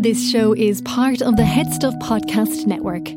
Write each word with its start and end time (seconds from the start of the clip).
This 0.00 0.30
show 0.30 0.54
is 0.54 0.80
part 0.82 1.22
of 1.22 1.34
the 1.34 1.44
Head 1.44 1.72
Stuff 1.72 1.92
Podcast 1.96 2.68
Network. 2.68 3.08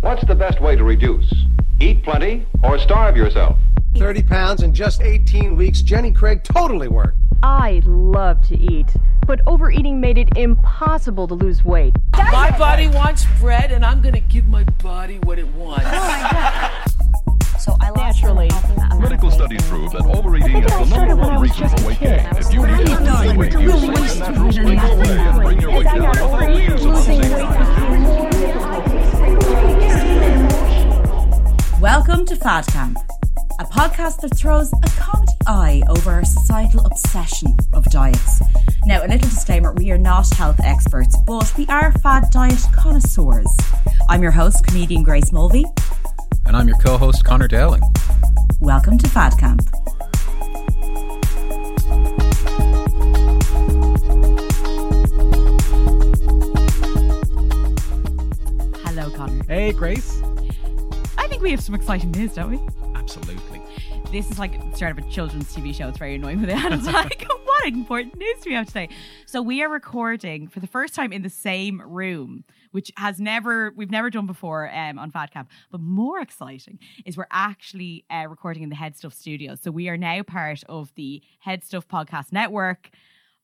What's 0.00 0.24
the 0.26 0.34
best 0.34 0.58
way 0.62 0.74
to 0.74 0.82
reduce? 0.82 1.30
Eat 1.78 2.02
plenty 2.02 2.46
or 2.62 2.78
starve 2.78 3.14
yourself? 3.14 3.58
30 3.98 4.22
pounds 4.22 4.62
in 4.62 4.72
just 4.72 5.02
18 5.02 5.54
weeks. 5.54 5.82
Jenny 5.82 6.12
Craig 6.12 6.44
totally 6.44 6.88
worked. 6.88 7.18
I 7.42 7.82
love 7.84 8.40
to 8.48 8.56
eat, 8.56 8.96
but 9.26 9.42
overeating 9.46 10.00
made 10.00 10.16
it 10.16 10.34
impossible 10.34 11.28
to 11.28 11.34
lose 11.34 11.62
weight. 11.62 11.94
My 12.14 12.56
body 12.56 12.88
wants 12.88 13.26
bread, 13.38 13.70
and 13.70 13.84
I'm 13.84 14.00
gonna 14.00 14.20
give 14.20 14.48
my 14.48 14.64
body 14.82 15.18
what 15.18 15.38
it 15.38 15.48
wants. 15.48 15.84
So 15.84 15.90
I 15.92 16.80
lost 16.82 16.95
Naturally. 18.06 18.48
Medical 19.00 19.32
studies 19.32 19.68
prove 19.68 19.90
that 19.90 20.06
overeating 20.06 20.62
is 20.62 20.70
the 20.70 20.96
number 20.96 21.16
one 21.16 21.40
reason 21.40 21.68
for 21.68 21.88
weight 21.88 21.98
gain. 21.98 22.20
If 22.36 22.52
you 22.52 22.64
need 22.64 22.86
to 22.86 23.00
lose 23.02 23.34
weight, 23.36 23.52
use 23.60 23.80
Slimm's 23.80 24.18
natural 24.20 24.52
spring 24.52 24.78
away 24.78 25.18
and 25.18 25.42
bring 25.42 25.60
your 25.60 25.72
weight 25.72 25.86
down 25.86 25.96
in 25.96 26.04
a 26.04 26.14
couple 26.14 26.38
of 26.38 26.56
years 26.56 26.84
the 26.84 27.02
same 27.02 27.22
time. 27.22 27.80
Welcome 31.80 32.24
to 32.26 32.36
Fad 32.36 32.68
Camp, 32.68 32.96
a 33.58 33.64
podcast 33.64 34.20
that 34.20 34.38
throws 34.38 34.72
a 34.72 34.88
comedy 35.00 35.32
eye 35.48 35.82
over 35.88 36.12
our 36.12 36.24
societal 36.24 36.86
obsession 36.86 37.56
of 37.72 37.86
diets. 37.86 38.40
Now, 38.84 39.00
a 39.00 39.08
little 39.08 39.28
disclaimer 39.28 39.72
we 39.72 39.90
are 39.90 39.98
not 39.98 40.32
health 40.32 40.60
experts, 40.62 41.16
but 41.26 41.52
we 41.58 41.66
are 41.66 41.90
fad 41.98 42.30
diet 42.30 42.64
connoisseurs. 42.72 43.52
I'm 44.08 44.22
your 44.22 44.30
host, 44.30 44.64
comedian 44.64 45.02
Grace 45.02 45.32
Mulvey. 45.32 45.64
And 46.46 46.56
I'm 46.56 46.68
your 46.68 46.76
co 46.78 46.96
host, 46.96 47.24
Connor 47.24 47.48
Dowling. 47.48 47.82
Welcome 48.60 48.98
to 48.98 49.08
Fad 49.08 49.36
Camp. 49.36 49.62
Hello, 58.84 59.10
Connor. 59.10 59.42
Hey, 59.48 59.72
Grace. 59.72 60.22
I 61.18 61.26
think 61.26 61.42
we 61.42 61.50
have 61.50 61.60
some 61.60 61.74
exciting 61.74 62.12
news, 62.12 62.34
don't 62.34 62.50
we? 62.50 62.60
Absolutely. 62.94 63.60
This 64.12 64.30
is 64.30 64.38
like 64.38 64.70
the 64.70 64.76
start 64.76 64.96
of 64.96 65.04
a 65.04 65.10
children's 65.10 65.52
TV 65.52 65.74
show. 65.74 65.88
It's 65.88 65.98
very 65.98 66.14
annoying 66.14 66.38
when 66.38 66.46
they 66.46 66.54
add 66.54 66.72
it's 66.72 66.86
like, 66.86 67.26
what 67.28 67.45
important 67.74 68.16
news 68.16 68.44
we 68.46 68.54
have 68.54 68.66
today? 68.66 68.88
So 69.26 69.42
we 69.42 69.62
are 69.62 69.68
recording 69.68 70.46
for 70.46 70.60
the 70.60 70.68
first 70.68 70.94
time 70.94 71.12
in 71.12 71.22
the 71.22 71.30
same 71.30 71.82
room, 71.84 72.44
which 72.70 72.92
has 72.96 73.18
never 73.18 73.72
we've 73.74 73.90
never 73.90 74.08
done 74.08 74.26
before 74.26 74.72
um, 74.72 74.98
on 74.98 75.10
Fad 75.10 75.32
Camp. 75.32 75.50
But 75.72 75.80
more 75.80 76.20
exciting 76.20 76.78
is 77.04 77.16
we're 77.16 77.26
actually 77.32 78.04
uh, 78.08 78.26
recording 78.28 78.62
in 78.62 78.68
the 78.68 78.76
Head 78.76 78.96
Stuff 78.96 79.14
Studios. 79.14 79.60
So 79.62 79.72
we 79.72 79.88
are 79.88 79.96
now 79.96 80.22
part 80.22 80.62
of 80.68 80.94
the 80.94 81.22
Head 81.40 81.64
Stuff 81.64 81.88
Podcast 81.88 82.32
Network. 82.32 82.90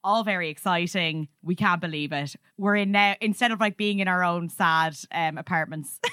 All 0.05 0.23
very 0.23 0.51
exciting. 0.51 1.29
We 1.42 1.57
can't 1.57 1.81
believe 1.81 2.12
it. 2.12 2.36
We're 2.57 2.77
in 2.77 2.92
now 2.92 3.17
instead 3.20 3.51
of 3.51 3.61
like 3.61 3.77
being 3.77 3.98
in 3.98 4.07
our 4.07 4.23
own 4.23 4.48
sad 4.48 4.97
um, 5.12 5.36
apartments. 5.36 5.98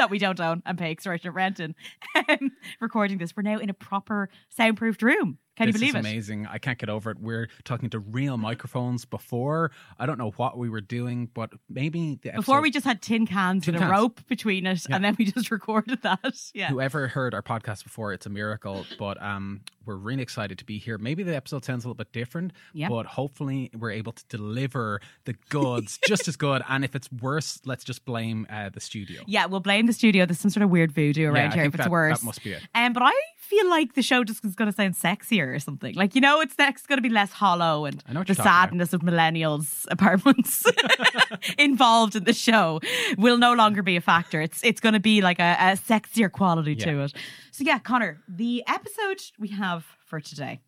that 0.00 0.08
we 0.08 0.18
don't 0.18 0.40
own 0.40 0.62
and 0.64 0.78
pay 0.78 0.90
extortionate 0.92 1.34
rent 1.34 1.60
in. 1.60 1.74
Um, 2.28 2.52
recording 2.80 3.18
this, 3.18 3.36
we're 3.36 3.42
now 3.42 3.58
in 3.58 3.70
a 3.70 3.74
proper 3.74 4.28
soundproofed 4.56 5.02
room. 5.02 5.38
Can 5.66 5.72
this 5.72 5.80
you 5.82 5.92
believe 5.92 5.94
is 6.00 6.06
it? 6.06 6.08
amazing. 6.10 6.46
I 6.46 6.58
can't 6.58 6.78
get 6.78 6.88
over 6.88 7.10
it. 7.10 7.18
We're 7.20 7.48
talking 7.64 7.90
to 7.90 7.98
real 7.98 8.36
microphones 8.36 9.04
before. 9.04 9.70
I 9.98 10.06
don't 10.06 10.18
know 10.18 10.32
what 10.36 10.58
we 10.58 10.68
were 10.68 10.80
doing, 10.80 11.28
but 11.34 11.50
maybe 11.68 12.18
the 12.22 12.32
Before 12.32 12.60
we 12.60 12.70
just 12.70 12.84
had 12.86 13.02
tin 13.02 13.26
cans 13.26 13.64
Tin 13.64 13.74
with 13.74 13.82
a 13.82 13.88
rope 13.88 14.20
between 14.26 14.66
it, 14.66 14.86
Yeah. 14.88 14.96
and 14.96 15.04
then 15.04 15.16
we 15.18 15.24
just 15.26 15.50
recorded 15.50 16.02
that. 16.02 16.50
Yeah. 16.54 16.68
Whoever 16.68 17.08
heard 17.08 17.34
our 17.34 17.42
podcast 17.42 17.84
before, 17.84 18.12
it's 18.12 18.26
a 18.26 18.30
miracle. 18.30 18.84
But 18.98 19.22
um, 19.22 19.60
we're 19.84 19.96
really 19.96 20.22
excited 20.22 20.58
to 20.58 20.64
be 20.64 20.78
here. 20.78 20.98
Maybe 20.98 21.22
the 21.22 21.34
episode 21.36 21.64
sounds 21.64 21.84
a 21.84 21.88
little 21.88 21.94
bit 21.96 22.12
different, 22.12 22.52
Yeah. 22.72 22.88
but 22.88 23.06
hopefully 23.06 23.70
we're 23.76 23.90
able 23.92 24.12
to 24.12 24.24
deliver 24.28 25.00
the 25.24 25.34
goods 25.48 25.98
just 26.06 26.28
as 26.28 26.36
good. 26.36 26.62
And 26.68 26.84
if 26.84 26.94
it's 26.96 27.10
worse, 27.12 27.60
let's 27.64 27.84
just 27.84 28.04
blame 28.04 28.46
uh, 28.50 28.68
the 28.70 28.80
studio. 28.80 29.22
Yeah, 29.26 29.46
we'll 29.46 29.60
blame 29.60 29.86
the 29.86 29.92
studio. 29.92 30.26
There's 30.26 30.40
some 30.40 30.50
sort 30.50 30.62
of 30.64 30.70
weird 30.70 30.92
voodoo 30.92 31.26
around 31.26 31.50
Yeah, 31.50 31.54
here 31.56 31.64
if 31.64 31.74
it's 31.74 31.84
that- 31.84 31.90
worse. 31.90 32.20
that 32.20 32.24
must 32.26 32.42
be 32.44 32.52
it. 32.52 32.62
Um, 32.74 32.92
but 32.92 33.02
I 33.02 33.12
feel 33.36 33.68
like 33.68 33.94
the 33.94 34.02
show 34.02 34.22
just 34.24 34.44
is 34.44 34.54
going 34.54 34.70
to 34.70 34.76
sound 34.76 34.94
sexier 34.94 35.49
or 35.52 35.58
something. 35.58 35.94
Like, 35.94 36.14
you 36.14 36.20
know, 36.20 36.40
it's 36.40 36.56
next 36.58 36.86
going 36.86 36.98
to 36.98 37.02
be 37.02 37.08
less 37.08 37.32
hollow 37.32 37.84
and 37.84 38.02
I 38.06 38.12
know 38.12 38.20
what 38.20 38.26
the 38.28 38.34
you're 38.34 38.42
about. 38.42 38.70
sadness 38.70 38.92
of 38.92 39.02
millennials' 39.02 39.86
apartments 39.90 40.64
involved 41.58 42.16
in 42.16 42.24
the 42.24 42.32
show 42.32 42.80
will 43.18 43.38
no 43.38 43.52
longer 43.54 43.82
be 43.82 43.96
a 43.96 44.00
factor. 44.00 44.40
It's 44.40 44.62
it's 44.64 44.80
going 44.80 44.94
to 44.94 45.00
be 45.00 45.20
like 45.22 45.38
a, 45.38 45.56
a 45.58 45.76
sexier 45.76 46.30
quality 46.30 46.74
to 46.76 47.00
it. 47.04 47.12
So, 47.50 47.64
yeah, 47.64 47.78
Connor, 47.78 48.20
the 48.28 48.62
episode 48.66 49.20
we 49.38 49.48
have 49.48 49.84
for 50.06 50.20
today, 50.20 50.60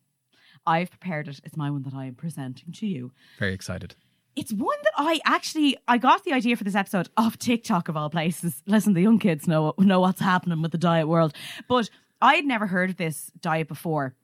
I've 0.67 0.91
prepared 0.91 1.29
it. 1.29 1.41
It's 1.45 1.57
my 1.57 1.71
one 1.71 1.83
that 1.83 1.95
I 1.95 2.07
am 2.07 2.15
presenting 2.15 2.73
to 2.75 2.87
you 2.87 3.13
Very 3.39 3.53
excited. 3.55 3.95
it's 4.37 4.53
one 4.53 4.79
that 4.85 4.93
I 4.97 5.21
actually 5.25 5.77
I 5.89 5.99
got 5.99 6.25
the 6.25 6.33
idea 6.33 6.57
for 6.57 6.65
this 6.65 6.75
episode 6.75 7.09
off 7.17 7.37
TikTok 7.39 7.89
of 7.89 7.97
all 7.97 8.11
places. 8.11 8.63
Listen, 8.67 8.95
the 8.95 9.03
young 9.03 9.19
kids 9.19 9.47
know 9.49 9.75
know 9.79 10.01
what's 10.01 10.21
happening 10.21 10.63
with 10.63 10.73
the 10.73 10.79
diet 10.79 11.09
world, 11.09 11.35
but 11.69 11.91
I 12.21 12.37
had 12.37 12.45
never 12.45 12.67
heard 12.69 12.91
of 12.91 12.97
this 12.97 13.31
diet 13.41 13.67
before. 13.69 14.15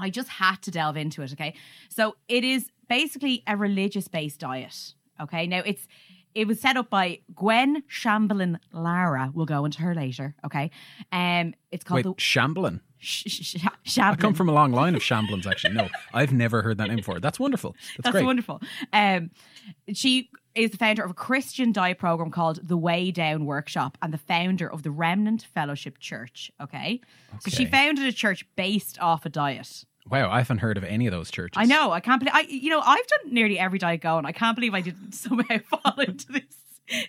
I 0.00 0.10
just 0.10 0.28
had 0.28 0.62
to 0.62 0.70
delve 0.70 0.96
into 0.96 1.22
it. 1.22 1.32
Okay, 1.32 1.54
so 1.88 2.16
it 2.28 2.44
is 2.44 2.70
basically 2.88 3.42
a 3.46 3.56
religious 3.56 4.08
based 4.08 4.40
diet. 4.40 4.94
Okay, 5.20 5.46
now 5.46 5.62
it's 5.64 5.86
it 6.34 6.46
was 6.46 6.60
set 6.60 6.76
up 6.76 6.90
by 6.90 7.20
Gwen 7.34 7.82
Shamblin 7.90 8.58
Lara. 8.72 9.30
We'll 9.34 9.46
go 9.46 9.64
into 9.64 9.80
her 9.82 9.94
later. 9.94 10.34
Okay, 10.44 10.70
um, 11.12 11.54
it's 11.70 11.84
called 11.84 12.04
Wait, 12.04 12.16
the? 12.16 12.80
Sh- 12.98 13.56
sh-. 13.84 13.98
I 13.98 14.14
come 14.16 14.34
from 14.34 14.48
a 14.48 14.52
long 14.52 14.72
line 14.72 14.94
of 14.94 15.02
Shamblins, 15.02 15.46
actually. 15.46 15.74
No, 15.74 15.88
I've 16.12 16.32
never 16.32 16.62
heard 16.62 16.78
that 16.78 16.88
name 16.88 16.96
before. 16.96 17.20
That's 17.20 17.38
wonderful. 17.38 17.72
That's, 17.72 17.96
That's 18.04 18.12
great. 18.12 18.24
wonderful. 18.24 18.60
Um, 18.92 19.30
she 19.92 20.30
is 20.56 20.70
the 20.70 20.76
founder 20.76 21.04
of 21.04 21.10
a 21.10 21.14
Christian 21.14 21.72
diet 21.72 21.98
program 21.98 22.30
called 22.30 22.66
the 22.66 22.76
Weigh 22.76 23.10
Down 23.10 23.44
Workshop 23.44 23.98
and 24.02 24.12
the 24.12 24.18
founder 24.18 24.70
of 24.70 24.82
the 24.82 24.90
Remnant 24.90 25.42
Fellowship 25.54 25.98
Church. 25.98 26.50
Okay. 26.60 27.00
So 27.40 27.50
she 27.50 27.66
founded 27.66 28.06
a 28.06 28.12
church 28.12 28.46
based 28.56 28.98
off 29.00 29.26
a 29.26 29.28
diet. 29.28 29.84
Wow, 30.08 30.30
I 30.30 30.38
haven't 30.38 30.58
heard 30.58 30.76
of 30.76 30.84
any 30.84 31.06
of 31.06 31.12
those 31.12 31.30
churches. 31.30 31.56
I 31.56 31.64
know. 31.64 31.90
I 31.90 32.00
can't 32.00 32.20
believe. 32.20 32.34
I 32.34 32.42
you 32.42 32.70
know 32.70 32.80
I've 32.80 33.06
done 33.06 33.34
nearly 33.34 33.58
every 33.58 33.78
diet 33.78 34.00
going. 34.00 34.24
I 34.24 34.32
can't 34.32 34.54
believe 34.54 34.74
I 34.74 34.80
didn't 34.80 35.12
somehow 35.14 35.58
fall 35.58 35.98
into 35.98 36.32
this 36.32 36.44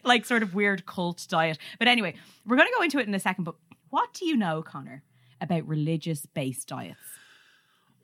like 0.03 0.25
sort 0.25 0.43
of 0.43 0.55
weird 0.55 0.85
cult 0.85 1.25
diet. 1.29 1.57
But 1.79 1.87
anyway, 1.87 2.15
we're 2.45 2.57
going 2.57 2.67
to 2.67 2.73
go 2.75 2.83
into 2.83 2.99
it 2.99 3.07
in 3.07 3.13
a 3.13 3.19
second. 3.19 3.43
But 3.43 3.55
what 3.89 4.13
do 4.13 4.25
you 4.25 4.35
know, 4.35 4.61
Connor, 4.61 5.03
about 5.39 5.67
religious 5.67 6.25
based 6.25 6.67
diets? 6.67 6.97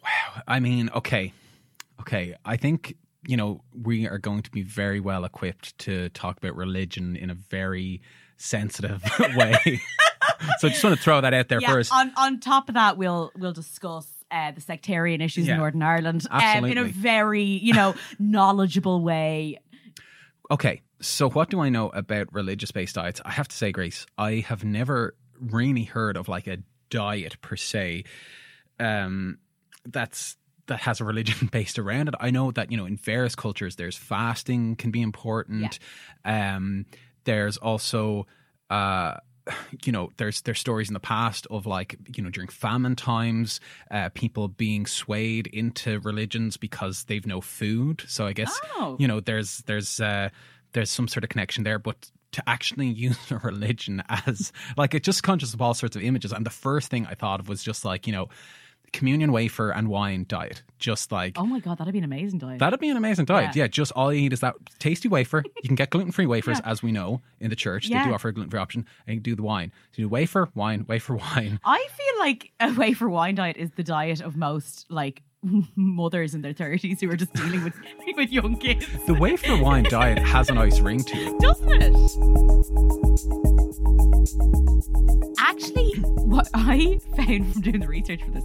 Wow. 0.04 0.42
I 0.48 0.60
mean, 0.60 0.90
okay. 0.94 1.34
Okay. 2.00 2.36
I 2.46 2.58
think, 2.58 2.96
you 3.26 3.38
know, 3.38 3.64
we 3.74 4.08
are 4.08 4.18
going 4.18 4.42
to 4.44 4.52
be 4.52 4.64
very 4.64 5.00
well 5.00 5.26
equipped 5.26 5.78
to 5.80 6.10
talk 6.10 6.38
about 6.38 6.56
religion 6.56 7.16
in 7.16 7.30
a 7.30 7.34
very 7.34 8.02
sensitive 8.38 9.04
way. 9.36 9.56
so 10.60 10.68
I 10.68 10.72
just 10.72 10.84
want 10.84 10.96
to 10.96 11.02
throw 11.02 11.22
that 11.22 11.34
out 11.34 11.48
there 11.48 11.62
yeah, 11.62 11.72
first. 11.72 11.94
On 11.94 12.12
on 12.18 12.40
top 12.40 12.70
of 12.70 12.76
that, 12.76 12.98
we'll 12.98 13.32
we'll 13.38 13.54
discuss 13.54 14.08
uh, 14.32 14.52
the 14.52 14.62
sectarian 14.62 15.22
issues 15.22 15.48
Yeah. 15.48 15.54
in 15.54 15.60
Northern 15.60 15.84
Ireland 15.84 16.28
um, 16.30 16.66
in 16.66 16.78
a 16.78 16.84
very 16.86 17.44
you 17.44 17.74
know 17.74 17.96
knowledgeable 18.20 19.02
way. 19.02 19.60
Okay, 20.52 20.82
so 21.02 21.30
what 21.30 21.50
do 21.50 21.62
I 21.62 21.70
know 21.70 21.90
about 21.90 22.34
religious 22.34 22.72
based 22.72 22.96
diets? 22.96 23.22
I 23.24 23.32
have 23.32 23.48
to 23.48 23.56
say, 23.56 23.72
Grace, 23.72 24.06
I 24.18 24.44
have 24.48 24.64
never 24.64 25.16
really 25.40 25.84
heard 25.84 26.18
of 26.18 26.28
like 26.28 26.48
a 26.48 26.58
diet 26.90 27.42
per 27.42 27.56
se 27.56 28.04
um, 28.80 29.40
that's 29.86 30.38
that 30.68 30.80
has 30.82 31.02
a 31.02 31.04
religion 31.06 31.48
based 31.52 31.78
around 31.80 32.08
it. 32.10 32.16
I 32.20 32.30
know 32.32 32.52
that 32.52 32.72
you 32.72 32.78
know 32.78 32.86
in 32.86 32.98
various 32.98 33.36
cultures 33.36 33.76
there's 33.76 33.98
fasting 33.98 34.76
can 34.76 34.92
be 34.92 35.02
important. 35.02 35.80
Um, 36.26 36.86
there's 37.26 37.58
also 37.58 38.28
uh, 38.70 39.16
you 39.86 39.92
know 39.92 40.10
there's 40.18 40.42
there's 40.42 40.60
stories 40.60 40.90
in 40.90 40.94
the 40.94 41.00
past 41.00 41.48
of 41.52 41.66
like 41.66 41.98
you 42.16 42.24
know 42.24 42.30
during 42.30 42.48
famine 42.48 42.96
times 42.96 43.60
uh, 43.92 44.10
people 44.14 44.48
being 44.48 44.86
swayed 44.86 45.48
into 45.48 46.00
religions 46.00 46.56
because 46.58 47.04
they've 47.06 47.26
no 47.28 47.42
food 47.42 48.04
so 48.08 48.26
i 48.26 48.32
guess 48.32 48.58
Oh. 48.78 48.96
you 49.00 49.06
know 49.08 49.20
there's 49.20 49.58
there's 49.66 50.00
uh 50.00 50.30
there's 50.72 50.90
some 50.90 51.10
sort 51.10 51.26
of 51.26 51.30
connection 51.30 51.66
there 51.66 51.78
but 51.78 52.10
to 52.32 52.44
actually 52.48 52.88
use 53.08 53.18
a 53.32 53.38
religion 53.40 54.02
as 54.08 54.54
like 54.78 54.94
it 54.94 55.04
just 55.04 55.24
conjures 55.24 55.54
up 55.54 55.62
all 55.62 55.74
sorts 55.74 55.98
of 55.98 56.04
images 56.04 56.32
and 56.32 56.46
the 56.46 56.50
first 56.50 56.90
thing 56.90 57.06
i 57.08 57.14
thought 57.14 57.42
of 57.42 57.50
was 57.50 57.62
just 57.62 57.84
like 57.84 58.08
you 58.08 58.14
know 58.14 58.30
communion 58.94 59.32
wafer 59.32 59.72
and 59.72 59.88
wine 59.90 60.26
diet 60.28 60.64
just 60.80 61.12
like 61.12 61.38
Oh 61.40 61.46
my 61.46 61.60
god, 61.60 61.78
that'd 61.80 61.92
be 61.94 61.98
an 62.00 62.04
amazing 62.06 62.40
diet. 62.40 62.60
That'd 62.60 62.80
be 62.80 62.90
an 62.90 62.98
amazing 62.98 63.26
diet. 63.26 63.56
Yeah. 63.56 63.64
Yeah. 63.64 63.68
just 63.68 63.92
all 63.94 64.14
you 64.14 64.22
need 64.22 64.34
is 64.34 64.40
that 64.42 64.56
tasty 64.80 65.08
wafer. 65.08 65.44
You 65.64 65.68
can 65.68 65.76
get 65.76 65.90
gluten 65.90 66.12
free 66.12 66.26
wafers, 66.36 66.60
as 66.66 66.84
we 66.84 66.92
know 66.92 67.22
in 67.40 67.50
the 67.50 67.56
church. 67.56 67.90
They 67.90 68.02
do 68.04 68.14
offer 68.14 68.28
a 68.30 68.34
gluten 68.34 68.50
free 68.52 68.60
option, 68.60 68.86
and 69.08 69.16
you 69.16 69.20
can 69.22 69.24
do 69.24 69.36
the 69.36 69.44
wine. 69.44 69.72
So 69.92 70.02
you 70.02 70.06
do 70.06 70.10
wafer, 70.10 70.50
wine, 70.56 70.86
wafer, 70.88 71.16
wine. 71.36 71.60
I 71.66 71.88
feel 71.98 72.20
like 72.20 72.52
a 72.60 72.74
wafer 72.74 73.10
wine 73.10 73.36
diet 73.36 73.58
is 73.58 73.72
the 73.72 73.84
diet 73.84 74.22
of 74.22 74.36
most 74.38 74.86
like 74.90 75.22
mothers 75.76 76.36
in 76.36 76.42
their 76.42 76.54
thirties 76.54 77.02
who 77.02 77.10
are 77.10 77.16
just 77.18 77.34
dealing 77.34 77.64
with 77.64 77.74
with 78.16 78.30
young 78.32 78.58
kids, 78.58 78.86
The 79.08 79.14
wafer 79.14 79.58
wine 79.62 79.84
diet 79.86 80.20
has 80.20 80.50
a 80.50 80.54
nice 80.54 80.80
ring 80.82 81.00
to 81.04 81.16
it. 81.18 81.40
doesn't 81.40 81.82
it? 81.82 81.94
Actually, 85.40 85.92
what 86.26 86.48
I 86.54 87.00
found 87.16 87.52
from 87.54 87.62
doing 87.62 87.80
the 87.80 87.88
research 87.88 88.22
for 88.24 88.32
this 88.32 88.44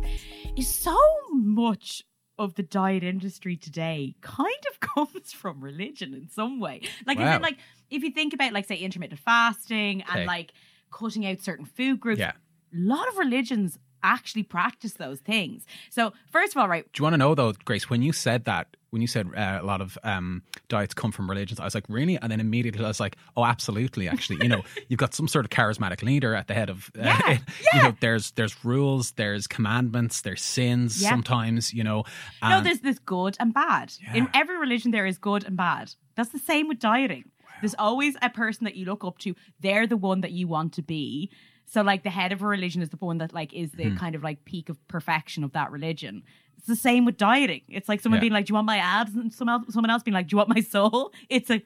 is 0.56 0.68
so 0.72 0.98
much 1.32 2.02
of 2.38 2.54
the 2.54 2.62
diet 2.62 3.02
industry 3.02 3.56
today 3.56 4.14
kind 4.20 4.54
of 4.70 4.80
comes 4.94 5.32
from 5.32 5.60
religion 5.60 6.14
in 6.14 6.28
some 6.28 6.60
way. 6.60 6.82
Like, 7.06 7.18
Wow. 7.18 7.40
like 7.40 7.58
if 7.90 8.02
you 8.02 8.10
think 8.10 8.32
about, 8.34 8.52
like, 8.52 8.66
say, 8.66 8.76
intermittent 8.76 9.20
fasting 9.20 10.02
Okay. 10.02 10.20
and 10.20 10.26
like 10.26 10.52
cutting 10.92 11.26
out 11.26 11.40
certain 11.40 11.64
food 11.64 12.00
groups, 12.00 12.20
Yeah. 12.20 12.32
a 12.32 12.34
lot 12.72 13.08
of 13.08 13.16
religions 13.18 13.78
actually 14.02 14.42
practice 14.42 14.94
those 14.94 15.20
things. 15.20 15.64
So, 15.90 16.12
first 16.30 16.54
of 16.54 16.60
all, 16.60 16.68
right, 16.68 16.84
Do 16.92 17.00
you 17.00 17.04
want 17.04 17.14
to 17.14 17.18
know 17.18 17.34
though, 17.34 17.52
Grace? 17.64 17.88
When 17.90 18.02
you 18.02 18.12
said 18.12 18.44
that, 18.44 18.76
when 18.90 19.02
you 19.02 19.08
said 19.08 19.28
uh, 19.36 19.58
a 19.60 19.64
lot 19.64 19.80
of 19.80 19.98
um, 20.02 20.42
diets 20.68 20.94
come 20.94 21.12
from 21.12 21.28
religions, 21.28 21.60
I 21.60 21.64
was 21.64 21.74
like, 21.74 21.84
really? 21.88 22.16
And 22.16 22.32
then 22.32 22.40
immediately 22.40 22.84
I 22.84 22.88
was 22.88 23.00
like, 23.00 23.16
oh, 23.36 23.44
absolutely. 23.44 24.08
Actually, 24.08 24.42
you 24.42 24.48
know, 24.48 24.62
you've 24.88 24.98
got 24.98 25.14
some 25.14 25.28
sort 25.28 25.44
of 25.44 25.50
charismatic 25.50 26.02
leader 26.02 26.34
at 26.34 26.46
the 26.48 26.54
head 26.54 26.70
of. 26.70 26.90
Uh, 26.98 27.02
Yeah, 27.04 27.38
You 27.74 27.82
know, 27.82 27.96
there's 28.00 28.30
there's 28.32 28.64
rules, 28.64 29.12
there's 29.12 29.46
commandments, 29.46 30.22
there's 30.22 30.42
sins. 30.42 31.02
Yeah. 31.02 31.10
Sometimes, 31.10 31.74
you 31.74 31.84
know. 31.84 32.04
no, 32.42 32.60
there's 32.62 32.80
this 32.80 32.98
good 32.98 33.36
and 33.40 33.52
bad. 33.52 33.92
In 34.14 34.28
every 34.34 34.58
religion, 34.58 34.90
there 34.90 35.06
is 35.06 35.18
good 35.18 35.44
and 35.44 35.56
bad. 35.56 35.94
That's 36.14 36.30
the 36.30 36.38
same 36.38 36.68
with 36.68 36.78
dieting. 36.78 37.30
There's 37.60 37.74
always 37.78 38.16
a 38.22 38.30
person 38.30 38.64
that 38.64 38.76
you 38.76 38.84
look 38.86 39.04
up 39.04 39.18
to. 39.18 39.34
They're 39.60 39.86
the 39.86 39.96
one 39.96 40.20
that 40.20 40.32
you 40.32 40.46
want 40.46 40.72
to 40.74 40.82
be. 40.82 41.30
So, 41.70 41.82
like, 41.82 42.02
the 42.02 42.10
head 42.10 42.32
of 42.32 42.40
a 42.42 42.46
religion 42.46 42.80
is 42.80 42.88
the 42.88 42.96
one 42.96 43.18
that, 43.18 43.34
like, 43.34 43.52
is 43.52 43.72
the 43.72 43.90
Hmm. 43.90 43.96
kind 43.96 44.14
of 44.14 44.22
like 44.22 44.44
peak 44.46 44.68
of 44.70 44.76
perfection 44.88 45.44
of 45.44 45.52
that 45.52 45.70
religion. 45.70 46.22
It's 46.56 46.66
the 46.66 46.74
same 46.76 47.04
with 47.04 47.18
dieting. 47.18 47.60
It's 47.68 47.88
like 47.88 48.00
someone 48.00 48.16
Yeah. 48.18 48.20
being 48.22 48.32
like, 48.32 48.46
"Do 48.46 48.52
you 48.52 48.54
want 48.54 48.66
my 48.66 48.78
abs?" 48.78 49.14
and 49.14 49.32
someone 49.32 49.60
else, 49.62 49.74
someone 49.74 49.90
else 49.90 50.02
being 50.02 50.14
like, 50.14 50.28
"Do 50.28 50.34
you 50.34 50.38
want 50.38 50.48
my 50.48 50.60
soul?" 50.62 51.12
It's 51.28 51.50
a 51.50 51.62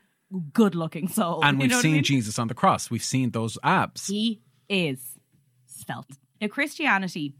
good-looking 0.52 1.08
soul. 1.08 1.44
and 1.44 1.56
You 1.56 1.62
we've 1.62 1.70
know 1.70 1.76
what 1.76 1.80
I 1.80 1.82
seen 1.82 1.92
mean? 1.92 2.04
Jesus 2.04 2.38
on 2.38 2.48
the 2.48 2.54
cross. 2.54 2.90
We've 2.90 3.04
seen 3.04 3.30
those 3.30 3.58
abs. 3.62 4.06
He 4.08 4.40
is 4.68 5.18
svelte. 5.66 6.18
Now, 6.40 6.48
Christianity, 6.48 7.34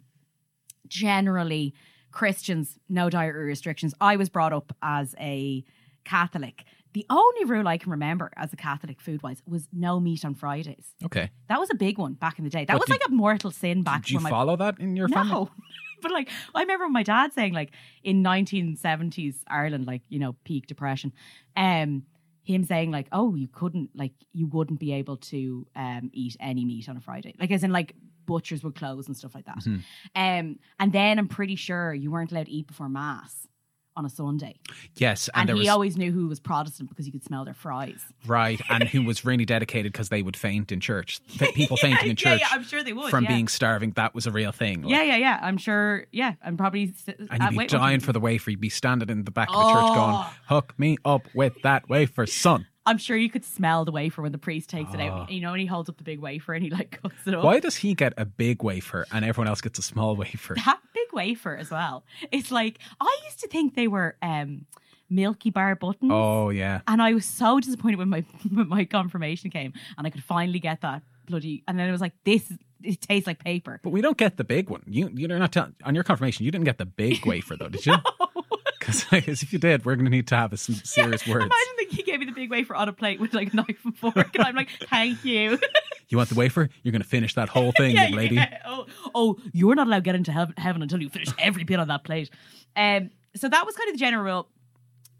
generally, 0.86 1.74
Christians, 2.10 2.78
no 2.88 3.08
dietary 3.10 3.46
restrictions. 3.46 3.94
I 4.00 4.16
was 4.16 4.28
brought 4.28 4.52
up 4.52 4.76
as 4.82 5.14
a 5.18 5.64
Catholic. 6.04 6.64
The 6.94 7.06
only 7.08 7.44
rule 7.44 7.66
I 7.66 7.78
can 7.78 7.90
remember 7.90 8.30
as 8.36 8.52
a 8.52 8.56
Catholic 8.56 9.00
food 9.00 9.22
wise 9.22 9.42
was 9.46 9.66
no 9.72 9.98
meat 9.98 10.24
on 10.24 10.34
Fridays. 10.34 10.94
Okay. 11.04 11.30
That 11.48 11.58
was 11.58 11.70
a 11.70 11.74
big 11.74 11.96
one 11.98 12.14
back 12.14 12.38
in 12.38 12.44
the 12.44 12.50
day. 12.50 12.64
That 12.66 12.78
was 12.78 12.88
like 12.88 13.00
a 13.06 13.10
mortal 13.10 13.50
sin 13.50 13.82
back 13.82 14.02
Did 14.02 14.10
you 14.10 14.16
when 14.18 14.24
my 14.24 14.30
follow 14.30 14.56
that 14.56 14.78
in 14.78 14.94
your 14.96 15.08
no. 15.08 15.14
family? 15.16 15.48
but 16.02 16.10
like 16.10 16.28
I 16.54 16.60
remember 16.60 16.88
my 16.88 17.02
dad 17.02 17.32
saying 17.32 17.54
like 17.54 17.70
in 18.02 18.22
1970s 18.22 19.36
Ireland 19.48 19.86
like 19.86 20.02
you 20.08 20.18
know 20.18 20.34
peak 20.44 20.66
depression 20.66 21.12
um 21.56 22.02
him 22.44 22.64
saying 22.64 22.90
like 22.90 23.06
oh 23.12 23.34
you 23.36 23.48
couldn't 23.48 23.90
like 23.94 24.12
you 24.32 24.46
wouldn't 24.48 24.80
be 24.80 24.92
able 24.92 25.16
to 25.16 25.66
um 25.76 26.10
eat 26.12 26.36
any 26.40 26.64
meat 26.64 26.88
on 26.88 26.96
a 26.96 27.00
Friday 27.00 27.34
like 27.38 27.52
as 27.52 27.62
in 27.62 27.70
like 27.72 27.94
butchers 28.26 28.62
would 28.64 28.74
close 28.74 29.06
and 29.06 29.16
stuff 29.16 29.34
like 29.34 29.46
that 29.46 29.58
Mm-hmm. 29.58 29.76
um 30.16 30.58
and 30.80 30.92
then 30.92 31.18
I'm 31.18 31.28
pretty 31.28 31.54
sure 31.56 31.94
you 31.94 32.10
weren't 32.10 32.32
allowed 32.32 32.46
to 32.46 32.52
eat 32.52 32.66
before 32.66 32.88
mass 32.88 33.46
on 33.96 34.04
a 34.06 34.08
Sunday 34.10 34.56
Yes, 34.96 35.28
and, 35.34 35.48
and, 35.50 35.58
he 35.58 35.62
was 35.62 35.68
always 35.68 35.96
knew 35.96 36.12
who 36.12 36.26
was 36.28 36.40
Protestant 36.40 36.88
because 36.88 37.06
you 37.06 37.12
could 37.12 37.24
smell 37.24 37.44
their 37.44 37.54
fries 37.54 38.00
right, 38.26 38.60
and 38.70 38.84
who 38.84 39.02
was 39.02 39.24
really 39.24 39.44
dedicated 39.44 39.92
because 39.92 40.08
they 40.08 40.22
would 40.22 40.36
faint 40.36 40.72
in 40.72 40.80
church. 40.80 41.20
People 41.54 41.76
fainting 41.76 42.10
in 42.10 42.16
church 42.24 42.40
yeah, 42.40 42.48
I'm 42.50 42.62
sure 42.64 42.82
they 42.82 42.92
would, 42.92 43.10
from 43.10 43.24
yeah. 43.24 43.30
being 43.30 43.48
starving. 43.48 43.92
That 43.92 44.14
was 44.14 44.26
a 44.26 44.30
real 44.30 44.52
thing. 44.52 44.82
like. 44.82 44.90
yeah 44.92 45.02
yeah 45.02 45.16
yeah 45.16 45.38
I'm 45.42 45.56
sure 45.58 46.06
yeah 46.12 46.34
I'm 46.44 46.56
probably 46.56 46.92
st- 46.92 47.18
And 47.30 47.42
you'd 47.42 47.50
be 47.50 47.56
Weight 47.58 47.70
dying 47.70 48.00
for 48.00 48.12
the 48.12 48.20
wafer. 48.20 48.50
You'd 48.50 48.60
be 48.60 48.68
standing 48.68 49.08
in 49.10 49.24
the 49.24 49.30
back 49.30 49.48
of 49.48 49.54
the 49.56 49.72
church 49.72 49.94
going, 49.94 50.14
Oh. 50.16 50.32
hook 50.48 50.74
me 50.78 50.96
up 51.04 51.22
with 51.34 51.54
that 51.62 51.88
wafer, 51.88 52.26
son. 52.26 52.66
I'm 52.84 52.98
sure 52.98 53.16
you 53.16 53.30
could 53.30 53.44
smell 53.44 53.84
the 53.84 53.92
wafer 53.92 54.22
when 54.22 54.32
the 54.32 54.38
priest 54.38 54.68
takes 54.68 54.92
it 54.92 55.00
Ah. 55.00 55.22
out. 55.22 55.30
You 55.30 55.40
know, 55.40 55.52
and 55.52 55.60
he 55.60 55.66
holds 55.66 55.88
up 55.88 55.98
the 55.98 56.04
big 56.04 56.18
wafer 56.20 56.52
and 56.54 56.64
he 56.64 56.70
like 56.70 56.98
cuts 57.02 57.14
it 57.26 57.34
up. 57.34 57.44
Why 57.44 57.60
does 57.60 57.76
he 57.76 57.94
get 57.94 58.12
a 58.16 58.24
big 58.24 58.62
wafer 58.62 59.06
and 59.12 59.24
everyone 59.24 59.48
else 59.48 59.60
gets 59.60 59.78
a 59.78 59.82
small 59.82 60.16
wafer? 60.16 60.54
That 60.56 60.80
wafer 61.12 61.56
as 61.56 61.70
well. 61.70 62.04
It's 62.30 62.50
like 62.50 62.78
I 63.00 63.18
used 63.24 63.40
to 63.40 63.48
think 63.48 63.74
they 63.74 63.88
were 63.88 64.16
um 64.22 64.66
Milky 65.10 65.50
Bar 65.50 65.74
buttons. 65.76 66.10
Oh, 66.12 66.48
yeah. 66.48 66.80
And 66.88 67.02
I 67.02 67.12
was 67.12 67.26
so 67.26 67.60
disappointed 67.60 67.98
when 67.98 68.08
my 68.08 68.24
when 68.50 68.68
my 68.68 68.84
confirmation 68.84 69.50
came 69.50 69.72
and 69.98 70.06
I 70.06 70.10
could 70.10 70.24
finally 70.24 70.58
get 70.58 70.80
that 70.80 71.02
bloody 71.26 71.62
and 71.68 71.78
then 71.78 71.88
it 71.88 71.92
was 71.92 72.00
like 72.00 72.12
this 72.24 72.50
is- 72.50 72.58
it 72.84 73.00
tastes 73.00 73.28
like 73.28 73.38
paper. 73.44 73.78
But 73.84 73.90
we 73.90 74.00
don't 74.00 74.16
get 74.18 74.38
the 74.38 74.42
big 74.42 74.68
one. 74.68 74.82
You, 74.88 75.08
you're 75.14 75.38
not 75.38 75.52
tell- 75.52 75.70
on 75.84 75.94
your 75.94 76.02
confirmation. 76.02 76.44
You 76.44 76.50
didn't 76.50 76.64
get 76.64 76.78
the 76.78 76.84
big 76.86 77.24
wafer 77.26 77.56
though, 77.56 77.68
did 77.68 77.86
you? 77.86 77.94
Because 78.80 79.04
if 79.12 79.52
you 79.52 79.60
did, 79.60 79.84
we're 79.84 79.94
going 79.94 80.06
to 80.06 80.10
need 80.10 80.26
to 80.26 80.34
have 80.36 80.58
some 80.58 80.74
serious 80.74 81.24
words. 81.28 81.44
Imagine 81.44 81.74
that 81.78 81.86
he 81.90 82.02
gave 82.02 82.18
me 82.18 82.26
the 82.26 82.32
big 82.32 82.50
wafer 82.50 82.74
on 82.74 82.88
a 82.88 82.92
plate 82.92 83.20
with 83.20 83.34
like 83.34 83.52
a 83.52 83.56
knife 83.56 83.84
and 83.84 83.96
fork 83.96 84.34
and 84.34 84.42
I'm 84.44 84.56
like, 84.56 84.70
thank 84.90 85.24
you. 85.24 85.60
You 86.12 86.18
want 86.18 86.28
the 86.28 86.34
wafer? 86.34 86.68
You're 86.82 86.92
going 86.92 87.00
to 87.02 87.08
finish 87.08 87.34
that 87.34 87.48
whole 87.48 87.72
thing, 87.76 87.94
yeah, 87.96 88.04
young 88.04 88.12
lady. 88.12 88.34
yeah. 88.34 88.58
Oh, 88.66 88.86
oh, 89.14 89.38
you're 89.52 89.74
not 89.74 89.86
allowed 89.86 89.96
to 89.96 90.02
get 90.02 90.14
into 90.14 90.30
heaven, 90.30 90.54
heaven 90.58 90.82
until 90.82 91.00
you 91.00 91.08
finish 91.08 91.28
every 91.38 91.64
bit 91.64 91.80
on 91.80 91.88
that 91.88 92.04
plate. 92.04 92.28
Um, 92.76 93.10
so 93.34 93.48
that 93.48 93.64
was 93.64 93.74
kind 93.76 93.88
of 93.88 93.94
the 93.94 93.98
general 93.98 94.22
rule. 94.22 94.48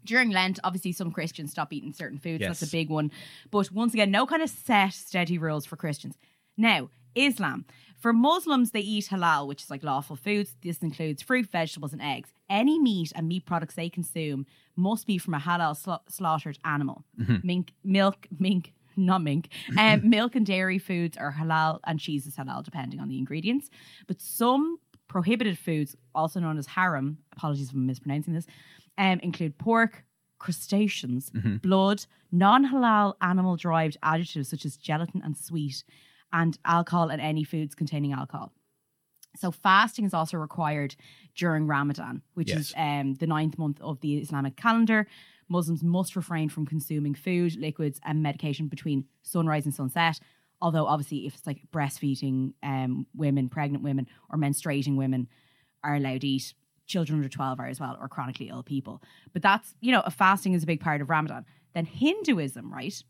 During 0.05 0.29
Lent, 0.29 0.59
obviously, 0.63 0.91
some 0.91 1.11
Christians 1.11 1.49
stop 1.51 1.73
eating 1.73 1.93
certain 1.93 2.19
foods. 2.19 2.41
Yes. 2.41 2.59
That's 2.59 2.71
a 2.71 2.75
big 2.75 2.89
one. 2.89 3.09
But 3.49 3.71
once 3.71 3.93
again, 3.93 4.11
no 4.11 4.27
kind 4.27 4.43
of 4.43 4.49
set, 4.49 4.93
steady 4.93 5.37
rules 5.39 5.65
for 5.65 5.77
Christians. 5.77 6.15
Now, 6.57 6.89
Islam. 7.15 7.65
For 7.97 8.11
Muslims, 8.13 8.71
they 8.71 8.81
eat 8.81 9.07
halal, 9.09 9.47
which 9.47 9.63
is 9.63 9.69
like 9.71 9.81
lawful 9.81 10.17
foods. 10.17 10.55
This 10.61 10.79
includes 10.79 11.23
fruit, 11.23 11.47
vegetables, 11.49 11.93
and 11.93 12.01
eggs. 12.01 12.33
Any 12.49 12.77
meat 12.77 13.13
and 13.15 13.27
meat 13.29 13.45
products 13.45 13.75
they 13.75 13.89
consume 13.89 14.45
must 14.75 15.07
be 15.07 15.17
from 15.17 15.33
a 15.33 15.39
halal 15.39 15.81
sla- 15.81 16.01
slaughtered 16.09 16.59
animal. 16.65 17.05
Mink, 17.43 17.71
milk, 17.83 18.27
mink, 18.37 18.73
not 18.95 19.21
mink. 19.21 19.49
Um, 19.77 20.01
milk 20.09 20.35
and 20.35 20.45
dairy 20.45 20.79
foods 20.79 21.17
are 21.17 21.33
halal, 21.33 21.79
and 21.85 21.99
cheese 21.99 22.25
is 22.27 22.35
halal, 22.35 22.63
depending 22.63 22.99
on 22.99 23.09
the 23.09 23.17
ingredients. 23.17 23.69
But 24.07 24.21
some 24.21 24.79
prohibited 25.07 25.57
foods, 25.57 25.95
also 26.15 26.39
known 26.39 26.57
as 26.57 26.67
haram, 26.67 27.19
apologies 27.33 27.69
if 27.69 27.75
I'm 27.75 27.85
mispronouncing 27.85 28.33
this, 28.33 28.47
um, 28.97 29.19
include 29.19 29.57
pork, 29.57 30.03
crustaceans, 30.39 31.31
blood, 31.61 32.05
non 32.31 32.65
halal 32.65 33.13
animal 33.21 33.55
derived 33.55 33.97
additives 34.03 34.47
such 34.47 34.65
as 34.65 34.77
gelatin 34.77 35.21
and 35.23 35.37
sweet, 35.37 35.83
and 36.31 36.57
alcohol 36.65 37.09
and 37.09 37.21
any 37.21 37.43
foods 37.43 37.75
containing 37.75 38.11
alcohol. 38.11 38.51
So 39.35 39.51
fasting 39.51 40.05
is 40.05 40.13
also 40.13 40.37
required 40.37 40.95
during 41.35 41.65
Ramadan, 41.65 42.21
which 42.33 42.51
is 42.51 42.73
um, 42.77 43.15
the 43.15 43.27
ninth 43.27 43.57
month 43.57 43.81
of 43.81 43.99
the 44.01 44.17
Islamic 44.17 44.55
calendar. 44.55 45.07
Muslims 45.49 45.83
must 45.83 46.15
refrain 46.15 46.49
from 46.49 46.65
consuming 46.65 47.13
food, 47.13 47.55
liquids, 47.55 47.99
and 48.03 48.23
medication 48.23 48.67
between 48.67 49.05
sunrise 49.21 49.65
and 49.65 49.73
sunset. 49.73 50.19
Although, 50.61 50.85
obviously, 50.85 51.25
if 51.25 51.35
it's 51.35 51.47
like 51.47 51.61
breastfeeding 51.71 52.53
um, 52.63 53.05
women, 53.15 53.49
pregnant 53.49 53.83
women, 53.83 54.07
or 54.29 54.37
menstruating 54.37 54.95
women 54.95 55.27
are 55.83 55.95
allowed 55.95 56.21
to 56.21 56.27
eat, 56.27 56.53
children 56.85 57.19
under 57.19 57.29
12 57.29 57.59
are 57.59 57.67
as 57.67 57.79
well, 57.79 57.97
or 57.99 58.07
chronically 58.07 58.49
ill 58.49 58.63
people. 58.63 59.01
But 59.33 59.41
that's, 59.41 59.75
you 59.81 59.91
know, 59.91 60.01
a 60.05 60.11
fasting 60.11 60.53
is 60.53 60.63
a 60.63 60.67
big 60.67 60.79
part 60.79 61.01
of 61.01 61.09
Ramadan. 61.09 61.45
Then 61.73 61.85
Hinduism, 61.85 62.71
right? 62.71 63.03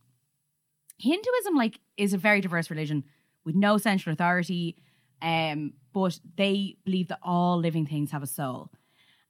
Hinduism, 0.97 1.55
like, 1.55 1.79
is 1.97 2.13
a 2.13 2.17
very 2.17 2.41
diverse 2.41 2.69
religion 2.69 3.03
with 3.45 3.55
no 3.55 3.77
central 3.77 4.13
authority, 4.13 4.77
um, 5.21 5.73
but 5.93 6.19
they 6.37 6.77
believe 6.85 7.09
that 7.09 7.19
all 7.21 7.57
living 7.57 7.85
things 7.85 8.11
have 8.11 8.23
a 8.23 8.27
soul. 8.27 8.69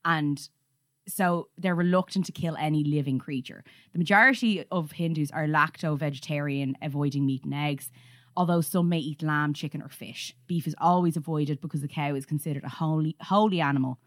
And 0.06 0.40
so 1.08 1.50
they're 1.58 1.76
reluctant 1.76 2.26
to 2.26 2.32
kill 2.32 2.56
any 2.58 2.84
living 2.84 3.20
creature. 3.20 3.64
The 3.92 4.00
majority 4.00 4.66
of 4.72 4.92
Hindus 4.92 5.32
are 5.32 5.48
lacto 5.48 5.98
vegetarian, 5.98 6.78
avoiding 6.82 7.26
meat 7.26 7.44
and 7.44 7.54
eggs, 7.54 7.92
although 8.36 8.62
some 8.62 8.90
may 8.90 9.00
eat 9.00 9.22
lamb, 9.22 9.54
chicken, 9.54 9.82
or 9.82 9.90
fish. 9.90 10.36
Beef 10.48 10.68
is 10.68 10.76
always 10.80 11.18
avoided 11.18 11.62
because 11.62 11.82
the 11.82 11.88
cow 11.88 12.16
is 12.16 12.26
considered 12.26 12.64
a 12.64 12.70
holy 12.70 13.16
holy 13.22 13.62
animal, 13.62 14.00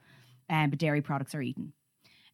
um, 0.49 0.71
but 0.71 0.79
dairy 0.79 1.03
products 1.03 1.35
are 1.35 1.43
eaten. 1.43 1.73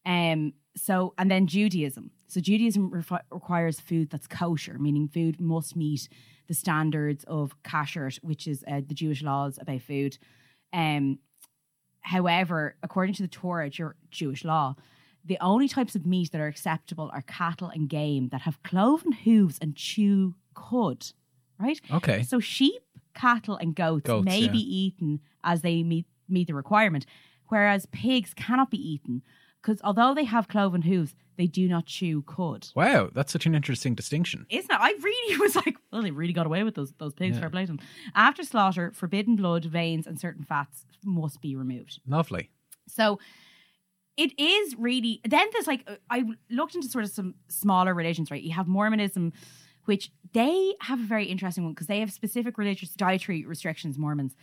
Um, 0.04 0.54
so 0.76 1.14
and 1.18 1.30
then 1.30 1.46
Judaism. 1.46 2.10
So 2.28 2.40
Judaism 2.40 2.90
requires 2.90 3.78
food 3.78 4.10
that's 4.10 4.26
kosher, 4.26 4.78
meaning 4.78 5.06
food 5.06 5.40
must 5.40 5.76
meet 5.76 6.08
the 6.48 6.54
standards 6.54 7.24
of 7.24 7.54
kashrut, 7.62 8.18
which 8.22 8.46
is 8.46 8.64
uh, 8.66 8.80
the 8.86 8.94
Jewish 8.94 9.22
laws 9.22 9.58
about 9.60 9.82
food. 9.82 10.16
Um, 10.72 11.18
however, 12.02 12.76
according 12.82 13.14
to 13.14 13.22
the 13.22 13.28
Torah, 13.28 13.70
Jew- 13.70 13.94
Jewish 14.10 14.44
law, 14.44 14.76
the 15.24 15.38
only 15.40 15.68
types 15.68 15.94
of 15.94 16.04
meat 16.04 16.32
that 16.32 16.40
are 16.40 16.48
acceptable 16.48 17.10
are 17.12 17.22
cattle 17.22 17.68
and 17.68 17.88
game 17.88 18.28
that 18.28 18.42
have 18.42 18.62
cloven 18.62 19.12
hooves 19.12 19.58
and 19.60 19.76
chew 19.76 20.34
cud. 20.54 21.06
Right? 21.58 21.80
Okay. 21.92 22.22
So 22.24 22.40
sheep, 22.40 22.82
cattle, 23.14 23.56
and 23.56 23.74
goats, 23.74 24.06
Goats, 24.06 24.24
may 24.24 24.40
yeah. 24.40 24.50
be 24.50 24.58
eaten 24.58 25.20
as 25.44 25.62
they 25.62 25.82
meet 25.82 26.06
meet 26.28 26.48
the 26.48 26.54
requirement, 26.54 27.06
whereas 27.48 27.86
pigs 27.86 28.34
cannot 28.34 28.70
be 28.70 28.78
eaten 28.78 29.22
because 29.62 29.80
although 29.84 30.14
they 30.14 30.24
have 30.24 30.48
cloven 30.48 30.82
hooves, 30.82 31.14
they 31.38 31.46
do 31.46 31.66
not 31.68 31.86
chew 31.86 32.22
cud. 32.22 32.68
Wow, 32.74 33.10
that's 33.14 33.32
such 33.32 33.46
an 33.46 33.54
interesting 33.54 33.94
distinction. 33.94 34.44
Isn't 34.50 34.70
it? 34.70 34.78
I 34.78 34.92
really 35.02 35.36
was 35.40 35.56
like, 35.56 35.76
well, 35.90 36.02
they 36.02 36.10
really 36.10 36.32
got 36.32 36.46
away 36.46 36.62
with 36.64 36.74
those 36.74 36.92
those 36.98 37.14
pigs 37.14 37.36
Yeah. 37.36 37.40
fair 37.42 37.50
play 37.50 37.62
to 37.66 37.68
them. 37.68 37.80
After 38.14 38.42
slaughter, 38.42 38.90
forbidden 38.94 39.36
blood, 39.36 39.64
veins, 39.64 40.06
and 40.06 40.18
certain 40.20 40.44
fats 40.44 40.84
must 41.04 41.40
be 41.40 41.56
removed. 41.56 42.00
Lovely. 42.06 42.50
So 42.88 43.18
it 44.16 44.38
is 44.38 44.76
really. 44.78 45.20
Then 45.26 45.46
there's 45.52 45.66
like 45.66 45.84
uh, 45.86 45.94
I 46.10 46.24
looked 46.50 46.74
into 46.74 46.88
sort 46.88 47.04
of 47.04 47.10
some 47.10 47.34
smaller 47.48 47.94
religions, 47.94 48.30
right? 48.30 48.42
You 48.42 48.52
have 48.52 48.68
Mormonism, 48.68 49.32
which 49.86 50.10
they 50.34 50.74
have 50.80 51.00
a 51.00 51.04
very 51.04 51.24
interesting 51.26 51.64
one 51.64 51.72
because 51.72 51.86
they 51.86 52.00
have 52.00 52.12
specific 52.12 52.58
religious 52.58 52.90
dietary 52.94 53.46
restrictions. 53.46 53.96
Mormons, 53.96 54.36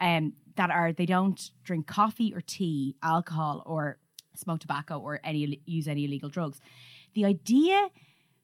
um, 0.00 0.34
that 0.54 0.70
are 0.70 0.92
they 0.92 1.06
don't 1.06 1.50
drink 1.64 1.86
coffee 1.88 2.32
or 2.32 2.40
tea, 2.40 2.94
alcohol 3.02 3.62
or 3.66 3.98
smoke 4.38 4.60
tobacco 4.60 4.98
or 4.98 5.20
any 5.24 5.60
use 5.66 5.88
any 5.88 6.04
illegal 6.04 6.28
drugs. 6.28 6.60
The 7.14 7.24
idea 7.24 7.88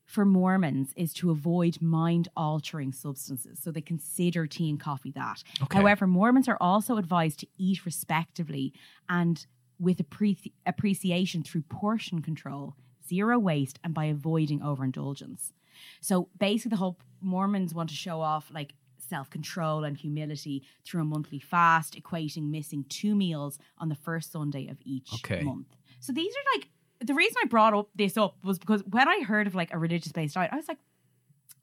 for 0.04 0.24
Mormons 0.24 0.92
is 0.96 1.12
to 1.14 1.30
avoid 1.30 1.80
mind 1.80 2.28
altering 2.36 2.92
substances. 2.92 3.58
So 3.62 3.70
they 3.70 3.80
consider 3.80 4.46
tea 4.46 4.68
and 4.68 4.78
coffee 4.80 5.12
that. 5.12 5.42
Okay. 5.62 5.78
However, 5.78 6.06
Mormons 6.06 6.48
are 6.48 6.58
also 6.60 6.96
advised 6.96 7.40
to 7.40 7.46
eat 7.56 7.86
respectively 7.86 8.72
and 9.08 9.46
with 9.78 9.98
appre- 9.98 10.52
appreciation 10.66 11.42
through 11.42 11.62
portion 11.62 12.20
control, 12.20 12.74
zero 13.08 13.38
waste, 13.38 13.78
and 13.82 13.94
by 13.94 14.04
avoiding 14.06 14.62
overindulgence. 14.62 15.52
So 16.00 16.28
basically, 16.38 16.70
the 16.70 16.76
whole 16.76 16.98
Mormons 17.20 17.72
want 17.72 17.88
to 17.90 17.96
show 17.96 18.20
off 18.20 18.50
like 18.52 18.74
self 19.08 19.30
control 19.30 19.84
and 19.84 19.96
humility 19.96 20.62
through 20.84 21.02
a 21.02 21.04
monthly 21.04 21.38
fast, 21.38 22.00
equating 22.00 22.50
missing 22.50 22.84
two 22.88 23.14
meals 23.14 23.58
on 23.78 23.88
the 23.88 23.94
first 23.94 24.32
Sunday 24.32 24.68
of 24.68 24.78
each 24.84 25.10
Okay. 25.14 25.42
month. 25.42 25.68
So 26.02 26.12
these 26.12 26.32
are 26.32 26.58
like 26.58 26.68
the 27.00 27.14
reason 27.14 27.36
I 27.42 27.46
brought 27.46 27.74
up 27.74 27.88
this 27.94 28.16
up 28.16 28.36
was 28.44 28.58
because 28.58 28.82
when 28.84 29.08
I 29.08 29.20
heard 29.22 29.46
of 29.46 29.54
like 29.54 29.72
a 29.72 29.78
religious 29.78 30.12
based 30.12 30.34
diet, 30.34 30.50
I 30.52 30.56
was 30.56 30.68
like, 30.68 30.78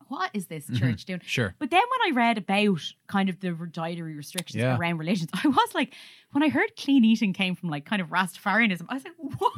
what 0.07 0.31
is 0.33 0.47
this 0.47 0.65
church 0.75 1.05
doing? 1.05 1.19
Mm-hmm. 1.19 1.27
Sure. 1.27 1.55
But 1.59 1.69
then 1.69 1.81
when 1.81 2.11
I 2.11 2.15
read 2.15 2.37
about 2.39 2.79
kind 3.07 3.29
of 3.29 3.39
the 3.41 3.51
dietary 3.71 4.15
restrictions 4.15 4.59
Yeah. 4.61 4.77
around 4.77 4.97
religions, 4.97 5.29
I 5.43 5.47
was 5.47 5.75
like, 5.75 5.93
when 6.31 6.41
I 6.43 6.49
heard 6.49 6.75
clean 6.75 7.05
eating 7.05 7.31
came 7.33 7.53
from 7.55 7.69
like 7.69 7.85
kind 7.85 8.01
of 8.01 8.07
Rastafarianism, 8.09 8.85
I 8.89 8.95
was 8.95 9.03
like, 9.03 9.13
what? 9.39 9.53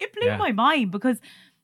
it 0.00 0.12
blew 0.14 0.26
Yeah. 0.26 0.36
my 0.36 0.52
mind 0.52 0.90
because 0.90 1.18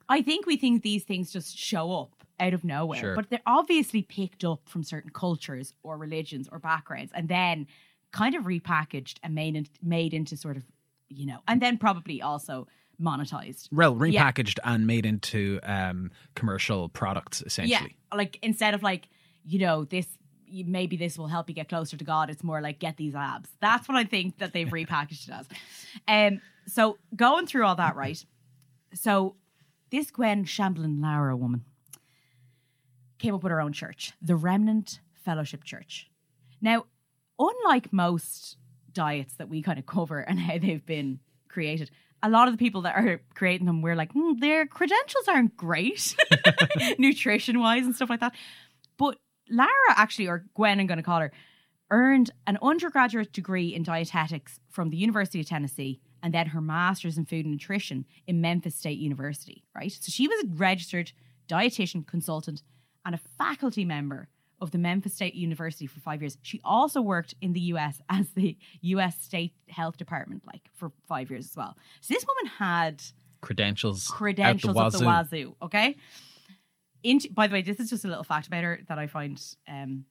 I 0.08 0.22
think 0.22 0.46
we 0.46 0.56
think 0.56 0.82
these 0.82 1.04
things 1.04 1.32
just 1.32 1.58
show 1.58 1.92
up 1.92 2.12
out 2.40 2.54
of 2.54 2.62
nowhere, 2.64 3.00
Sure. 3.00 3.14
but 3.16 3.30
they're 3.30 3.40
obviously 3.46 4.02
picked 4.02 4.44
up 4.44 4.60
from 4.68 4.84
certain 4.84 5.10
cultures 5.10 5.74
or 5.82 5.98
religions 5.98 6.48
or 6.52 6.58
backgrounds 6.60 7.10
and 7.14 7.28
then 7.28 7.66
kind 8.12 8.34
of 8.36 8.44
repackaged 8.44 9.16
and 9.24 9.34
made, 9.34 9.56
in, 9.56 9.66
made 9.82 10.14
into 10.14 10.36
sort 10.36 10.56
of, 10.56 10.62
you 11.08 11.26
know, 11.26 11.38
and 11.48 11.60
then 11.62 11.78
probably 11.78 12.20
also 12.22 12.66
monetized. 13.00 13.68
Well, 13.72 13.96
Yeah. 14.06 14.30
repackaged 14.32 14.58
and 14.64 14.86
made 14.86 15.06
into 15.06 15.60
um, 15.62 16.10
commercial 16.34 16.88
products, 16.88 17.42
essentially. 17.42 17.96
Yeah, 18.10 18.16
like 18.16 18.38
instead 18.42 18.74
of 18.74 18.82
like 18.82 19.08
you 19.44 19.58
know 19.60 19.84
this, 19.84 20.06
maybe 20.50 20.96
this 20.96 21.16
will 21.16 21.28
help 21.28 21.48
you 21.48 21.54
get 21.54 21.68
closer 21.68 21.96
to 21.96 22.04
God. 22.04 22.28
It's 22.30 22.42
more 22.44 22.60
like 22.60 22.78
get 22.78 22.96
these 22.96 23.14
abs. 23.14 23.48
That's 23.60 23.88
what 23.88 23.96
I 23.96 24.04
think 24.04 24.38
that 24.38 24.52
they've 24.52 24.68
repackaged 24.80 25.28
it 25.28 25.34
as. 25.34 25.46
Um, 26.06 26.40
so 26.66 26.98
going 27.16 27.46
through 27.46 27.64
all 27.64 27.76
that, 27.76 27.96
right? 27.96 28.22
So 28.94 29.36
this 29.90 30.10
Gwen 30.10 30.44
Shamblin 30.44 31.00
Lara 31.02 31.36
woman 31.36 31.64
came 33.18 33.34
up 33.34 33.42
with 33.42 33.50
her 33.50 33.60
own 33.60 33.72
church, 33.72 34.12
the 34.20 34.36
Remnant 34.36 35.00
Fellowship 35.14 35.64
Church. 35.64 36.08
Now, 36.60 36.84
unlike 37.38 37.92
most 37.92 38.56
diets 38.98 39.34
that 39.34 39.48
we 39.48 39.62
kind 39.62 39.78
of 39.78 39.86
cover 39.86 40.20
and 40.20 40.38
how 40.46 40.58
they've 40.58 40.84
been 40.84 41.20
created, 41.48 41.90
a 42.22 42.28
lot 42.28 42.48
of 42.48 42.54
the 42.54 42.58
people 42.58 42.82
that 42.82 42.96
are 42.96 43.20
creating 43.34 43.66
them, 43.66 43.80
we're 43.80 43.94
like, 43.94 44.12
"Hmm, 44.12 44.38
their 44.40 44.66
credentials 44.66 45.28
aren't 45.28 45.56
great, 45.56 46.16
nutrition 46.98 47.60
wise 47.60 47.84
and 47.84 47.94
stuff 47.94 48.10
like 48.10 48.20
that. 48.20 48.34
But 48.98 49.16
Lara 49.48 49.70
actually, 49.90 50.26
or 50.26 50.44
Gwen, 50.54 50.80
I'm 50.80 50.86
going 50.86 50.98
to 50.98 51.04
call 51.04 51.20
her, 51.20 51.32
earned 51.90 52.30
an 52.46 52.58
undergraduate 52.60 53.32
degree 53.32 53.74
in 53.74 53.82
dietetics 53.82 54.58
from 54.68 54.90
the 54.90 54.96
University 54.96 55.40
of 55.40 55.48
Tennessee 55.48 56.00
and 56.22 56.34
then 56.34 56.48
her 56.48 56.60
master's 56.60 57.16
in 57.16 57.24
food 57.24 57.44
and 57.44 57.52
nutrition 57.52 58.04
in 58.26 58.40
Memphis 58.40 58.74
State 58.74 58.98
University, 58.98 59.62
right? 59.74 59.92
So 59.92 60.10
she 60.10 60.26
was 60.26 60.44
a 60.44 60.48
registered 60.54 61.12
dietitian 61.48 62.06
consultant 62.06 62.62
and 63.04 63.14
a 63.14 63.20
faculty 63.38 63.84
member 63.84 64.28
of 64.60 64.70
the 64.70 64.78
Memphis 64.78 65.14
State 65.14 65.34
University 65.34 65.86
for 65.86 66.00
five 66.00 66.20
years. 66.22 66.36
She 66.42 66.60
also 66.64 67.00
worked 67.00 67.34
in 67.40 67.52
the 67.52 67.60
US 67.60 68.00
as 68.08 68.28
the 68.30 68.56
US 68.82 69.20
State 69.20 69.52
Health 69.68 69.96
Department, 69.96 70.42
like 70.46 70.62
for 70.74 70.92
five 71.06 71.30
years 71.30 71.46
as 71.46 71.56
well. 71.56 71.76
So 72.00 72.14
this 72.14 72.24
woman 72.26 72.52
had 72.58 73.02
Credentials. 73.40 74.08
credentials 74.08 74.76
out 74.76 74.86
of 74.86 74.92
the 74.92 74.98
the 74.98 75.04
wazoo. 75.04 75.36
wazoo. 75.36 75.56
Okay. 75.62 75.96
In, 77.04 77.20
by 77.30 77.46
the 77.46 77.52
way, 77.52 77.62
this 77.62 77.78
is 77.78 77.88
just 77.90 78.04
a 78.04 78.08
little 78.08 78.24
fact 78.24 78.48
about 78.48 78.64
her 78.64 78.80
that 78.88 78.98
I 78.98 79.06
find 79.06 79.40
um, 79.68 80.04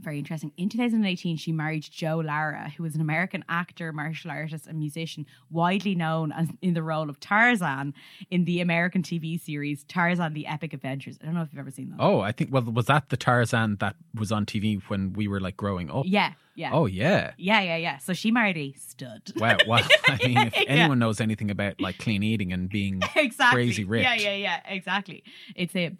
very 0.00 0.18
interesting. 0.18 0.52
In 0.56 0.68
2018, 0.68 1.36
she 1.36 1.52
married 1.52 1.82
Joe 1.90 2.18
Lara, 2.18 2.72
who 2.76 2.82
was 2.82 2.94
an 2.94 3.00
American 3.00 3.44
actor, 3.48 3.92
martial 3.92 4.30
artist, 4.30 4.66
and 4.66 4.78
musician, 4.78 5.26
widely 5.50 5.94
known 5.94 6.32
as 6.32 6.48
in 6.60 6.74
the 6.74 6.82
role 6.82 7.08
of 7.08 7.18
Tarzan 7.18 7.94
in 8.30 8.44
the 8.44 8.60
American 8.60 9.02
TV 9.02 9.40
series 9.40 9.84
Tarzan: 9.84 10.34
The 10.34 10.46
Epic 10.46 10.72
Adventures. 10.74 11.18
I 11.22 11.24
don't 11.26 11.34
know 11.34 11.42
if 11.42 11.48
you've 11.52 11.60
ever 11.60 11.70
seen 11.70 11.90
that. 11.90 11.96
Oh, 11.98 12.20
I 12.20 12.32
think, 12.32 12.52
well, 12.52 12.62
was 12.62 12.86
that 12.86 13.08
the 13.08 13.16
Tarzan 13.16 13.76
that 13.80 13.96
was 14.14 14.30
on 14.32 14.44
TV 14.46 14.82
when 14.88 15.12
we 15.14 15.28
were 15.28 15.40
like 15.40 15.56
growing 15.56 15.90
up? 15.90 16.04
Yeah, 16.06 16.32
yeah. 16.54 16.70
Oh, 16.72 16.86
yeah. 16.86 17.32
Yeah, 17.38 17.60
yeah, 17.62 17.76
yeah. 17.76 17.98
So 17.98 18.12
she 18.12 18.30
married 18.30 18.56
a 18.58 18.72
stud. 18.74 19.22
Wow. 19.36 19.56
Well, 19.66 19.82
I 20.06 20.18
mean, 20.26 20.38
if 20.38 20.54
Yeah. 20.56 20.64
anyone 20.68 20.98
knows 20.98 21.20
anything 21.20 21.50
about 21.50 21.80
like 21.80 21.98
clean 21.98 22.22
eating 22.22 22.52
and 22.52 22.68
being 22.68 23.00
exactly. 23.16 23.56
crazy 23.64 23.84
rich. 23.84 24.02
Yeah, 24.04 24.14
yeah, 24.14 24.34
yeah, 24.34 24.60
exactly. 24.66 25.24
It's 25.54 25.72
him. 25.72 25.98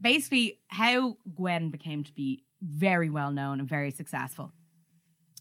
Basically, 0.00 0.58
how 0.68 1.16
Gwen 1.36 1.70
became 1.70 2.02
to 2.02 2.12
be 2.12 2.42
very 2.62 3.10
well 3.10 3.32
known 3.32 3.60
and 3.60 3.68
very 3.68 3.90
successful. 3.90 4.52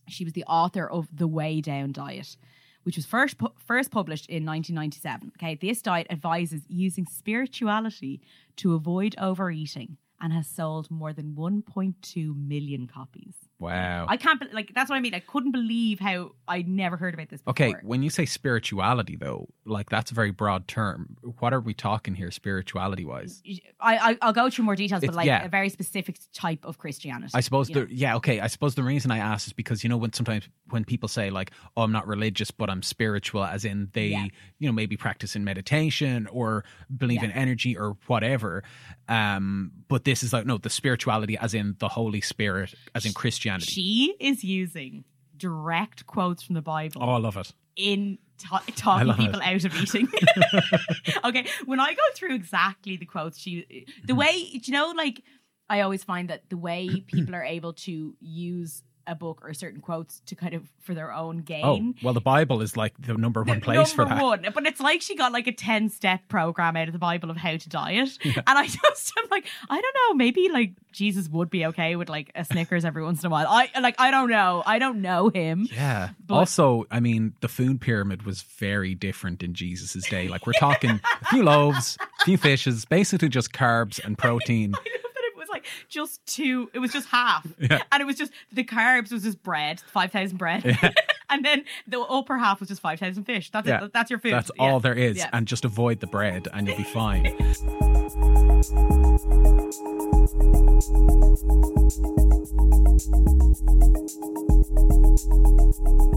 She 0.07 0.23
was 0.23 0.33
the 0.33 0.43
author 0.45 0.89
of 0.89 1.07
The 1.13 1.27
Weigh 1.27 1.61
Down 1.61 1.91
Diet, 1.91 2.35
which 2.83 2.95
was 2.95 3.05
first 3.05 3.37
pu- 3.37 3.53
first 3.57 3.91
published 3.91 4.27
in 4.27 4.45
1997. 4.45 5.31
Okay, 5.37 5.55
this 5.55 5.81
diet 5.81 6.07
advises 6.09 6.63
using 6.67 7.05
spirituality 7.05 8.21
to 8.57 8.73
avoid 8.73 9.15
overeating 9.17 9.97
and 10.19 10.33
has 10.33 10.47
sold 10.47 10.89
more 10.91 11.13
than 11.13 11.35
1.2 11.35 12.35
million 12.35 12.87
copies. 12.87 13.35
Wow. 13.61 14.07
I 14.09 14.17
can't 14.17 14.39
be- 14.39 14.47
like 14.51 14.73
that's 14.73 14.89
what 14.89 14.95
I 14.95 14.99
mean. 14.99 15.13
I 15.13 15.19
couldn't 15.19 15.51
believe 15.51 15.99
how 15.99 16.31
I'd 16.47 16.67
never 16.67 16.97
heard 16.97 17.13
about 17.13 17.29
this 17.29 17.41
before. 17.41 17.51
Okay, 17.51 17.73
when 17.83 18.01
you 18.03 18.09
say 18.09 18.25
spirituality, 18.25 19.15
though, 19.15 19.47
like 19.65 19.89
that's 19.89 20.09
a 20.11 20.15
very 20.15 20.31
broad 20.31 20.67
term. 20.67 21.15
What 21.39 21.53
are 21.53 21.59
we 21.61 21.73
talking 21.75 22.15
here, 22.15 22.31
spirituality 22.31 23.05
wise? 23.05 23.41
I, 23.79 23.97
I 24.11 24.17
I'll 24.21 24.33
go 24.33 24.49
through 24.49 24.65
more 24.65 24.75
details, 24.75 25.01
but 25.01 25.05
It's- 25.09 25.15
like 25.15 25.27
yeah. 25.27 25.45
a 25.45 25.49
very 25.49 25.69
specific 25.69 26.17
type 26.33 26.65
of 26.65 26.79
Christianity. 26.79 27.31
I 27.35 27.41
suppose 27.41 27.69
you 27.69 27.75
know? 27.75 27.85
the 27.85 27.95
yeah 27.95 28.15
okay. 28.17 28.39
I 28.39 28.47
suppose 28.47 28.75
the 28.75 28.83
reason 28.83 29.11
I 29.11 29.19
ask 29.19 29.45
is 29.47 29.53
because 29.53 29.83
you 29.83 29.89
know 29.89 29.97
when 29.97 30.11
sometimes 30.11 30.49
when 30.71 30.83
people 30.83 31.07
say 31.07 31.29
like 31.29 31.51
oh 31.77 31.83
I'm 31.83 31.91
not 31.91 32.07
religious 32.07 32.49
but 32.51 32.69
I'm 32.69 32.81
spiritual, 32.81 33.43
as 33.45 33.63
in 33.63 33.89
they 33.93 34.07
Yeah. 34.07 34.25
you 34.57 34.67
know 34.67 34.73
maybe 34.73 34.97
practice 34.97 35.35
in 35.35 35.43
meditation 35.43 36.27
or 36.31 36.63
believe 36.97 37.19
Yeah. 37.21 37.29
in 37.29 37.31
energy 37.33 37.77
or 37.77 37.95
whatever. 38.07 38.63
Um, 39.07 39.71
but 39.87 40.03
this 40.05 40.23
is 40.23 40.33
like 40.33 40.45
no 40.45 40.57
the 40.57 40.69
spirituality 40.69 41.37
as 41.37 41.53
in 41.53 41.75
the 41.79 41.89
Holy 41.89 42.21
Spirit 42.21 42.73
as 42.95 43.05
in 43.05 43.13
Christianity. 43.59 43.71
She 43.71 44.15
is 44.19 44.43
using 44.43 45.03
direct 45.37 46.05
quotes 46.05 46.43
from 46.43 46.55
the 46.55 46.61
Bible 46.61 47.01
oh, 47.03 47.09
I 47.09 47.17
love 47.17 47.37
it. 47.37 47.51
in 47.75 48.17
ta- 48.37 48.63
talking 48.75 49.13
people 49.15 49.41
it. 49.41 49.47
out 49.47 49.65
of 49.65 49.75
eating. 49.75 50.07
okay, 51.25 51.45
when 51.65 51.79
I 51.79 51.93
go 51.93 52.01
through 52.15 52.35
exactly 52.35 52.97
the 52.97 53.05
quotes, 53.05 53.39
she 53.39 53.51
Mm-hmm. 53.61 54.05
the 54.07 54.15
way 54.15 54.31
you 54.35 54.73
know 54.73 54.93
like 54.95 55.23
I 55.69 55.81
always 55.81 56.03
find 56.03 56.29
that 56.29 56.49
the 56.49 56.57
way 56.57 57.01
people 57.07 57.33
are 57.35 57.43
able 57.43 57.73
to 57.73 58.15
use 58.19 58.83
a 59.07 59.15
book 59.15 59.41
or 59.43 59.53
certain 59.53 59.81
quotes 59.81 60.21
to 60.27 60.35
kind 60.35 60.53
of 60.53 60.67
for 60.79 60.93
their 60.93 61.13
own 61.13 61.39
oh, 61.39 61.43
gain. 61.43 61.95
Oh 61.97 61.99
well, 62.03 62.13
the 62.13 62.21
Bible 62.21 62.61
is 62.61 62.75
like 62.77 62.93
the 62.99 63.13
number 63.13 63.43
one 63.43 63.61
place 63.61 63.93
for 63.93 64.05
that. 64.05 64.21
one. 64.21 64.45
But 64.53 64.65
it's 64.65 64.79
like 64.79 65.01
she 65.01 65.15
got 65.15 65.31
like 65.31 65.47
a 65.47 65.51
10 65.51 65.89
step 65.89 66.27
program 66.27 66.75
out 66.75 66.87
of 66.87 66.93
the 66.93 66.99
Bible 66.99 67.29
of 67.29 67.37
how 67.37 67.57
to 67.57 67.69
diet. 67.69 68.17
And 68.51 68.57
I 68.57 68.65
just, 68.65 69.13
I'm 69.17 69.29
like, 69.29 69.45
I 69.69 69.79
don't 69.79 69.95
know, 69.95 70.15
maybe 70.15 70.49
like 70.49 70.73
Jesus 70.91 71.29
would 71.29 71.49
be 71.49 71.65
okay 71.67 71.95
with 71.95 72.09
like 72.09 72.31
a 72.35 72.43
Snickers 72.43 72.83
every 72.83 73.03
once 73.03 73.21
in 73.23 73.27
a 73.27 73.29
while. 73.29 73.45
I 73.47 73.69
like, 73.79 73.95
I 73.99 74.11
don't 74.11 74.29
know. 74.29 74.63
I 74.65 74.79
don't 74.79 75.01
know 75.01 75.29
him. 75.29 75.67
Yeah. 75.71 76.09
But- 76.25 76.35
also, 76.35 76.85
I 76.89 76.99
mean, 76.99 77.33
the 77.41 77.47
food 77.47 77.81
pyramid 77.81 78.23
was 78.23 78.41
very 78.41 78.95
different 78.95 79.43
in 79.43 79.53
Jesus' 79.53 80.07
day. 80.09 80.27
Like 80.27 80.47
we're 80.47 80.53
talking 80.53 80.99
a 81.21 81.25
few 81.25 81.43
loaves, 81.43 81.97
a 82.21 82.25
few 82.25 82.37
fishes, 82.37 82.85
basically 82.85 83.29
just 83.29 83.53
carbs 83.53 84.03
and 84.03 84.17
protein. 84.17 84.73
like 85.61 85.87
just 85.89 86.25
two, 86.25 86.69
it 86.73 86.79
was 86.79 86.91
just 86.91 87.07
half. 87.09 87.45
And 87.91 88.01
it 88.01 88.05
was 88.05 88.15
just, 88.15 88.31
the 88.51 88.63
carbs 88.63 89.11
was 89.11 89.23
just 89.23 89.41
bread, 89.43 89.81
5,000 89.91 90.37
bread. 90.37 90.63
and 91.29 91.43
then 91.45 91.65
the 91.87 91.99
upper 91.99 92.37
half 92.37 92.59
was 92.59 92.69
just 92.69 92.81
5,000 92.81 93.23
fish. 93.25 93.49
That's 93.51 93.67
Yeah. 93.67 93.85
it. 93.85 93.93
That's 93.93 94.09
your 94.09 94.19
food. 94.19 94.33
That's 94.33 94.51
Yeah. 94.57 94.63
all 94.63 94.79
there 94.79 94.93
is. 94.93 95.17
Yeah. 95.17 95.29
And 95.33 95.47
just 95.47 95.65
avoid 95.65 95.99
the 95.99 96.07
bread 96.07 96.47
and 96.53 96.67
you'll 96.67 96.77
be 96.77 96.83
fine. 96.83 97.25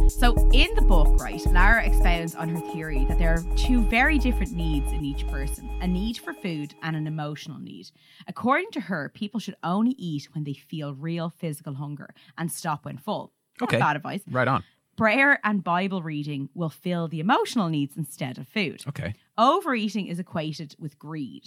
So, 0.09 0.35
in 0.53 0.75
the 0.75 0.85
book, 0.87 1.21
right, 1.21 1.45
Lara 1.47 1.85
expounds 1.87 2.35
on 2.35 2.49
her 2.49 2.61
theory 2.73 3.05
that 3.09 3.19
there 3.19 3.35
are 3.35 3.43
two 3.57 3.83
very 3.83 4.19
different 4.19 4.53
needs 4.53 4.91
in 4.93 5.05
each 5.05 5.27
person 5.27 5.69
a 5.83 5.87
need 5.87 6.17
for 6.17 6.33
food 6.33 6.75
and 6.83 6.97
an 6.97 7.07
emotional 7.07 7.59
need. 7.59 7.91
According 8.27 8.71
to 8.73 8.81
her, 8.81 9.11
people 9.15 9.41
should 9.41 9.57
only 9.63 9.93
eat 9.99 10.29
when 10.33 10.45
they 10.45 10.55
feel 10.55 10.95
real 10.95 11.29
physical 11.31 11.75
hunger 11.75 12.15
and 12.39 12.51
stop 12.51 12.85
when 12.85 12.97
full. 12.97 13.33
Not 13.61 13.69
Okay. 13.69 13.79
bad 13.79 13.97
advice. 13.97 14.23
Right 14.31 14.49
on. 14.49 14.65
Prayer 14.97 15.41
and 15.45 15.63
Bible 15.63 16.03
reading 16.03 16.49
will 16.55 16.71
fill 16.71 17.09
the 17.09 17.21
emotional 17.21 17.69
needs 17.69 17.97
instead 17.97 18.39
of 18.39 18.47
food. 18.49 18.83
Okay. 18.89 19.15
Overeating 19.37 20.07
is 20.07 20.19
equated 20.19 20.75
with 20.79 20.99
greed. 20.99 21.45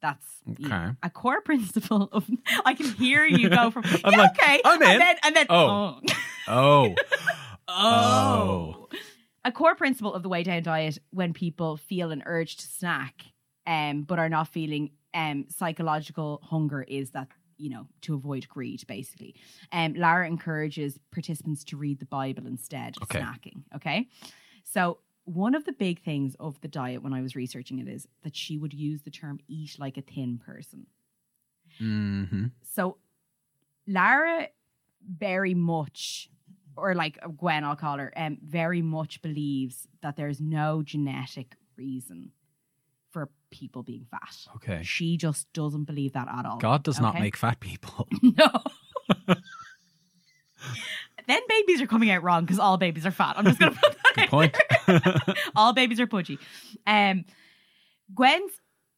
That's 0.00 0.24
Okay. 0.50 0.90
a 1.02 1.10
core 1.10 1.40
principle 1.44 2.08
of. 2.12 2.28
I 2.64 2.74
can 2.74 2.86
hear 2.92 3.24
you 3.24 3.48
go 3.50 3.70
from. 3.70 3.84
I'm 4.04 4.12
yeah, 4.12 4.18
like, 4.18 4.30
okay. 4.42 4.60
I'm 4.64 4.80
in. 4.82 4.88
And 4.88 5.00
then, 5.00 5.16
and 5.24 5.36
then 5.36 5.46
Oh. 5.50 6.00
oh. 6.48 6.94
Oh. 7.68 7.74
Oh. 7.80 8.88
a 9.44 9.52
core 9.52 9.74
principle 9.74 10.14
of 10.14 10.22
the 10.22 10.28
weigh 10.28 10.42
down 10.42 10.62
diet 10.62 10.98
when 11.10 11.32
people 11.32 11.76
feel 11.76 12.10
an 12.10 12.22
urge 12.26 12.56
to 12.56 12.66
snack 12.66 13.24
um, 13.66 14.02
but 14.02 14.18
are 14.18 14.28
not 14.28 14.48
feeling 14.48 14.90
um, 15.14 15.46
psychological 15.48 16.40
hunger 16.42 16.82
is 16.82 17.10
that 17.10 17.28
you 17.58 17.70
know 17.70 17.86
to 18.02 18.14
avoid 18.14 18.48
greed 18.48 18.82
basically 18.86 19.34
um, 19.72 19.94
lara 19.94 20.26
encourages 20.26 20.98
participants 21.12 21.64
to 21.64 21.76
read 21.76 21.98
the 21.98 22.04
bible 22.06 22.46
instead 22.46 22.96
of 22.98 23.02
Okay. 23.04 23.20
snacking 23.20 23.62
okay 23.74 24.08
so 24.64 24.98
one 25.28 25.54
of 25.54 25.64
the 25.64 25.72
big 25.72 26.02
things 26.02 26.34
of 26.40 26.60
the 26.60 26.68
diet 26.68 27.02
when 27.02 27.12
i 27.12 27.20
was 27.20 27.36
researching 27.36 27.78
it 27.78 27.88
is 27.88 28.08
that 28.22 28.34
she 28.34 28.56
would 28.56 28.72
use 28.74 29.02
the 29.02 29.10
term 29.10 29.38
eat 29.48 29.76
like 29.78 29.96
a 29.96 30.02
thin 30.02 30.38
person 30.38 30.86
hmm 31.78 32.46
so 32.62 32.96
Lara 33.88 34.48
very 35.02 35.54
much, 35.54 36.30
or 36.76 36.94
like 36.94 37.18
Gwen, 37.36 37.64
I'll 37.64 37.76
call 37.76 37.98
her, 37.98 38.12
um, 38.16 38.38
very 38.42 38.82
much 38.82 39.22
believes 39.22 39.88
that 40.02 40.16
there's 40.16 40.40
no 40.40 40.82
genetic 40.82 41.56
reason 41.76 42.32
for 43.10 43.30
people 43.50 43.82
being 43.82 44.06
fat. 44.10 44.36
Okay. 44.56 44.82
She 44.84 45.16
just 45.16 45.50
doesn't 45.52 45.84
believe 45.84 46.12
that 46.12 46.28
at 46.28 46.44
all. 46.44 46.58
God 46.58 46.82
does 46.82 47.00
not 47.00 47.14
make 47.14 47.36
fat 47.36 47.58
people. 47.60 48.06
no. 48.22 48.52
then 51.28 51.40
babies 51.48 51.80
are 51.80 51.86
coming 51.86 52.10
out 52.10 52.22
wrong 52.22 52.44
because 52.44 52.58
all 52.58 52.76
babies 52.76 53.06
are 53.06 53.10
fat. 53.10 53.34
I'm 53.36 53.44
just 53.44 53.58
gonna 53.58 53.72
put 53.72 53.96
that 54.02 54.14
Good 54.14 54.28
point. 54.28 54.56
all 55.56 55.72
babies 55.72 56.00
are 56.00 56.06
pudgy. 56.06 56.38
Um, 56.86 57.24
Gwen's 58.14 58.52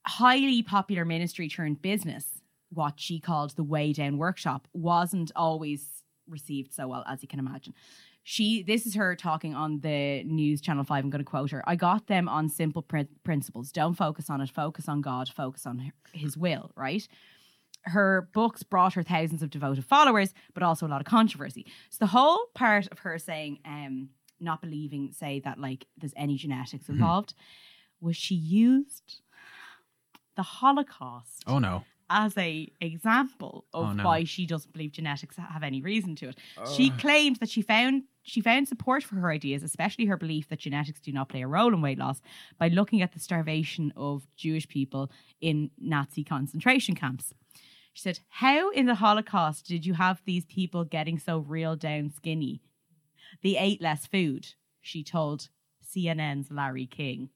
highly 0.07 0.63
popular 0.63 1.05
ministry 1.05 1.49
turned 1.49 1.83
business, 1.83 2.41
what 2.71 2.95
she 2.99 3.21
called 3.21 3.57
the 3.57 3.65
Weigh 3.65 3.93
Down 3.93 4.17
Workshop, 4.17 4.69
wasn't 4.73 5.33
always 5.35 5.87
received 6.29 6.73
so 6.73 6.87
well 6.87 7.05
as 7.07 7.21
you 7.23 7.29
can 7.29 7.41
imagine. 7.41 7.75
She, 8.23 8.63
this 8.63 8.87
is 8.87 8.95
her 8.95 9.17
talking 9.17 9.55
on 9.55 9.81
the 9.81 10.23
news 10.25 10.61
channel 10.61 10.85
five. 10.85 11.03
I'm 11.03 11.11
going 11.11 11.25
to 11.25 11.29
quote 11.29 11.51
her. 11.51 11.65
I 11.67 11.75
got 11.75 12.07
them 12.07 12.29
on 12.29 12.49
simple 12.49 12.83
prin- 12.83 13.09
principles. 13.25 13.73
Don't 13.73 13.95
focus 13.95 14.31
on 14.31 14.41
it. 14.41 14.51
Focus 14.51 14.89
on 14.89 15.01
God. 15.01 15.29
Focus 15.29 15.67
on 15.67 15.91
His 16.13 16.37
will. 16.37 16.71
Right 16.77 17.09
her 17.85 18.29
books 18.35 18.63
brought 18.63 18.95
her 18.95 19.03
thousands 19.03 19.43
of 19.43 19.51
devoted 19.51 19.85
followers, 19.85 20.35
but 20.55 20.63
also 20.63 20.87
a 20.87 20.89
lot 20.89 21.01
of 21.01 21.07
controversy. 21.07 21.67
So 21.91 21.97
the 22.01 22.07
whole 22.09 22.47
part 22.55 22.89
of 22.93 22.99
her 23.01 23.19
saying, 23.19 23.59
um, 23.65 24.11
not 24.39 24.61
believing, 24.61 25.13
say 25.13 25.41
that 25.41 25.59
like 25.59 25.87
there's 25.99 26.15
any 26.17 26.37
genetics 26.37 26.89
involved, 26.89 27.35
was 28.01 28.17
she 28.17 28.35
used 28.35 29.21
the 30.37 30.43
Holocaust 30.43 31.43
oh 31.47 31.59
no. 31.59 31.85
as 32.09 32.37
a 32.39 32.71
example 32.81 33.67
of 33.75 33.89
Oh, 33.89 33.93
no. 33.93 34.05
why 34.05 34.25
she 34.25 34.47
doesn't 34.47 34.73
believe 34.73 34.93
genetics 34.93 35.37
have 35.37 35.63
any 35.63 35.81
reason 35.83 36.17
to 36.17 36.29
it. 36.31 36.39
She 36.75 36.91
claimed 36.91 37.37
that 37.37 37.51
she 37.51 37.63
found 37.63 38.05
she 38.23 38.41
found 38.43 38.69
support 38.69 39.03
for 39.03 39.17
her 39.17 39.31
ideas, 39.31 39.63
especially 39.63 40.05
her 40.07 40.17
belief 40.17 40.49
that 40.49 40.59
genetics 40.61 41.01
do 41.01 41.11
not 41.11 41.29
play 41.31 41.43
a 41.43 41.47
role 41.49 41.73
in 41.73 41.81
weight 41.81 41.99
loss, 41.99 42.21
by 42.59 42.69
looking 42.69 43.01
at 43.03 43.13
the 43.13 43.19
starvation 43.19 43.93
of 43.97 44.27
Jewish 44.37 44.69
people 44.69 45.11
in 45.41 45.71
Nazi 45.79 46.23
concentration 46.23 46.95
camps. 46.95 47.33
She 47.93 48.03
said, 48.03 48.21
How 48.29 48.71
in 48.71 48.87
the 48.87 48.95
Holocaust 48.97 49.67
did 49.67 49.85
you 49.85 49.95
have 49.95 50.23
these 50.25 50.45
people 50.47 50.85
getting 50.85 51.19
so 51.19 51.39
real 51.39 51.77
down 51.77 52.11
skinny? 52.11 52.61
They 53.43 53.57
ate 53.57 53.81
less 53.83 54.07
food, 54.07 54.49
she 54.81 55.03
told 55.03 55.49
CNN's 55.95 56.51
Larry 56.51 56.87
King. 56.87 57.31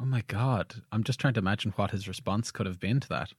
Oh 0.00 0.04
my 0.04 0.22
god. 0.26 0.74
I'm 0.90 1.04
just 1.04 1.20
trying 1.20 1.34
to 1.34 1.40
imagine 1.40 1.72
what 1.76 1.92
his 1.92 2.08
response 2.08 2.50
could 2.50 2.66
have 2.66 2.80
been 2.80 2.98
to 3.00 3.08
that. 3.10 3.32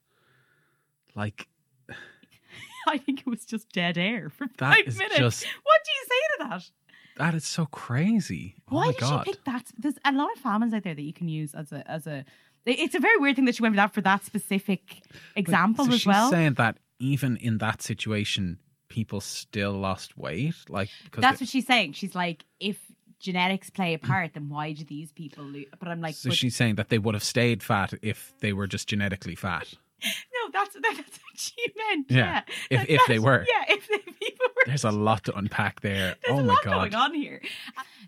Like 1.16 1.48
I 2.88 2.98
think 2.98 3.22
it 3.22 3.28
was 3.28 3.46
just 3.46 3.70
dead 3.72 3.98
air 3.98 4.30
for 4.30 4.48
five 4.58 4.86
minutes. 4.98 5.18
just- 5.18 5.46
What 5.64 5.82
do 5.84 5.92
you 5.92 6.06
say 6.08 6.44
to 6.44 6.50
that? 6.50 6.70
that 7.18 7.34
is 7.36 7.46
so 7.46 7.66
crazy. 7.66 8.56
Oh 8.70 8.76
Why 8.76 8.92
did 8.92 8.98
god. 9.00 9.26
she 9.26 9.32
pick 9.32 9.44
that? 9.46 9.66
There's 9.78 9.98
a 10.06 10.12
lot 10.12 10.32
of 10.34 10.40
famines 10.40 10.74
out 10.74 10.84
there 10.84 10.96
that 10.96 11.02
you 11.02 11.14
can 11.14 11.28
use 11.30 11.54
as 11.54 11.72
a 11.72 11.90
as 11.90 12.08
a. 12.08 12.26
It's 12.66 12.96
a 12.96 13.00
very 13.00 13.18
weird 13.18 13.36
thing 13.36 13.46
that 13.46 13.56
she 13.56 13.62
went 13.62 13.74
with 13.74 13.78
that 13.78 13.94
for 13.94 14.02
that 14.02 14.24
specific 14.26 15.04
example 15.36 15.86
so 15.86 15.92
as 15.94 16.02
she's 16.02 16.08
well. 16.08 16.30
saying 16.32 16.56
that 16.56 16.78
even 17.00 17.38
in 17.38 17.60
that 17.60 17.82
situation, 17.82 18.60
people 18.90 19.22
still 19.22 19.74
lost 19.74 20.18
weight. 20.18 20.56
Like 20.70 20.90
because 21.04 21.22
That's 21.22 21.40
they- 21.40 21.44
what 21.44 21.50
she's 21.50 21.68
saying. 21.68 21.94
She's 21.94 22.16
like, 22.16 22.44
if 22.60 22.78
genetics 23.20 23.70
play 23.70 23.94
a 23.94 24.00
part, 24.00 24.34
then 24.34 24.50
why 24.50 24.74
do 24.74 24.84
these 24.84 25.12
people 25.12 25.44
lose? 25.44 25.66
But 25.80 25.88
I'm 25.90 26.02
like, 26.02 26.16
so 26.16 26.30
but- 26.30 26.38
she's 26.38 26.56
saying 26.56 26.76
that 26.76 26.90
they 26.90 26.98
would 27.00 27.14
have 27.16 27.24
stayed 27.24 27.62
fat 27.64 27.94
if 28.02 28.34
they 28.42 28.54
were 28.54 28.68
just 28.68 28.88
genetically 28.88 29.36
fat. 29.36 29.74
No, 30.06 30.52
that's 30.54 30.74
that's 30.82 30.98
what 30.98 31.36
she 31.36 31.56
meant. 31.78 32.12
Yeah, 32.12 32.42
Yeah, 32.70 32.82
if- 32.82 32.88
That- 32.88 32.90
if 32.94 33.02
they 33.08 33.20
were. 33.20 33.46
Yeah, 33.48 33.74
if 33.76 33.88
they, 33.88 33.98
people 34.20 34.46
were. 34.56 34.64
There's 34.68 34.84
a 34.84 34.92
lot 35.10 35.24
to 35.26 35.36
unpack 35.38 35.82
there. 35.82 36.16
There's 36.26 36.38
oh 36.38 36.42
a 36.42 36.44
my 36.44 36.54
lot 36.54 36.64
god. 36.64 36.92
going 36.92 36.96
on 36.96 37.14
here. 37.14 37.42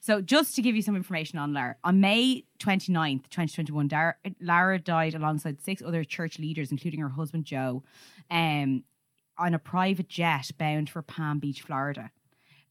So, 0.02 0.22
just 0.22 0.56
to 0.56 0.62
give 0.62 0.76
you 0.76 0.82
some 0.82 0.96
information 0.96 1.40
on 1.40 1.54
Lara, 1.54 1.76
on 1.84 2.00
May 2.00 2.46
29th, 2.60 3.24
2021, 3.30 3.88
Dar- 3.88 4.18
Lara 4.42 4.80
died 4.80 5.16
alongside 5.16 5.62
six 5.62 5.82
other 5.82 6.04
church 6.04 6.40
leaders, 6.40 6.72
including 6.72 7.00
her 7.02 7.10
husband 7.10 7.46
Joe, 7.46 7.84
um, 8.30 8.84
on 9.38 9.54
a 9.54 9.60
private 9.60 10.08
jet 10.10 10.50
bound 10.58 10.90
for 10.90 11.02
Palm 11.02 11.40
Beach, 11.40 11.62
Florida, 11.62 12.12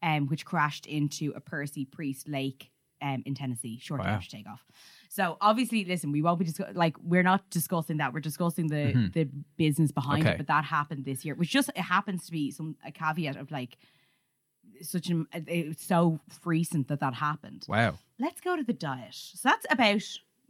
um, 0.02 0.26
which 0.28 0.44
crashed 0.44 0.86
into 0.86 1.32
a 1.36 1.40
Percy 1.40 1.84
Priest 1.84 2.28
Lake 2.28 2.70
um, 3.02 3.22
in 3.26 3.34
Tennessee 3.34 3.78
shortly 3.80 4.06
Wow. 4.06 4.14
after 4.14 4.30
takeoff. 4.30 4.64
So, 5.08 5.36
obviously, 5.40 5.84
listen, 5.84 6.12
we 6.12 6.22
won't 6.22 6.38
be 6.38 6.44
discuss- 6.44 6.74
like 6.74 6.96
we're 7.02 7.22
not 7.22 7.48
discussing 7.50 7.98
that. 7.98 8.12
We're 8.12 8.20
discussing 8.20 8.66
the 8.68 8.92
Mhm. 8.94 9.12
the 9.12 9.24
business 9.56 9.92
behind 9.92 10.22
Okay. 10.24 10.34
it, 10.34 10.38
but 10.38 10.46
that 10.48 10.64
happened 10.64 11.04
this 11.04 11.24
year, 11.24 11.34
which 11.34 11.50
just 11.50 11.68
it 11.74 11.82
happens 11.82 12.26
to 12.26 12.32
be 12.32 12.50
some 12.50 12.76
a 12.84 12.90
caveat 12.92 13.36
of 13.36 13.50
like 13.50 13.76
such 14.82 15.08
an 15.08 15.26
it's 15.32 15.84
so 15.86 16.20
recent 16.44 16.88
that 16.88 17.00
that 17.00 17.14
happened. 17.14 17.64
Wow. 17.68 17.98
Let's 18.18 18.40
go 18.40 18.56
to 18.56 18.62
the 18.64 18.72
diet. 18.72 19.14
So 19.14 19.48
that's 19.48 19.66
about 19.70 20.02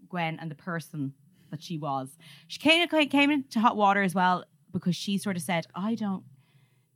Gwen 0.09 0.39
and 0.41 0.51
the 0.51 0.55
person 0.57 1.15
that 1.51 1.63
she 1.63 1.79
was. 1.79 2.17
She 2.49 2.59
came 2.59 2.87
came 3.09 3.31
into 3.31 3.61
hot 3.61 3.77
water 3.77 4.03
as 4.03 4.15
well 4.15 4.45
because 4.73 4.97
she 4.97 5.17
sort 5.19 5.37
of 5.37 5.43
said, 5.43 5.67
"I 5.75 5.95
don't, 5.95 6.25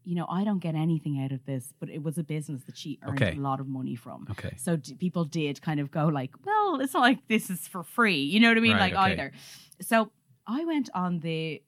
you 0.05 0.15
know, 0.15 0.27
I 0.29 0.45
don't 0.45 0.59
get 0.61 0.75
anything 0.75 1.23
out 1.23 1.33
of 1.33 1.45
this." 1.47 1.73
But 1.79 1.89
it 1.91 2.03
was 2.03 2.19
a 2.19 2.23
business 2.25 2.63
that 2.65 2.77
she 2.77 2.99
earned 3.03 3.23
Okay. 3.23 3.37
a 3.37 3.41
lot 3.41 3.61
of 3.61 3.69
money 3.69 3.95
from. 3.97 4.27
Okay. 4.31 4.55
So 4.57 4.77
d- 4.77 4.95
people 4.95 5.25
did 5.25 5.61
kind 5.63 5.81
of 5.81 5.91
go 5.91 6.07
like, 6.07 6.31
"Well, 6.45 6.81
it's 6.81 6.95
not 6.95 7.01
like 7.03 7.27
this 7.29 7.51
is 7.51 7.67
for 7.69 7.83
free," 7.83 8.23
you 8.23 8.41
know 8.41 8.49
what 8.49 8.57
I 8.57 8.61
mean? 8.61 8.77
Right, 8.77 8.93
like 8.93 9.05
okay. 9.05 9.13
either. 9.13 9.33
So 9.81 10.11
I 10.47 10.65
went 10.65 10.91
on 10.95 11.21
the 11.21 11.63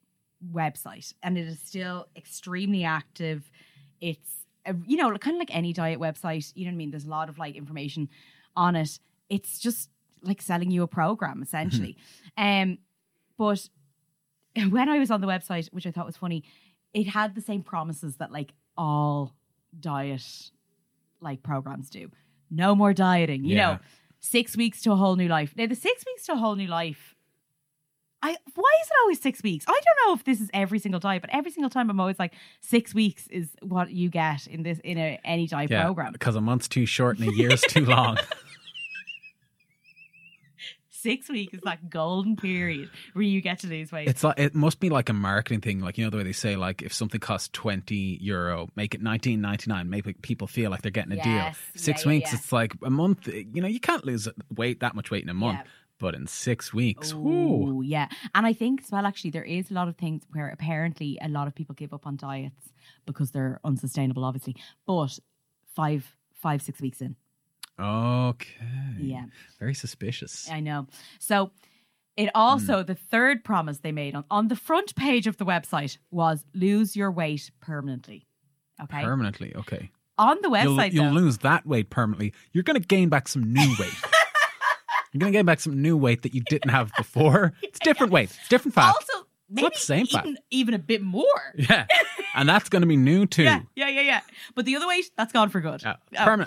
website, 0.51 1.13
and 1.23 1.37
it 1.37 1.47
is 1.47 1.59
still 1.59 2.07
extremely 2.15 2.83
active. 2.83 3.49
It's 4.01 4.45
a, 4.65 4.75
you 4.85 4.97
know 4.97 5.15
kind 5.17 5.35
of 5.35 5.39
like 5.39 5.55
any 5.55 5.73
diet 5.73 5.99
website. 5.99 6.51
You 6.55 6.65
know 6.65 6.69
what 6.71 6.75
I 6.75 6.77
mean? 6.77 6.91
There's 6.91 7.05
a 7.05 7.09
lot 7.09 7.29
of 7.29 7.37
like 7.37 7.55
information 7.55 8.09
on 8.55 8.75
it. 8.75 8.99
It's 9.29 9.59
just 9.59 9.89
like 10.21 10.41
selling 10.41 10.71
you 10.71 10.83
a 10.83 10.87
program 10.87 11.41
essentially. 11.41 11.97
um, 12.37 12.77
but 13.37 13.67
when 14.69 14.87
I 14.89 14.99
was 14.99 15.09
on 15.11 15.21
the 15.21 15.27
website, 15.27 15.67
which 15.73 15.87
I 15.87 15.91
thought 15.91 16.05
was 16.05 16.17
funny, 16.17 16.43
it 16.93 17.07
had 17.07 17.35
the 17.35 17.41
same 17.41 17.63
promises 17.63 18.17
that 18.17 18.31
like 18.31 18.53
all 18.77 19.33
diet 19.79 20.23
like 21.21 21.41
programs 21.43 21.89
do. 21.89 22.09
No 22.51 22.75
more 22.75 22.93
dieting, 22.93 23.45
you 23.45 23.55
Yeah. 23.55 23.73
know, 23.73 23.79
six 24.19 24.55
weeks 24.57 24.81
to 24.83 24.91
a 24.91 24.95
whole 24.95 25.15
new 25.15 25.27
life. 25.27 25.53
Now 25.57 25.67
the 25.67 25.75
six 25.75 26.03
weeks 26.05 26.25
to 26.27 26.33
a 26.33 26.35
whole 26.37 26.55
new 26.55 26.67
life. 26.67 27.15
I 28.21 28.37
why 28.55 28.71
is 28.81 28.87
it 28.87 28.93
always 29.01 29.19
six 29.21 29.43
weeks? 29.43 29.65
I 29.67 29.71
don't 29.71 30.07
know 30.07 30.13
if 30.13 30.23
this 30.23 30.39
is 30.39 30.49
every 30.53 30.79
single 30.79 30.99
diet, 30.99 31.21
but 31.21 31.29
every 31.33 31.51
single 31.51 31.69
time 31.69 31.89
I'm 31.89 31.99
always 31.99 32.17
like 32.19 32.33
six 32.61 32.93
weeks 32.93 33.27
is 33.27 33.49
what 33.61 33.91
you 33.91 34.09
get 34.09 34.47
in 34.47 34.63
this 34.63 34.79
in 34.83 34.97
a 34.97 35.19
any 35.25 35.45
diet 35.47 35.69
Yeah. 35.71 35.83
program. 35.83 36.13
Because 36.13 36.35
a 36.37 36.41
month's 36.41 36.67
too 36.69 36.85
short 36.85 37.19
and 37.19 37.27
a 37.29 37.33
year's 37.35 37.61
too 37.61 37.85
long. 37.85 38.17
Six 41.03 41.29
weeks 41.29 41.53
is 41.53 41.63
like 41.63 41.89
golden 41.89 42.35
period 42.35 42.89
where 43.13 43.23
you 43.23 43.41
get 43.41 43.59
to 43.59 43.67
lose 43.67 43.91
weight. 43.91 44.07
It's 44.07 44.23
like 44.23 44.39
it 44.39 44.55
must 44.55 44.79
be 44.79 44.89
like 44.89 45.09
a 45.09 45.13
marketing 45.13 45.61
thing, 45.61 45.79
like 45.81 45.97
you 45.97 46.03
know 46.05 46.09
the 46.09 46.17
way 46.17 46.23
they 46.23 46.31
say, 46.31 46.55
like 46.55 46.81
if 46.81 46.93
something 46.93 47.19
costs 47.19 47.49
twenty 47.51 48.17
euro, 48.21 48.69
make 48.75 48.95
it 48.95 49.01
nineteen 49.01 49.41
ninety 49.41 49.69
nine, 49.69 49.89
make 49.89 50.21
people 50.21 50.47
feel 50.47 50.71
like 50.71 50.81
they're 50.81 50.91
getting 50.91 51.11
a 51.11 51.15
Yes. 51.17 51.57
deal. 51.73 51.81
Six 51.81 52.03
yeah, 52.05 52.09
weeks, 52.09 52.31
yeah. 52.31 52.37
it's 52.39 52.51
like 52.51 52.73
a 52.83 52.89
month. 52.89 53.27
You 53.27 53.61
know, 53.61 53.67
you 53.67 53.79
can't 53.79 54.05
lose 54.05 54.27
weight 54.55 54.79
that 54.79 54.95
much 54.95 55.11
weight 55.11 55.23
in 55.23 55.29
a 55.29 55.33
month, 55.33 55.59
Yeah. 55.59 55.69
but 55.99 56.15
in 56.15 56.25
six 56.27 56.73
weeks, 56.73 57.13
Oh, 57.15 57.81
yeah. 57.81 58.07
And 58.33 58.45
I 58.45 58.53
think 58.53 58.81
as 58.83 58.91
well, 58.91 59.05
actually, 59.05 59.31
there 59.31 59.43
is 59.43 59.69
a 59.71 59.73
lot 59.73 59.87
of 59.89 59.97
things 59.97 60.23
where 60.31 60.47
apparently 60.49 61.17
a 61.21 61.27
lot 61.27 61.47
of 61.47 61.53
people 61.55 61.75
give 61.75 61.93
up 61.93 62.07
on 62.07 62.15
diets 62.15 62.71
because 63.05 63.31
they're 63.31 63.59
unsustainable, 63.63 64.23
obviously. 64.23 64.55
But 64.87 65.19
five, 65.75 66.15
five, 66.33 66.61
six 66.61 66.79
weeks 66.81 67.01
in. 67.01 67.15
Okay, 67.79 68.97
Yeah. 68.99 69.25
very 69.59 69.73
suspicious. 69.73 70.49
I 70.49 70.59
know. 70.59 70.87
So 71.19 71.51
it 72.15 72.29
also, 72.35 72.81
Hmm. 72.81 72.85
the 72.85 72.95
third 72.95 73.43
promise 73.43 73.79
they 73.79 73.91
made 73.91 74.15
on, 74.15 74.23
on 74.29 74.47
the 74.47 74.55
front 74.55 74.95
page 74.95 75.25
of 75.27 75.37
the 75.37 75.45
website 75.45 75.97
was 76.11 76.45
lose 76.53 76.95
your 76.95 77.11
weight 77.11 77.49
permanently. 77.61 78.27
Okay. 78.81 79.01
Permanently, 79.01 79.55
okay. 79.55 79.91
on 80.17 80.37
the 80.41 80.49
You'll, 80.49 80.75
website, 80.77 80.93
you'll 80.93 81.05
though, 81.05 81.11
lose 81.11 81.39
that 81.39 81.65
weight 81.65 81.89
permanently. 81.89 82.33
You're 82.51 82.63
going 82.63 82.79
to 82.79 82.87
gain 82.87 83.09
back 83.09 83.27
some 83.27 83.51
new 83.51 83.67
weight. 83.79 83.93
You're 85.11 85.19
going 85.19 85.31
to 85.31 85.37
gain 85.37 85.45
back 85.45 85.59
some 85.59 85.81
new 85.81 85.95
weight 85.97 86.21
that 86.23 86.33
you 86.35 86.41
didn't 86.49 86.69
have 86.71 86.91
before. 86.97 87.53
It's 87.63 87.79
different 87.79 88.11
weight. 88.11 88.29
It's 88.39 88.47
different 88.49 88.75
fat. 88.75 88.87
also 88.93 89.27
maybe 89.49 89.69
the 89.73 89.79
same 89.79 90.05
fat. 90.07 90.25
even, 90.25 90.37
even 90.51 90.73
a 90.75 90.79
bit 90.79 91.01
more. 91.01 91.25
yeah, 91.55 91.85
and 92.35 92.47
that's 92.47 92.69
going 92.69 92.81
to 92.83 92.87
be 92.87 92.97
new 92.97 93.25
too. 93.25 93.43
Yeah, 93.43 93.61
yeah, 93.75 93.89
yeah, 93.89 94.01
yeah. 94.01 94.21
But 94.55 94.65
the 94.65 94.75
other 94.75 94.87
weight, 94.87 95.09
that's 95.17 95.33
gone 95.33 95.49
for 95.49 95.59
good. 95.61 95.81
Yeah, 95.83 95.95
Oh. 96.19 96.45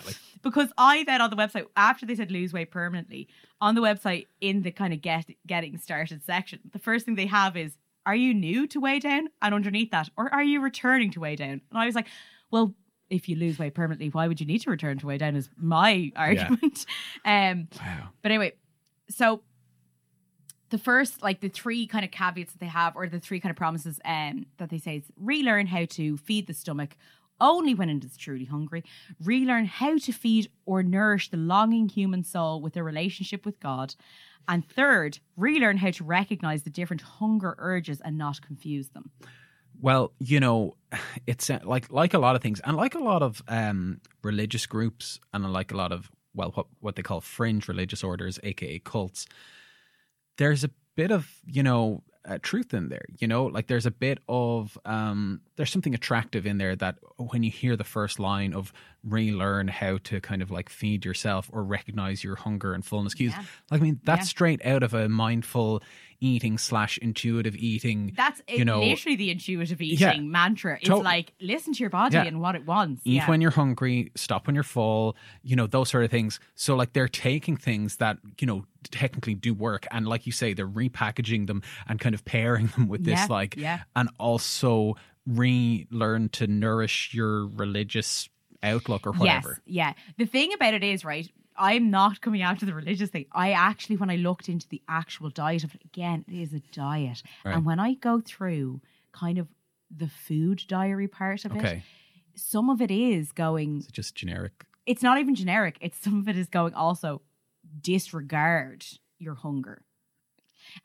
Because 0.51 0.73
I 0.79 1.05
then 1.05 1.21
on 1.21 1.31
the 1.31 1.37
website 1.37 1.67
after 1.77 2.07
they 2.07 2.15
said 2.15 2.31
lose 2.31 2.53
weight 2.53 2.71
permanently 2.71 3.29
on 3.61 3.75
the 3.75 3.81
website 3.81 4.27
in 4.41 4.63
the 4.63 4.71
kind 4.71 4.93
of 4.93 5.01
get 5.03 5.27
getting 5.47 5.77
started 5.79 6.25
section, 6.25 6.61
the 6.73 6.79
first 6.79 7.05
thing 7.05 7.15
they 7.15 7.27
have 7.27 7.57
is 7.57 7.77
are 8.07 8.15
you 8.17 8.33
new 8.33 8.67
to 8.69 8.81
weigh 8.81 9.01
down? 9.01 9.29
And 9.43 9.53
underneath 9.55 9.91
that, 9.91 10.09
or 10.17 10.33
are 10.33 10.43
you 10.45 10.61
returning 10.61 11.11
to 11.13 11.21
weigh 11.21 11.37
down? 11.37 11.61
And 11.71 11.79
I 11.79 11.87
was 11.87 11.95
like, 11.97 12.07
well, 12.53 12.75
if 13.11 13.29
you 13.29 13.37
lose 13.37 13.59
weight 13.59 13.75
permanently, 13.75 14.09
why 14.09 14.29
would 14.29 14.41
you 14.41 14.47
need 14.47 14.61
to 14.61 14.71
return 14.71 14.99
to 14.99 15.07
weigh 15.07 15.19
down? 15.19 15.35
Is 15.37 15.51
my 15.57 16.13
argument. 16.17 16.87
Um, 17.25 17.69
Wow. 17.81 18.11
but 18.23 18.31
anyway, 18.31 18.53
so 19.11 19.43
the 20.71 20.79
first, 20.79 21.23
like 21.23 21.41
the 21.41 21.49
three 21.49 21.87
kind 21.87 22.05
of 22.05 22.11
caveats 22.11 22.53
that 22.53 22.61
they 22.61 22.67
have, 22.67 22.97
or 22.97 23.09
the 23.09 23.21
three 23.21 23.41
kind 23.41 23.51
of 23.51 23.57
promises 23.57 24.01
um, 24.05 24.47
that 24.59 24.71
they 24.71 24.79
say 24.79 24.97
is 24.97 25.05
relearn 25.17 25.67
how 25.67 25.85
to 25.87 26.17
feed 26.17 26.47
the 26.47 26.55
stomach 26.55 26.97
only 27.41 27.75
when 27.75 27.91
it 27.91 28.05
is 28.05 28.17
truly 28.17 28.45
hungry, 28.45 28.85
relearn 29.23 29.67
how 29.67 29.99
to 29.99 30.13
feed 30.13 30.51
or 30.65 30.83
nourish 30.83 31.31
the 31.31 31.37
longing 31.37 31.89
human 31.89 32.25
soul 32.25 32.61
with 32.61 32.77
a 32.77 32.83
relationship 32.83 33.45
with 33.45 33.61
God, 33.61 33.95
and 34.49 34.69
third, 34.69 35.19
relearn 35.37 35.79
how 35.79 35.91
to 35.91 36.05
recognize 36.05 36.63
the 36.63 36.71
different 36.71 37.03
hunger 37.03 37.55
urges 37.59 38.01
and 38.01 38.17
not 38.17 38.43
confuse 38.43 38.89
them. 38.91 39.11
Well, 39.81 40.13
you 40.19 40.41
know, 40.41 40.77
it's 41.27 41.51
uh, 41.51 41.61
like 41.65 41.91
like 41.91 42.15
a 42.15 42.19
lot 42.19 42.37
of 42.37 42.43
things, 42.43 42.61
and 42.61 42.77
like 42.77 42.95
a 42.95 43.01
lot 43.01 43.23
of 43.23 43.43
um, 43.49 44.01
religious 44.23 44.67
groups, 44.67 45.21
and 45.33 45.53
like 45.53 45.73
a 45.73 45.77
lot 45.77 45.93
of 45.93 46.11
well, 46.35 46.51
what 46.55 46.67
what 46.81 46.97
they 46.97 47.03
call 47.03 47.21
fringe 47.21 47.69
religious 47.69 48.03
orders, 48.03 48.39
aka 48.43 48.79
cults. 48.79 49.27
There's 50.39 50.65
a 50.65 50.71
bit 50.95 51.11
of 51.11 51.29
you 51.47 51.63
know 51.63 52.03
uh, 52.27 52.39
truth 52.43 52.75
in 52.75 52.89
there. 52.89 53.05
You 53.19 53.29
know, 53.29 53.45
like 53.47 53.67
there's 53.69 53.87
a 53.87 53.91
bit 53.91 54.19
of 54.29 54.77
um, 54.85 55.41
there's 55.57 55.71
something 55.71 55.95
attractive 55.95 56.45
in 56.47 56.59
there 56.59 56.75
that 56.77 56.97
when 57.17 57.43
you 57.43 57.51
hear 57.51 57.77
the 57.77 57.85
first 57.85 58.19
line 58.19 58.53
of 58.53 58.73
relearn 59.05 59.69
how 59.69 59.99
to 60.05 60.21
kind 60.21 60.43
of 60.43 60.51
like 60.51 60.69
feed 60.69 61.05
yourself 61.05 61.49
or 61.53 61.63
recognize 61.63 62.25
your 62.25 62.35
hunger 62.37 62.73
and 62.75 62.85
fullness 62.85 63.15
cues. 63.15 63.33
Yeah. 63.33 63.45
Like 63.71 63.81
I 63.81 63.85
mean, 63.85 64.01
that's 64.05 64.21
Yeah. 64.21 64.25
straight 64.25 64.67
out 64.67 64.83
of 64.83 64.95
a 64.95 65.09
mindful 65.09 65.83
eating 66.21 66.59
slash 66.59 66.99
intuitive 66.99 67.55
eating. 67.57 68.13
That's 68.17 68.41
you 68.49 68.65
know 68.65 68.81
literally 68.81 69.17
the 69.17 69.31
intuitive 69.31 69.81
eating 69.81 69.99
Yeah. 69.99 70.21
mantra. 70.21 70.77
It's 70.77 70.89
Totally. 70.89 71.05
like 71.05 71.33
listen 71.41 71.73
to 71.75 71.81
your 71.81 71.91
body 71.91 72.15
Yeah. 72.17 72.25
and 72.25 72.41
what 72.41 72.55
it 72.55 72.67
wants. 72.67 73.03
eat 73.05 73.15
yeah. 73.17 73.29
when 73.29 73.41
you're 73.41 73.51
hungry, 73.51 74.13
stop 74.15 74.47
when 74.47 74.55
you're 74.55 74.65
full, 74.65 75.17
you 75.43 75.57
know, 75.57 75.67
those 75.67 75.89
sort 75.91 76.05
of 76.05 76.11
things. 76.11 76.41
So 76.55 76.77
like 76.77 76.93
they're 76.93 77.09
taking 77.09 77.57
things 77.57 77.97
that, 77.97 78.19
you 78.41 78.47
know, 78.47 78.65
technically 78.91 79.35
do 79.35 79.53
work 79.55 79.87
and 79.91 80.07
like 80.07 80.27
you 80.27 80.33
say, 80.33 80.55
they're 80.55 80.69
repackaging 80.69 81.47
them 81.47 81.63
and 81.89 81.99
kind 82.01 82.15
of 82.15 82.25
pairing 82.25 82.67
them 82.77 82.89
with 82.89 83.05
this 83.05 83.29
like 83.29 83.57
yeah. 83.57 83.81
and 83.95 84.09
also 84.19 84.95
relearn 85.27 86.29
to 86.31 86.47
nourish 86.47 87.13
your 87.13 87.47
religious 87.47 88.29
outlook 88.63 89.07
or 89.07 89.13
whatever. 89.13 89.61
Yes, 89.67 89.95
yeah. 90.17 90.25
The 90.25 90.27
thing 90.27 90.53
about 90.53 90.75
it 90.75 90.83
is, 90.83 91.05
right, 91.05 91.29
I'm 91.59 91.91
not 91.91 92.21
coming 92.21 92.43
out 92.43 92.59
to 92.61 92.67
the 92.67 92.75
religious 92.75 93.11
thing. 93.11 93.27
I 93.33 93.53
actually, 93.53 93.97
when 93.97 94.11
I 94.11 94.17
looked 94.17 94.49
into 94.49 94.69
the 94.69 94.83
actual 94.89 95.31
diet 95.31 95.65
of 95.65 95.75
it, 95.75 95.83
again, 95.85 96.25
it 96.29 96.35
is 96.41 96.53
a 96.53 96.61
diet. 96.73 97.23
Right. 97.45 97.55
And 97.55 97.65
when 97.65 97.79
I 97.81 97.95
go 97.95 98.21
through 98.21 98.81
kind 99.13 99.39
of 99.39 99.49
the 99.95 100.09
food 100.09 100.63
diary 100.69 101.09
part 101.09 101.45
of 101.45 101.55
it, 101.57 101.83
some 102.35 102.69
of 102.71 102.81
it 102.81 102.91
is 102.91 103.33
going, 103.33 103.79
It's 103.79 103.87
just 103.89 104.15
generic. 104.15 104.65
it's 104.85 105.03
not 105.03 105.19
even 105.19 105.35
generic. 105.35 105.79
It's 105.81 105.97
some 105.99 106.19
of 106.19 106.29
it 106.29 106.37
is 106.37 106.49
going 106.49 106.75
also 106.75 107.23
disregard 107.81 108.85
your 109.19 109.35
hunger. 109.35 109.83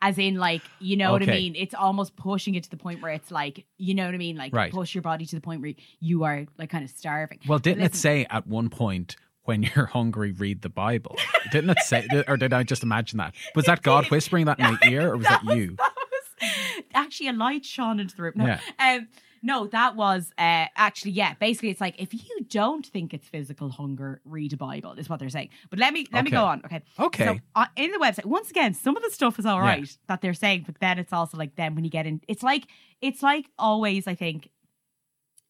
As 0.01 0.19
in, 0.19 0.35
like, 0.35 0.61
you 0.79 0.95
know 0.95 1.11
what 1.11 1.23
I 1.23 1.25
mean? 1.25 1.55
It's 1.55 1.73
almost 1.73 2.15
pushing 2.15 2.53
it 2.55 2.63
to 2.65 2.69
the 2.69 2.77
point 2.77 3.01
where 3.01 3.11
it's 3.11 3.31
like, 3.31 3.65
you 3.77 3.95
know 3.95 4.05
what 4.05 4.13
I 4.13 4.17
mean? 4.17 4.37
Like, 4.37 4.53
Right. 4.53 4.71
push 4.71 4.93
your 4.93 5.01
body 5.01 5.25
to 5.25 5.35
the 5.35 5.41
point 5.41 5.61
where 5.61 5.73
you 5.99 6.23
are 6.23 6.45
like 6.57 6.69
kind 6.69 6.83
of 6.83 6.91
starving. 6.91 7.39
Well, 7.47 7.57
didn't 7.59 7.83
it 7.83 7.95
say 7.95 8.25
at 8.29 8.45
one 8.45 8.69
point 8.69 9.15
when 9.43 9.63
you're 9.63 9.85
hungry, 9.93 10.31
read 10.31 10.61
the 10.61 10.69
Bible? 10.69 11.17
didn't 11.51 11.71
it 11.71 11.79
say, 11.79 12.07
or 12.27 12.37
did 12.37 12.53
I 12.53 12.63
just 12.63 12.83
imagine 12.83 13.17
that? 13.17 13.33
Was 13.55 13.65
that 13.65 13.81
God 13.81 14.05
whispering 14.11 14.45
that 14.45 14.59
in 14.59 14.65
my 14.65 14.77
ear, 14.87 15.11
or 15.13 15.17
was 15.17 15.27
that, 15.27 15.43
you? 15.55 15.75
That 15.77 15.91
was 15.95 16.83
actually 16.93 17.27
a 17.29 17.33
light 17.33 17.65
shone 17.65 17.99
into 17.99 18.15
the 18.15 18.23
room. 18.23 18.33
No, 18.35 18.45
Yeah. 18.45 18.59
um, 18.79 19.07
no, 19.43 19.65
that 19.67 19.95
was 19.95 20.31
uh, 20.37 20.65
actually 20.75 21.11
yeah. 21.11 21.33
Basically, 21.39 21.69
it's 21.69 21.81
like 21.81 21.99
if 21.99 22.13
you 22.13 22.45
don't 22.47 22.85
think 22.85 23.11
it's 23.11 23.27
physical 23.27 23.69
hunger, 23.71 24.21
read 24.23 24.53
a 24.53 24.57
Bible. 24.57 24.91
Is 24.93 25.09
what 25.09 25.19
they're 25.19 25.29
saying. 25.29 25.49
But 25.71 25.79
let 25.79 25.93
me 25.93 26.05
let 26.13 26.23
me 26.25 26.29
go 26.29 26.45
on. 26.45 26.61
Okay. 26.63 26.81
Okay. 26.99 27.25
So 27.25 27.39
uh, 27.55 27.65
in 27.75 27.89
the 27.91 27.97
website, 27.97 28.25
once 28.25 28.51
again, 28.51 28.75
some 28.75 28.95
of 28.95 29.01
the 29.01 29.09
stuff 29.09 29.39
is 29.39 29.47
all 29.47 29.59
right 29.59 29.81
Yeah. 29.81 29.95
that 30.09 30.21
they're 30.21 30.35
saying, 30.35 30.65
but 30.67 30.75
then 30.79 30.99
it's 30.99 31.11
also 31.11 31.37
like 31.39 31.55
then 31.55 31.73
when 31.73 31.83
you 31.83 31.89
get 31.89 32.05
in, 32.05 32.21
it's 32.27 32.43
like 32.43 32.67
it's 33.01 33.23
like 33.23 33.47
always. 33.57 34.05
I 34.07 34.13
think 34.13 34.49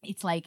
it's 0.02 0.24
like. 0.24 0.46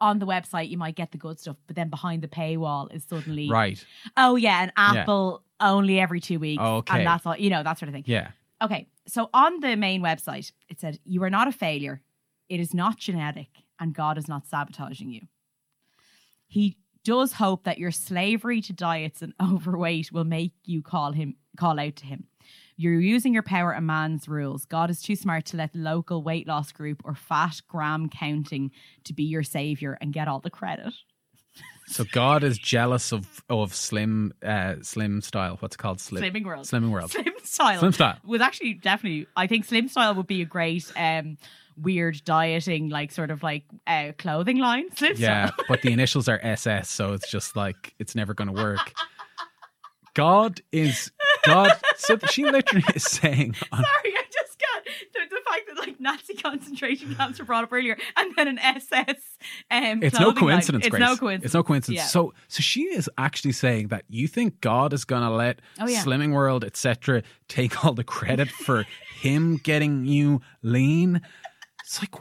On 0.00 0.18
the 0.18 0.26
website, 0.26 0.68
you 0.70 0.78
might 0.78 0.94
get 0.96 1.12
the 1.12 1.18
good 1.18 1.38
stuff, 1.38 1.56
but 1.66 1.76
then 1.76 1.90
behind 1.90 2.22
the 2.22 2.28
paywall 2.28 2.92
is 2.94 3.04
suddenly, 3.04 3.48
Right. 3.50 3.84
oh 4.16 4.36
yeah, 4.36 4.62
an 4.62 4.72
apple 4.76 5.42
only 5.60 6.00
every 6.00 6.20
two 6.20 6.38
weeks, 6.38 6.62
Okay. 6.62 6.98
and 6.98 7.06
that's 7.06 7.26
all, 7.26 7.36
you 7.36 7.50
know, 7.50 7.62
that 7.62 7.78
sort 7.78 7.88
of 7.88 7.94
thing. 7.94 8.04
Yeah. 8.06 8.30
Okay, 8.62 8.88
so 9.06 9.28
on 9.34 9.60
the 9.60 9.76
main 9.76 10.02
website, 10.02 10.52
it 10.68 10.80
said, 10.80 10.98
You 11.04 11.22
are 11.24 11.30
not 11.30 11.48
a 11.48 11.52
failure. 11.52 12.00
It 12.48 12.60
is 12.60 12.72
not 12.74 12.96
genetic, 12.98 13.48
and 13.78 13.94
God 13.94 14.16
is 14.18 14.26
not 14.28 14.46
sabotaging 14.46 15.10
you. 15.10 15.22
He 16.46 16.76
does 17.04 17.32
hope 17.34 17.64
that 17.64 17.78
your 17.78 17.90
slavery 17.90 18.60
to 18.62 18.72
diets 18.72 19.22
and 19.22 19.32
overweight 19.42 20.12
will 20.12 20.24
make 20.24 20.52
you 20.64 20.82
call 20.82 21.12
him 21.12 21.36
call 21.56 21.78
out 21.80 21.96
to 21.96 22.06
him. 22.06 22.24
You're 22.80 22.98
using 22.98 23.34
your 23.34 23.42
power 23.42 23.72
a 23.72 23.80
man's 23.82 24.26
rules. 24.26 24.64
God 24.64 24.88
is 24.88 25.02
too 25.02 25.14
smart 25.14 25.44
to 25.46 25.58
let 25.58 25.74
the 25.74 25.80
local 25.80 26.22
weight 26.22 26.46
loss 26.48 26.72
group 26.72 27.02
or 27.04 27.14
fat 27.14 27.60
gram 27.68 28.08
counting 28.08 28.70
to 29.04 29.12
be 29.12 29.24
your 29.24 29.42
savior 29.42 29.98
and 30.00 30.14
get 30.14 30.28
all 30.28 30.40
the 30.40 30.50
credit. 30.50 30.94
So 31.88 32.04
God 32.12 32.44
is 32.44 32.56
jealous 32.56 33.12
of 33.12 33.42
of 33.50 33.74
slim 33.74 34.32
uh 34.46 34.76
slim 34.82 35.20
style. 35.20 35.56
What's 35.58 35.74
it 35.74 35.78
called? 35.78 36.00
Slim, 36.00 36.22
Slimming 36.22 36.44
World. 36.44 36.64
Slimming 36.64 36.90
world. 36.90 37.10
Slim 37.10 37.24
style. 37.42 37.80
Slim 37.80 37.92
style. 37.92 38.16
was 38.24 38.40
actually 38.40 38.74
definitely. 38.74 39.26
I 39.36 39.48
think 39.48 39.64
slim 39.64 39.88
style 39.88 40.14
would 40.14 40.28
be 40.28 40.40
a 40.40 40.44
great 40.44 40.90
um 40.96 41.36
weird 41.76 42.22
dieting 42.24 42.90
like 42.90 43.10
sort 43.10 43.32
of 43.32 43.42
like 43.42 43.64
uh, 43.88 44.12
clothing 44.18 44.58
line. 44.58 44.84
Slim 44.96 45.14
Yeah, 45.16 45.46
style. 45.48 45.64
but 45.68 45.82
the 45.82 45.90
initials 45.92 46.28
are 46.28 46.38
SS, 46.40 46.88
so 46.88 47.12
it's 47.12 47.28
just 47.28 47.56
like 47.56 47.92
it's 47.98 48.14
never 48.14 48.34
going 48.34 48.54
to 48.54 48.62
work. 48.62 48.92
God 50.14 50.60
is 50.70 51.10
God. 51.44 51.72
So 51.96 52.18
she 52.30 52.44
literally 52.44 52.84
is 52.94 53.04
saying, 53.04 53.54
on- 53.72 53.82
Sorry, 53.84 54.14
I 54.16 54.22
just 54.32 54.58
got 54.58 54.84
the, 54.84 55.20
the 55.30 55.40
fact 55.48 55.62
that 55.68 55.78
like 55.78 56.00
Nazi 56.00 56.34
concentration 56.34 57.14
camps 57.14 57.38
were 57.38 57.44
brought 57.44 57.64
up 57.64 57.72
earlier, 57.72 57.96
and 58.16 58.34
then 58.36 58.48
an 58.48 58.58
SS. 58.58 59.16
Um, 59.70 60.02
it's 60.02 60.18
no 60.18 60.26
clothing 60.32 60.42
line. 60.44 60.52
coincidence. 60.54 60.86
It's 60.86 60.90
Grace. 60.90 61.00
no 61.00 61.16
coincidence. 61.16 61.44
It's 61.44 61.54
no 61.54 61.62
coincidence. 61.62 61.96
Yeah. 61.98 62.06
So, 62.06 62.34
so 62.48 62.60
she 62.62 62.82
is 62.82 63.08
actually 63.18 63.52
saying 63.52 63.88
that 63.88 64.04
you 64.08 64.26
think 64.28 64.60
God 64.60 64.92
is 64.92 65.04
going 65.04 65.22
to 65.22 65.30
let 65.30 65.60
Oh, 65.78 65.86
yeah. 65.88 66.02
Slimming 66.02 66.32
World, 66.32 66.64
etc., 66.64 67.22
take 67.48 67.84
all 67.84 67.92
the 67.94 68.04
credit 68.04 68.48
for 68.50 68.84
him 69.20 69.56
getting 69.58 70.04
you 70.06 70.40
lean. 70.62 71.20
It's 71.82 72.00
like 72.00 72.14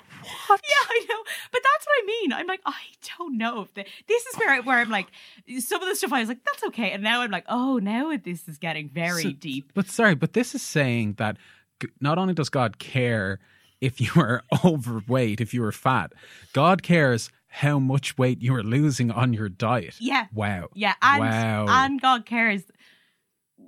what? 0.47 0.61
Yeah, 0.63 0.87
I 0.89 1.05
know, 1.09 1.23
but 1.51 1.61
that's 1.63 1.85
what 1.85 2.03
I 2.03 2.05
mean. 2.05 2.33
I'm 2.33 2.47
like, 2.47 2.61
I 2.65 2.73
don't 3.17 3.37
know 3.37 3.61
if 3.61 3.73
the, 3.73 3.85
this 4.07 4.25
is 4.25 4.35
where 4.37 4.49
I, 4.49 4.59
where 4.59 4.77
I'm 4.77 4.89
like, 4.89 5.07
some 5.59 5.81
of 5.81 5.89
the 5.89 5.95
stuff 5.95 6.13
I 6.13 6.19
was 6.19 6.29
like, 6.29 6.43
that's 6.43 6.63
okay, 6.65 6.91
and 6.91 7.03
now 7.03 7.21
I'm 7.21 7.31
like, 7.31 7.45
oh, 7.47 7.77
now 7.77 8.15
this 8.17 8.47
is 8.47 8.57
getting 8.57 8.89
very 8.89 9.23
So- 9.23 9.31
deep. 9.31 9.71
But 9.73 9.87
sorry, 9.87 10.15
but 10.15 10.33
this 10.33 10.53
is 10.55 10.61
saying 10.61 11.15
that 11.17 11.37
not 12.01 12.17
only 12.17 12.33
does 12.33 12.49
God 12.49 12.79
care 12.79 13.39
if 13.81 14.01
you 14.01 14.11
are 14.21 14.43
overweight, 14.65 15.41
if 15.41 15.53
you 15.53 15.63
are 15.63 15.71
fat, 15.71 16.13
God 16.53 16.83
cares 16.83 17.29
how 17.51 17.79
much 17.79 18.17
weight 18.17 18.41
you 18.41 18.53
are 18.53 18.63
losing 18.63 19.09
on 19.09 19.33
your 19.33 19.49
diet. 19.49 19.95
Yeah. 19.99 20.27
Wow. 20.33 20.69
Yeah, 20.75 20.93
and 21.01 21.19
wow. 21.19 21.65
and 21.67 21.99
God 21.99 22.25
cares, 22.25 22.63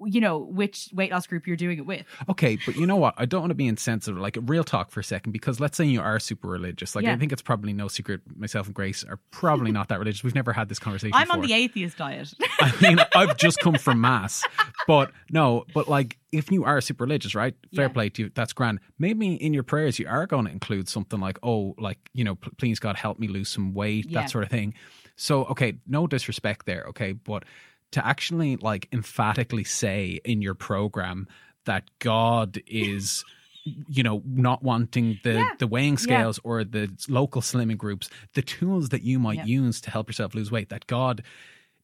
you 0.05 0.21
know, 0.21 0.37
which 0.39 0.89
weight 0.93 1.11
loss 1.11 1.27
group 1.27 1.45
you're 1.47 1.55
doing 1.55 1.77
it 1.77 1.85
with. 1.85 2.05
Okay, 2.29 2.57
but 2.65 2.75
you 2.75 2.85
know 2.85 2.95
what? 2.95 3.13
I 3.17 3.25
don't 3.25 3.41
want 3.41 3.51
to 3.51 3.55
be 3.55 3.67
insensitive. 3.67 4.19
Like 4.19 4.37
a 4.37 4.41
real 4.41 4.63
talk 4.63 4.91
for 4.91 4.99
a 4.99 5.03
second, 5.03 5.31
because 5.31 5.59
let's 5.59 5.77
say 5.77 5.85
you 5.85 6.01
are 6.01 6.19
super 6.19 6.47
religious. 6.47 6.95
Like 6.95 7.05
Yeah. 7.05 7.13
I 7.13 7.17
think 7.17 7.31
it's 7.31 7.41
probably 7.41 7.73
no 7.73 7.87
secret. 7.87 8.21
Myself 8.35 8.65
and 8.67 8.75
Grace 8.75 9.03
are 9.03 9.19
probably 9.31 9.71
not 9.71 9.89
that 9.89 9.99
religious. 9.99 10.23
We've 10.23 10.35
never 10.35 10.53
had 10.53 10.69
this 10.69 10.79
conversation. 10.79 11.13
I'm 11.15 11.31
on 11.31 11.41
the 11.41 11.53
atheist 11.53 11.97
diet. 11.97 12.33
I 12.59 12.73
mean, 12.81 12.97
I've 13.15 13.37
just 13.37 13.59
come 13.59 13.75
from 13.75 14.01
mass, 14.01 14.43
but 14.87 15.11
no, 15.29 15.65
but 15.73 15.87
like 15.87 16.17
if 16.31 16.51
you 16.51 16.63
are 16.65 16.79
super 16.81 17.03
religious, 17.03 17.35
right? 17.35 17.53
Fair 17.75 17.85
Yeah. 17.85 17.89
play 17.93 18.09
to 18.09 18.23
you. 18.23 18.31
That's 18.33 18.53
grand. 18.53 18.79
Maybe 18.99 19.33
in 19.35 19.53
your 19.53 19.63
prayers 19.63 19.99
you 19.99 20.07
are 20.07 20.25
going 20.25 20.45
to 20.45 20.51
include 20.51 20.87
something 20.89 21.19
like, 21.19 21.37
oh, 21.43 21.75
like 21.77 21.97
you 22.13 22.23
know, 22.23 22.35
please 22.57 22.79
God 22.79 22.95
help 22.95 23.19
me 23.19 23.27
lose 23.27 23.49
some 23.49 23.73
weight, 23.73 24.05
Yeah. 24.09 24.21
that 24.21 24.29
sort 24.29 24.43
of 24.43 24.49
thing. 24.49 24.73
So 25.17 25.43
okay, 25.45 25.73
no 25.87 26.07
disrespect 26.07 26.65
there, 26.65 26.85
okay, 26.89 27.11
but 27.11 27.43
to 27.91 28.05
actually 28.05 28.55
like 28.57 28.87
emphatically 28.91 29.63
say 29.63 30.19
in 30.23 30.41
your 30.41 30.55
program 30.55 31.27
that 31.65 31.89
God 31.99 32.61
is. 32.67 33.23
You 33.63 34.01
know, 34.01 34.23
not 34.25 34.63
wanting 34.63 35.19
the 35.23 35.33
Yeah. 35.33 35.49
the 35.59 35.67
weighing 35.67 35.93
Yeah. 35.93 35.97
scales 35.99 36.39
or 36.43 36.63
the 36.63 36.89
local 37.07 37.43
slimming 37.43 37.77
groups, 37.77 38.09
the 38.33 38.41
tools 38.41 38.89
that 38.89 39.03
you 39.03 39.19
might 39.19 39.37
Yeah. 39.37 39.45
use 39.45 39.79
to 39.81 39.91
help 39.91 40.09
yourself 40.09 40.33
lose 40.33 40.49
weight. 40.49 40.69
That 40.69 40.87
God 40.87 41.21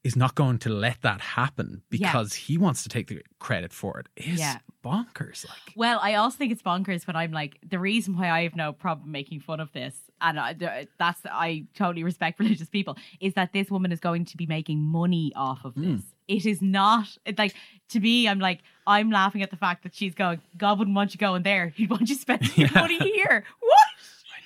is 0.08 0.16
not 0.16 0.36
going 0.36 0.58
to 0.60 0.70
let 0.70 1.02
that 1.02 1.20
happen 1.20 1.82
because 1.90 2.34
he 2.34 2.58
wants 2.58 2.82
to 2.84 2.90
take 2.90 3.08
the 3.08 3.22
credit 3.40 3.74
for 3.74 4.00
it. 4.00 4.08
It's 4.16 4.40
Yeah. 4.40 4.60
bonkers. 4.84 5.46
Like, 5.48 5.74
Well, 5.76 6.00
I 6.02 6.14
also 6.16 6.38
think 6.38 6.54
it's 6.54 6.62
bonkers 6.62 7.06
when 7.06 7.18
I'm 7.18 7.32
like, 7.32 7.58
the 7.68 7.78
reason 7.78 8.16
why 8.18 8.30
I 8.30 8.44
have 8.44 8.56
no 8.56 8.72
problem 8.72 9.12
making 9.12 9.42
fun 9.42 9.60
of 9.60 9.72
this, 9.74 9.96
and 10.22 10.40
I, 10.40 10.88
that's, 10.98 11.20
I 11.26 11.66
totally 11.76 12.04
respect 12.06 12.40
religious 12.44 12.70
people, 12.70 12.98
is 13.20 13.34
that 13.34 13.52
this 13.52 13.70
woman 13.70 13.92
is 13.92 14.00
going 14.00 14.24
to 14.26 14.38
be 14.38 14.46
making 14.46 14.80
money 14.80 15.34
off 15.36 15.66
of 15.66 15.74
hmm. 15.74 15.96
this. 15.96 16.02
It 16.30 16.46
is 16.46 16.62
not, 16.62 17.08
it, 17.26 17.38
like, 17.38 17.54
to 17.90 18.00
me, 18.00 18.28
I'm 18.30 18.40
like, 18.40 18.60
I'm 18.86 19.12
laughing 19.12 19.44
at 19.44 19.50
the 19.50 19.58
fact 19.58 19.84
that 19.84 19.94
she's 19.94 20.16
going, 20.16 20.40
God 20.58 20.80
wouldn't 20.80 20.96
want 20.96 21.14
you 21.14 21.18
going 21.18 21.44
there. 21.44 21.68
He'd 21.76 21.90
want 21.90 22.08
you 22.10 22.16
spending 22.16 22.50
Yeah. 22.56 22.72
money 22.74 22.98
here. 22.98 23.44
What? 23.60 23.87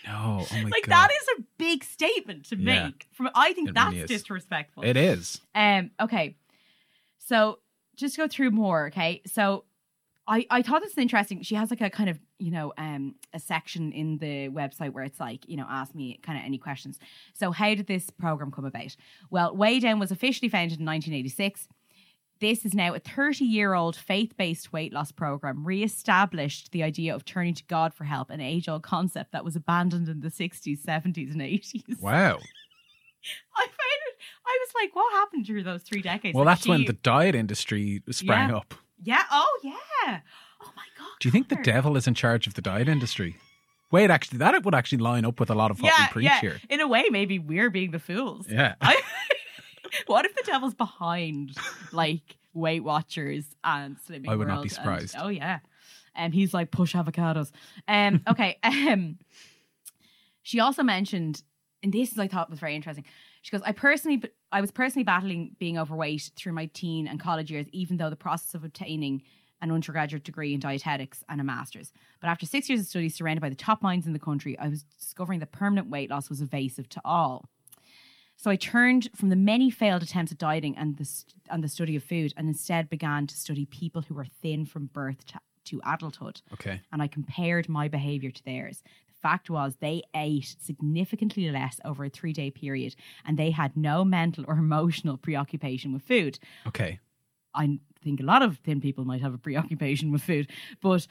No, 0.05 0.45
oh 0.51 0.55
my 0.55 0.63
like, 0.63 0.85
god, 0.87 0.91
that 0.93 1.09
is 1.11 1.27
a 1.39 1.43
big 1.57 1.83
statement 1.83 2.45
to 2.45 2.55
Yeah. 2.57 2.85
make. 2.85 3.07
From 3.11 3.29
I 3.35 3.53
think 3.53 3.69
It 3.69 3.75
that's 3.75 3.91
really 3.91 4.01
is. 4.03 4.07
disrespectful. 4.09 4.83
it 4.83 4.97
is. 4.97 5.39
Um, 5.55 5.91
okay. 5.99 6.35
So 7.19 7.59
just 7.95 8.17
go 8.17 8.27
through 8.27 8.51
more, 8.51 8.87
okay? 8.87 9.21
So 9.25 9.65
I, 10.27 10.45
I 10.49 10.61
thought 10.61 10.81
this 10.81 10.95
was 10.95 11.01
interesting. 11.01 11.41
She 11.43 11.55
has 11.55 11.69
like 11.69 11.81
a 11.81 11.89
kind 11.89 12.09
of, 12.09 12.19
you 12.39 12.51
know, 12.51 12.73
um, 12.77 13.15
a 13.33 13.39
section 13.39 13.91
in 13.91 14.17
the 14.17 14.49
website 14.49 14.91
where 14.93 15.03
it's 15.03 15.19
like, 15.19 15.47
you 15.47 15.57
know, 15.57 15.65
ask 15.69 15.93
me 15.93 16.19
kind 16.23 16.37
of 16.37 16.45
any 16.45 16.57
questions. 16.57 16.99
So 17.33 17.51
how 17.51 17.73
did 17.75 17.87
this 17.87 18.09
program 18.09 18.51
come 18.51 18.65
about? 18.65 18.95
Well, 19.29 19.55
Weigh 19.55 19.79
Down 19.79 19.99
was 19.99 20.11
officially 20.11 20.49
founded 20.49 20.79
in 20.79 20.85
1986. 20.85 21.67
This 22.41 22.65
is 22.65 22.73
now 22.73 22.93
a 22.95 22.99
30 22.99 23.45
year 23.45 23.75
old 23.75 23.95
faith 23.95 24.35
based 24.35 24.73
weight 24.73 24.91
loss 24.91 25.11
program, 25.11 25.63
re 25.63 25.83
established 25.83 26.71
the 26.71 26.81
idea 26.81 27.13
of 27.13 27.23
turning 27.23 27.53
to 27.53 27.63
God 27.65 27.93
for 27.93 28.03
help, 28.03 28.31
an 28.31 28.41
age 28.41 28.67
old 28.67 28.81
concept 28.81 29.31
that 29.31 29.45
was 29.45 29.55
abandoned 29.55 30.09
in 30.09 30.21
the 30.21 30.29
60s, 30.29 30.83
70s, 30.83 31.31
and 31.31 31.41
80s. 31.41 31.83
Wow. 32.01 32.39
I 33.55 33.61
found 33.65 34.01
it. 34.07 34.15
I 34.47 34.57
was 34.59 34.69
like, 34.81 34.95
what 34.95 35.13
happened 35.13 35.45
through 35.45 35.61
those 35.61 35.83
three 35.83 36.01
decades? 36.01 36.33
Well, 36.35 36.43
Like, 36.45 36.57
that's 36.57 36.67
when 36.67 36.85
the 36.85 36.93
diet 36.93 37.35
industry 37.35 38.01
sprang 38.09 38.49
Yeah. 38.49 38.55
up. 38.57 38.73
Yeah. 39.03 39.23
Oh, 39.31 39.59
yeah. 39.63 40.21
Oh 40.63 40.71
my 40.75 40.83
god. 40.97 41.07
Do 41.19 41.27
you 41.27 41.31
think 41.31 41.49
the 41.49 41.57
devil 41.57 41.95
is 41.95 42.07
in 42.07 42.15
charge 42.15 42.47
of 42.47 42.55
the 42.55 42.61
diet 42.63 42.89
industry? 42.89 43.37
Wait, 43.91 44.09
actually, 44.09 44.39
that 44.39 44.63
would 44.65 44.73
actually 44.73 44.97
line 44.97 45.25
up 45.25 45.39
with 45.39 45.51
a 45.51 45.53
lot 45.53 45.69
of 45.69 45.79
what 45.81 45.93
Yeah, 45.95 46.07
we 46.07 46.11
preach 46.13 46.25
yeah. 46.25 46.39
here. 46.41 46.59
In 46.69 46.79
a 46.79 46.87
way, 46.87 47.05
maybe 47.11 47.37
we're 47.37 47.69
being 47.69 47.91
the 47.91 47.99
fools. 47.99 48.47
Yeah. 48.49 48.73
I, 48.81 48.99
what 50.07 50.25
if 50.25 50.35
the 50.35 50.43
devil's 50.45 50.73
behind 50.73 51.55
like 51.91 52.37
Weight 52.53 52.83
Watchers 52.83 53.45
and 53.63 53.97
Slimming 53.97 54.29
I 54.29 54.35
would 54.35 54.47
not 54.47 54.55
World 54.57 54.63
be 54.63 54.67
and- 54.69 54.71
surprised. 54.75 55.15
oh 55.19 55.29
yeah. 55.29 55.59
And 56.15 56.33
he's 56.33 56.53
like 56.53 56.71
push 56.71 56.93
avocados. 56.95 57.51
Um. 57.87 58.21
Okay. 58.27 58.57
um. 58.63 59.17
She 60.43 60.59
also 60.59 60.83
mentioned, 60.83 61.43
and 61.83 61.93
this 61.93 62.11
is 62.11 62.19
I 62.19 62.27
thought 62.27 62.49
was 62.49 62.59
very 62.59 62.75
interesting. 62.75 63.05
She 63.43 63.51
goes, 63.51 63.61
I 63.65 63.71
personally, 63.71 64.21
I 64.51 64.59
was 64.61 64.71
personally 64.71 65.03
battling 65.03 65.55
being 65.59 65.77
overweight 65.77 66.31
through 66.35 66.53
my 66.53 66.65
teen 66.73 67.07
and 67.07 67.19
college 67.19 67.51
years, 67.51 67.67
even 67.71 67.97
though 67.97 68.09
the 68.09 68.15
process 68.15 68.53
of 68.55 68.63
obtaining 68.63 69.23
an 69.61 69.71
undergraduate 69.71 70.23
degree 70.23 70.53
in 70.53 70.59
dietetics 70.59 71.23
and 71.29 71.39
a 71.39 71.43
master's. 71.43 71.93
But 72.19 72.27
after 72.29 72.45
six 72.45 72.67
years 72.67 72.81
of 72.81 72.87
study 72.87 73.09
surrounded 73.09 73.41
by 73.41 73.49
the 73.49 73.55
top 73.55 73.81
minds 73.83 74.07
in 74.07 74.13
the 74.13 74.19
country, 74.19 74.57
I 74.59 74.67
was 74.67 74.83
discovering 74.99 75.39
that 75.39 75.51
permanent 75.51 75.89
weight 75.89 76.09
loss 76.09 76.29
was 76.29 76.41
evasive 76.41 76.89
to 76.89 77.01
all. 77.05 77.47
So 78.41 78.49
I 78.49 78.55
turned 78.55 79.07
from 79.15 79.29
the 79.29 79.35
many 79.35 79.69
failed 79.69 80.01
attempts 80.01 80.31
at 80.31 80.39
dieting 80.39 80.75
and 80.75 80.97
the 80.97 81.05
st- 81.05 81.35
and 81.51 81.63
the 81.63 81.67
study 81.67 81.95
of 81.95 82.03
food, 82.03 82.33
and 82.35 82.47
instead 82.47 82.89
began 82.89 83.27
to 83.27 83.37
study 83.37 83.67
people 83.67 84.01
who 84.01 84.15
were 84.15 84.25
thin 84.25 84.65
from 84.65 84.87
birth 84.87 85.23
to, 85.27 85.39
to 85.65 85.81
adulthood. 85.85 86.41
Okay. 86.51 86.81
And 86.91 87.03
I 87.03 87.07
compared 87.07 87.69
my 87.69 87.87
behavior 87.87 88.31
to 88.31 88.43
theirs. 88.43 88.81
The 89.09 89.13
fact 89.21 89.51
was, 89.51 89.75
they 89.75 90.01
ate 90.15 90.55
significantly 90.59 91.51
less 91.51 91.79
over 91.85 92.05
a 92.05 92.09
three 92.09 92.33
day 92.33 92.49
period, 92.49 92.95
and 93.27 93.37
they 93.37 93.51
had 93.51 93.77
no 93.77 94.03
mental 94.03 94.43
or 94.47 94.57
emotional 94.57 95.17
preoccupation 95.17 95.93
with 95.93 96.01
food. 96.01 96.39
Okay. 96.65 96.99
I 97.53 97.77
think 98.03 98.21
a 98.21 98.23
lot 98.23 98.41
of 98.41 98.57
thin 98.57 98.81
people 98.81 99.05
might 99.05 99.21
have 99.21 99.35
a 99.35 99.37
preoccupation 99.37 100.11
with 100.11 100.23
food, 100.23 100.49
but 100.81 101.05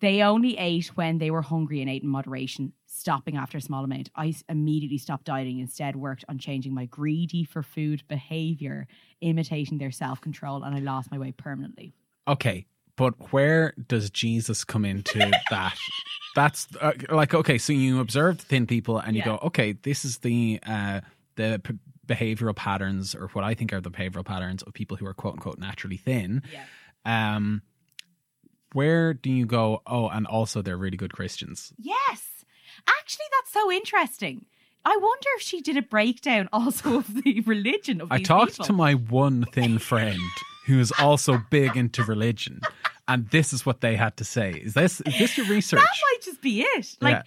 they 0.00 0.22
only 0.22 0.56
ate 0.56 0.86
when 0.96 1.18
they 1.18 1.30
were 1.30 1.42
hungry 1.42 1.80
and 1.80 1.90
ate 1.90 2.02
in 2.02 2.08
moderation, 2.08 2.72
stopping 2.86 3.36
after 3.36 3.58
a 3.58 3.60
small 3.60 3.84
amount. 3.84 4.10
I 4.14 4.34
immediately 4.48 4.98
stopped 4.98 5.24
dieting, 5.24 5.58
instead 5.58 5.96
worked 5.96 6.24
on 6.28 6.38
changing 6.38 6.74
my 6.74 6.86
greedy 6.86 7.44
for 7.44 7.62
food 7.62 8.02
behavior, 8.08 8.86
imitating 9.20 9.78
their 9.78 9.90
self 9.90 10.20
control, 10.20 10.62
and 10.62 10.74
I 10.74 10.78
lost 10.80 11.10
my 11.10 11.18
weight 11.18 11.36
permanently. 11.36 11.92
Okay. 12.26 12.66
But 12.96 13.32
where 13.32 13.74
does 13.86 14.10
Jesus 14.10 14.64
come 14.64 14.84
into 14.84 15.18
that? 15.50 15.76
That's 16.34 16.66
uh, 16.80 16.92
like 17.10 17.32
okay. 17.34 17.56
So 17.58 17.72
you 17.72 18.00
observe 18.00 18.40
thin 18.40 18.66
people, 18.66 18.98
and 18.98 19.14
you 19.16 19.20
Yeah. 19.20 19.24
go, 19.36 19.38
okay, 19.44 19.72
this 19.72 20.04
is 20.04 20.18
the 20.18 20.58
uh, 20.66 21.00
the 21.36 21.60
p- 21.62 21.78
behavioral 22.06 22.56
patterns, 22.56 23.14
or 23.14 23.28
what 23.28 23.44
I 23.44 23.54
think 23.54 23.72
are 23.72 23.80
the 23.80 23.90
behavioral 23.90 24.24
patterns 24.24 24.62
of 24.62 24.72
people 24.74 24.96
who 24.96 25.06
are 25.06 25.14
quote 25.14 25.34
unquote 25.34 25.58
naturally 25.58 25.96
thin. 25.96 26.42
Yeah. 26.52 26.64
Um, 27.36 27.62
where 28.72 29.14
do 29.14 29.30
you 29.30 29.46
go? 29.46 29.82
Oh, 29.86 30.08
and 30.08 30.26
also 30.26 30.62
they're 30.62 30.76
really 30.76 30.96
good 30.96 31.12
Christians. 31.12 31.72
Yes. 31.78 32.44
Actually, 32.86 33.26
that's 33.38 33.52
so 33.52 33.70
interesting. 33.72 34.44
I 34.84 34.96
wonder 34.96 35.26
if 35.36 35.42
she 35.42 35.60
did 35.60 35.76
a 35.76 35.82
breakdown 35.82 36.48
also 36.52 36.98
of 36.98 37.22
the 37.22 37.40
religion 37.42 38.00
of 38.00 38.10
I 38.12 38.22
talked 38.22 38.52
people. 38.52 38.66
to 38.66 38.72
my 38.72 38.94
one 38.94 39.44
thin 39.52 39.78
friend 39.90 40.18
who 40.66 40.78
is 40.78 40.92
also 40.98 41.40
big 41.50 41.76
into 41.76 42.02
religion, 42.04 42.60
and 43.06 43.28
this 43.30 43.52
is 43.52 43.64
what 43.66 43.80
they 43.80 43.96
had 43.96 44.16
to 44.18 44.24
say. 44.24 44.50
Is 44.52 44.74
this 44.74 45.00
is 45.02 45.18
this 45.18 45.36
your 45.38 45.46
research? 45.46 45.80
That 45.80 45.86
might 46.12 46.22
just 46.22 46.40
be 46.42 46.60
it. 46.62 46.96
Like, 47.00 47.14
Yeah. 47.14 47.22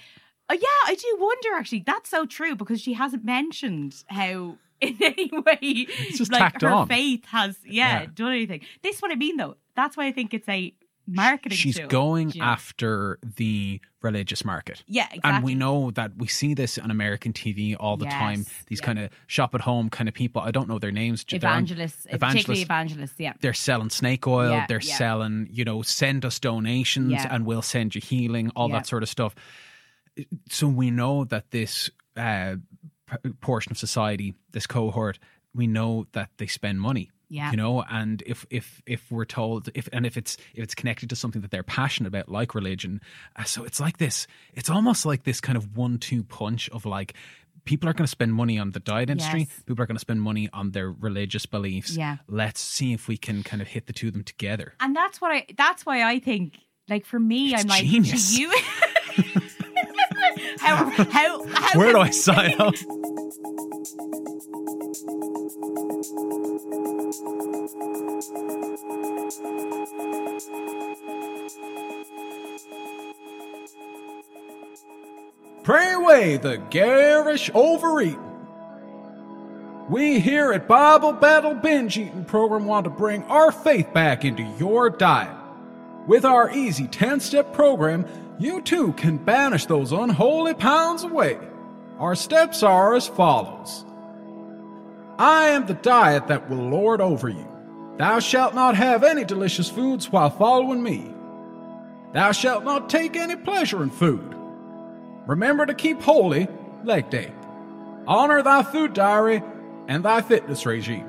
uh, 0.49 0.53
yeah, 0.53 0.67
I 0.91 0.95
do 0.95 1.17
wonder 1.19 1.49
actually. 1.57 1.83
That's 1.85 2.09
so 2.09 2.25
true 2.25 2.55
because 2.55 2.79
she 2.81 2.93
hasn't 2.93 3.25
mentioned 3.25 4.03
how 4.07 4.57
in 4.81 4.97
any 5.01 5.29
way 5.31 5.87
just 6.15 6.31
like 6.31 6.59
her 6.61 6.69
on. 6.69 6.87
faith 6.87 7.25
has 7.25 7.57
yeah, 7.65 8.01
Yeah. 8.01 8.07
done 8.13 8.31
anything. 8.31 8.61
This 8.83 8.95
is 8.97 9.01
what 9.01 9.11
I 9.11 9.15
mean 9.15 9.37
though. 9.37 9.57
That's 9.75 9.97
why 9.97 10.05
I 10.07 10.11
think 10.11 10.33
it's 10.33 10.47
a 10.49 10.73
marketing 11.07 11.57
She's 11.57 11.77
tool, 11.77 11.87
going 11.87 12.39
after 12.39 13.19
the 13.35 13.81
religious 14.01 14.43
market. 14.45 14.83
Yeah, 14.87 15.05
exactly. 15.05 15.31
And 15.31 15.43
we 15.43 15.55
know 15.55 15.91
that 15.91 16.11
we 16.17 16.27
see 16.27 16.53
this 16.53 16.77
on 16.77 16.91
American 16.91 17.33
TV 17.33 17.75
all 17.79 17.97
the 17.97 18.05
time. 18.05 18.45
These 18.67 18.79
yeah. 18.79 18.85
kind 18.85 18.99
of 18.99 19.09
shop 19.27 19.53
at 19.55 19.61
home 19.61 19.89
kind 19.89 20.07
of 20.07 20.15
people. 20.15 20.41
I 20.41 20.51
don't 20.51 20.67
know 20.67 20.79
their 20.79 20.91
names. 20.91 21.25
On- 21.31 21.37
evangelists, 21.37 22.07
particularly 22.09 22.61
evangelists, 22.61 23.15
yeah. 23.17 23.33
They're 23.41 23.53
selling 23.53 23.89
snake 23.89 24.27
oil. 24.27 24.51
Yeah, 24.51 24.65
they're 24.67 24.81
selling, 24.81 25.47
you 25.51 25.65
know, 25.65 25.81
send 25.81 26.25
us 26.25 26.39
donations 26.39 27.13
and 27.29 27.45
we'll 27.45 27.61
send 27.61 27.95
you 27.95 28.01
healing, 28.01 28.51
all 28.55 28.69
that 28.69 28.87
sort 28.87 29.03
of 29.03 29.09
stuff. 29.09 29.35
So 30.49 30.67
we 30.67 30.91
know 30.91 31.23
that 31.25 31.51
this 31.51 31.89
uh, 32.17 32.55
portion 33.39 33.71
of 33.71 33.77
society, 33.77 34.33
this 34.51 34.67
cohort, 34.67 35.19
we 35.53 35.67
know 35.67 36.07
that 36.13 36.29
they 36.37 36.47
spend 36.47 36.81
money. 36.81 37.11
Yeah. 37.31 37.51
You 37.51 37.57
know, 37.57 37.81
and 37.89 38.21
if 38.25 38.45
if 38.49 38.81
if 38.85 39.09
we're 39.09 39.23
told 39.23 39.69
if 39.73 39.87
and 39.93 40.05
if 40.05 40.17
it's 40.17 40.35
if 40.53 40.63
it's 40.65 40.75
connected 40.75 41.09
to 41.11 41.15
something 41.15 41.41
that 41.41 41.49
they're 41.49 41.63
passionate 41.63 42.09
about, 42.09 42.27
like 42.27 42.53
religion, 42.53 42.99
uh, 43.37 43.45
so 43.45 43.63
it's 43.63 43.79
like 43.79 43.99
this. 43.99 44.27
It's 44.53 44.69
almost 44.69 45.05
like 45.05 45.23
this 45.23 45.39
kind 45.39 45.57
of 45.57 45.77
one-two 45.77 46.23
punch 46.23 46.69
of 46.71 46.85
like. 46.85 47.13
People 47.63 47.87
are 47.87 47.93
going 47.93 48.05
to 48.05 48.11
spend 48.11 48.33
money 48.33 48.57
on 48.57 48.71
the 48.71 48.79
diet 48.79 49.11
industry. 49.11 49.41
Yes. 49.41 49.63
People 49.67 49.83
are 49.83 49.85
going 49.85 49.95
to 49.95 50.01
spend 50.01 50.19
money 50.19 50.49
on 50.51 50.71
their 50.71 50.91
religious 50.91 51.45
beliefs. 51.45 51.95
Yeah. 51.95 52.17
Let's 52.27 52.59
see 52.59 52.91
if 52.91 53.07
we 53.07 53.17
can 53.17 53.43
kind 53.43 53.61
of 53.61 53.67
hit 53.67 53.85
the 53.85 53.93
two 53.93 54.07
of 54.07 54.13
them 54.13 54.23
together. 54.23 54.73
And 54.79 54.95
that's 54.95 55.21
what 55.21 55.31
I 55.31 55.45
that's 55.55 55.85
why 55.85 56.03
I 56.03 56.19
think 56.19 56.57
like 56.89 57.05
for 57.05 57.19
me 57.19 57.53
It's 57.53 57.61
I'm 57.63 57.69
like 57.69 57.85
genius. 57.85 58.37
you 58.37 58.51
how 60.59 60.89
how 60.89 61.45
how 61.47 61.79
Where 61.79 61.91
do 61.93 61.99
I 61.99 62.09
sign 62.09 62.59
up? 62.59 62.73
away 76.21 76.37
the 76.37 76.57
garish 76.69 77.49
overeating. 77.53 78.19
We 79.89 80.19
here 80.19 80.53
at 80.53 80.67
Bible 80.67 81.13
Battle 81.13 81.55
Binge 81.55 81.97
Eating 81.97 82.25
Program 82.25 82.65
want 82.65 82.83
to 82.83 82.91
bring 82.91 83.23
our 83.23 83.51
faith 83.51 83.91
back 83.91 84.23
into 84.23 84.43
your 84.59 84.89
diet. 84.91 85.35
With 86.07 86.23
our 86.23 86.51
easy 86.51 86.87
10 86.87 87.19
step 87.19 87.53
program, 87.53 88.05
you 88.39 88.61
too 88.61 88.93
can 88.93 89.17
banish 89.17 89.65
those 89.65 89.91
unholy 89.91 90.53
pounds 90.53 91.03
away. 91.03 91.39
Our 91.97 92.15
steps 92.15 92.61
are 92.61 92.95
as 92.95 93.07
follows 93.07 93.83
I 95.17 95.49
am 95.49 95.65
the 95.65 95.73
diet 95.73 96.27
that 96.27 96.49
will 96.49 96.69
lord 96.69 97.01
over 97.01 97.29
you. 97.29 97.47
Thou 97.97 98.19
shalt 98.19 98.53
not 98.53 98.75
have 98.75 99.03
any 99.03 99.25
delicious 99.25 99.69
foods 99.69 100.11
while 100.11 100.29
following 100.29 100.81
me. 100.83 101.13
Thou 102.13 102.31
shalt 102.31 102.63
not 102.63 102.89
take 102.89 103.15
any 103.15 103.35
pleasure 103.35 103.81
in 103.81 103.89
food. 103.89 104.35
Remember 105.27 105.65
to 105.65 105.73
keep 105.73 106.01
holy 106.01 106.47
leg 106.83 107.09
day. 107.09 107.31
Honor 108.07 108.41
thy 108.41 108.63
food 108.63 108.93
diary 108.93 109.43
and 109.87 110.03
thy 110.03 110.21
fitness 110.21 110.65
regime. 110.65 111.07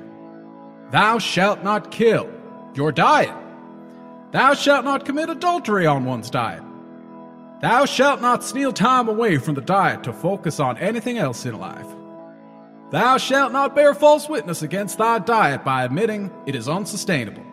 Thou 0.91 1.17
shalt 1.19 1.63
not 1.63 1.91
kill. 1.91 2.29
Your 2.75 2.91
diet. 2.91 3.35
Thou 4.31 4.53
shalt 4.53 4.85
not 4.85 5.05
commit 5.05 5.29
adultery 5.29 5.85
on 5.85 6.05
one's 6.05 6.29
diet. 6.29 6.63
Thou 7.61 7.85
shalt 7.85 8.21
not 8.21 8.43
steal 8.43 8.73
time 8.73 9.07
away 9.07 9.37
from 9.37 9.55
the 9.55 9.61
diet 9.61 10.03
to 10.03 10.13
focus 10.13 10.59
on 10.59 10.77
anything 10.77 11.17
else 11.17 11.45
in 11.45 11.57
life. 11.57 11.87
Thou 12.91 13.17
shalt 13.17 13.51
not 13.51 13.75
bear 13.75 13.93
false 13.93 14.27
witness 14.27 14.61
against 14.61 14.97
thy 14.97 15.19
diet 15.19 15.63
by 15.63 15.83
admitting 15.83 16.31
it 16.45 16.55
is 16.55 16.67
unsustainable. 16.67 17.43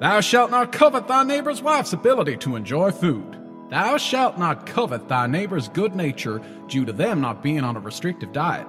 Thou 0.00 0.20
shalt 0.20 0.50
not 0.50 0.72
covet 0.72 1.06
thy 1.06 1.22
neighbor's 1.22 1.62
wife's 1.62 1.92
ability 1.92 2.38
to 2.38 2.56
enjoy 2.56 2.90
food. 2.90 3.38
Thou 3.72 3.96
shalt 3.96 4.36
not 4.36 4.66
covet 4.66 5.08
thy 5.08 5.26
neighbor's 5.26 5.68
good 5.68 5.94
nature 5.94 6.42
due 6.68 6.84
to 6.84 6.92
them 6.92 7.22
not 7.22 7.42
being 7.42 7.64
on 7.64 7.74
a 7.74 7.80
restrictive 7.80 8.30
diet. 8.30 8.66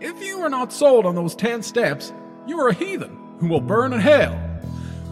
If 0.00 0.20
you 0.20 0.40
are 0.40 0.50
not 0.50 0.72
sold 0.72 1.06
on 1.06 1.14
those 1.14 1.36
10 1.36 1.62
steps, 1.62 2.12
you 2.44 2.58
are 2.58 2.70
a 2.70 2.74
heathen 2.74 3.16
who 3.38 3.46
will 3.46 3.60
burn 3.60 3.92
in 3.92 4.00
hell. 4.00 4.36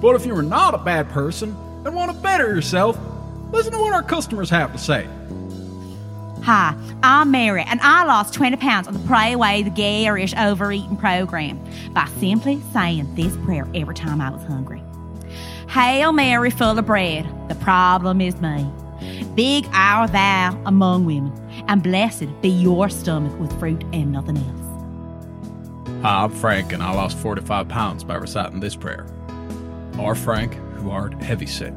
But 0.00 0.16
if 0.16 0.26
you 0.26 0.34
are 0.34 0.42
not 0.42 0.74
a 0.74 0.78
bad 0.78 1.08
person 1.11 1.50
and 1.84 1.94
want 1.94 2.11
to 2.11 2.18
better 2.20 2.52
yourself, 2.52 2.98
listen 3.52 3.70
to 3.70 3.78
what 3.78 3.92
our 3.92 4.02
customers 4.02 4.50
have 4.50 4.72
to 4.72 4.78
say. 4.78 5.06
Hi, 6.42 6.74
I'm 7.04 7.30
Mary, 7.30 7.62
and 7.68 7.80
I 7.80 8.02
lost 8.02 8.34
20 8.34 8.56
pounds 8.56 8.88
on 8.88 8.94
the 8.94 9.06
Pray 9.06 9.32
Away 9.32 9.62
the 9.62 9.70
Garish 9.70 10.34
Overeating 10.34 10.96
program 10.96 11.64
by 11.92 12.08
simply 12.18 12.61
saying 12.72 13.14
this 13.14 13.37
prayer 13.44 13.68
every 13.76 13.94
time 13.94 14.20
I 14.20 14.30
was 14.30 14.42
hungry. 14.42 14.82
Hail 15.68 16.11
Mary, 16.11 16.50
full 16.50 16.76
of 16.76 16.84
bread, 16.84 17.28
the 17.48 17.54
problem 17.54 18.20
is 18.20 18.40
me. 18.40 18.68
Big 19.38 19.68
are 19.72 20.09
thou 20.09 20.61
among 20.66 21.05
women, 21.05 21.33
and 21.68 21.81
blessed 21.81 22.27
be 22.42 22.48
your 22.48 22.88
stomach 22.88 23.38
with 23.38 23.57
fruit 23.61 23.85
and 23.92 24.11
nothing 24.11 24.37
else. 24.37 26.03
Hi, 26.03 26.24
I'm 26.24 26.33
Frank, 26.33 26.72
and 26.72 26.83
I 26.83 26.92
lost 26.92 27.16
45 27.18 27.68
pounds 27.68 28.03
by 28.03 28.16
reciting 28.16 28.59
this 28.59 28.74
prayer. 28.74 29.07
Our 29.96 30.16
Frank, 30.16 30.55
who 30.74 30.90
art 30.90 31.14
heavy 31.22 31.46
set, 31.46 31.72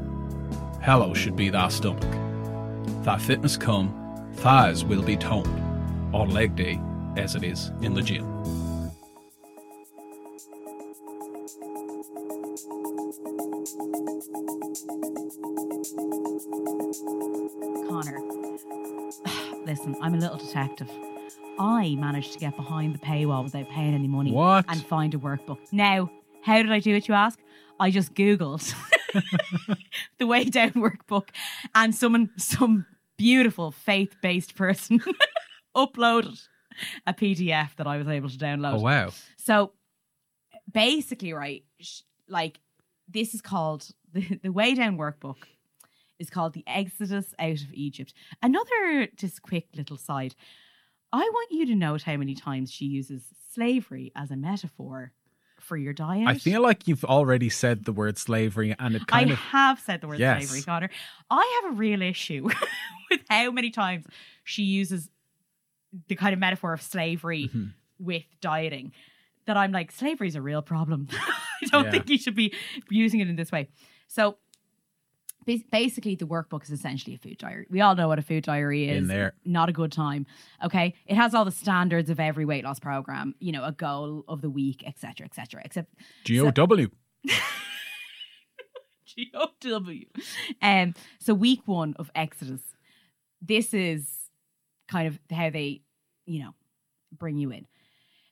hello 0.81 1.13
should 1.13 1.35
be 1.35 1.51
thy 1.51 1.67
stomach. 1.67 2.01
Thy 3.03 3.19
fitness 3.19 3.57
come, 3.57 3.93
thighs 4.37 4.83
will 4.83 5.03
be 5.03 5.15
toned, 5.15 6.15
on 6.15 6.31
leg 6.31 6.55
day 6.55 6.81
as 7.15 7.35
it 7.35 7.43
is 7.43 7.71
in 7.83 7.93
the 7.93 8.01
gym. 8.01 8.25
I'm 20.01 20.15
a 20.15 20.17
little 20.17 20.37
detective. 20.37 20.89
I 21.59 21.95
managed 21.99 22.33
to 22.33 22.39
get 22.39 22.55
behind 22.55 22.95
the 22.95 22.99
paywall 22.99 23.43
without 23.43 23.69
paying 23.69 23.93
any 23.93 24.07
money 24.07 24.31
What? 24.31 24.65
and 24.67 24.83
find 24.85 25.13
a 25.13 25.17
workbook. 25.17 25.59
Now, 25.71 26.09
how 26.41 26.57
did 26.57 26.71
I 26.71 26.79
do 26.79 26.95
it, 26.95 27.07
you 27.07 27.13
ask? 27.13 27.39
I 27.79 27.91
just 27.91 28.13
Googled 28.15 28.73
the 30.17 30.25
Weigh 30.27 30.45
Down 30.45 30.71
workbook 30.71 31.29
and 31.75 31.93
someone, 31.93 32.29
some 32.37 32.85
beautiful 33.17 33.71
faith 33.71 34.15
based 34.21 34.55
person 34.55 35.01
uploaded 35.75 36.41
a 37.05 37.13
PDF 37.13 37.75
that 37.75 37.85
I 37.85 37.97
was 37.97 38.07
able 38.07 38.29
to 38.29 38.37
download. 38.37 38.75
Oh, 38.75 38.79
wow. 38.81 39.09
So 39.37 39.73
basically, 40.71 41.33
right, 41.33 41.63
sh- 41.79 42.01
like 42.27 42.59
this 43.07 43.33
is 43.35 43.41
called 43.41 43.87
the, 44.13 44.39
the 44.41 44.51
Weigh 44.51 44.73
Down 44.75 44.97
workbook 44.97 45.37
is 46.21 46.29
called 46.29 46.53
the 46.53 46.63
Exodus 46.67 47.33
out 47.39 47.61
of 47.61 47.73
Egypt. 47.73 48.13
Another 48.41 49.07
just 49.17 49.41
quick 49.41 49.67
little 49.75 49.97
side. 49.97 50.35
I 51.11 51.19
want 51.19 51.51
you 51.51 51.65
to 51.65 51.75
note 51.75 52.03
how 52.03 52.15
many 52.15 52.35
times 52.35 52.71
she 52.71 52.85
uses 52.85 53.23
slavery 53.53 54.13
as 54.15 54.31
a 54.31 54.37
metaphor 54.37 55.11
for 55.59 55.75
your 55.75 55.93
diet. 55.93 56.27
I 56.27 56.35
feel 56.35 56.61
like 56.61 56.87
you've 56.87 57.03
already 57.03 57.49
said 57.49 57.83
the 57.85 57.91
word 57.91 58.17
slavery, 58.17 58.73
and 58.79 58.95
it 58.95 59.01
I 59.03 59.05
kind 59.05 59.31
of. 59.31 59.37
I 59.37 59.41
have 59.57 59.79
said 59.79 60.01
the 60.01 60.07
word 60.07 60.19
Yes. 60.19 60.47
slavery, 60.47 60.61
Connor. 60.63 60.89
I 61.29 61.61
have 61.63 61.73
a 61.73 61.75
real 61.75 62.01
issue 62.01 62.43
with 63.11 63.21
how 63.29 63.51
many 63.51 63.69
times 63.71 64.05
she 64.43 64.63
uses 64.63 65.09
the 66.07 66.15
kind 66.15 66.33
of 66.33 66.39
metaphor 66.39 66.73
of 66.73 66.81
slavery 66.81 67.49
Mm-hmm. 67.49 67.65
with 67.99 68.23
dieting. 68.39 68.93
That 69.47 69.57
I'm 69.57 69.71
like, 69.71 69.91
slavery 69.91 70.27
is 70.29 70.35
a 70.35 70.41
real 70.41 70.61
problem. 70.61 71.07
I 71.11 71.65
don't 71.71 71.85
Yeah. 71.85 71.91
think 71.91 72.09
you 72.09 72.17
should 72.17 72.35
be 72.35 72.53
using 72.89 73.19
it 73.19 73.27
in 73.27 73.35
this 73.35 73.51
way. 73.51 73.67
So 74.07 74.37
basically, 75.45 76.15
the 76.15 76.25
workbook 76.25 76.63
is 76.63 76.69
essentially 76.69 77.15
a 77.15 77.17
food 77.17 77.37
diary. 77.37 77.65
We 77.69 77.81
all 77.81 77.95
know 77.95 78.07
what 78.07 78.19
a 78.19 78.21
food 78.21 78.43
diary 78.43 78.89
is. 78.89 78.97
In 78.97 79.07
there. 79.07 79.33
Not 79.45 79.69
a 79.69 79.73
good 79.73 79.91
time. 79.91 80.25
Okay. 80.63 80.93
It 81.05 81.15
has 81.15 81.33
all 81.33 81.45
the 81.45 81.51
standards 81.51 82.09
of 82.09 82.19
every 82.19 82.45
weight 82.45 82.63
loss 82.63 82.79
program, 82.79 83.35
you 83.39 83.51
know, 83.51 83.63
a 83.63 83.71
goal 83.71 84.23
of 84.27 84.41
the 84.41 84.49
week, 84.49 84.83
etc., 84.85 85.25
etc. 85.25 85.61
Except 85.65 85.93
GOW. 86.25 86.87
Um, 90.61 90.93
so 91.19 91.33
week 91.33 91.61
one 91.65 91.95
of 91.99 92.09
Exodus, 92.15 92.61
this 93.41 93.73
is 93.73 94.07
kind 94.87 95.07
of 95.07 95.19
how 95.29 95.49
they, 95.49 95.81
you 96.25 96.41
know, 96.41 96.53
bring 97.11 97.37
you 97.37 97.51
in. 97.51 97.67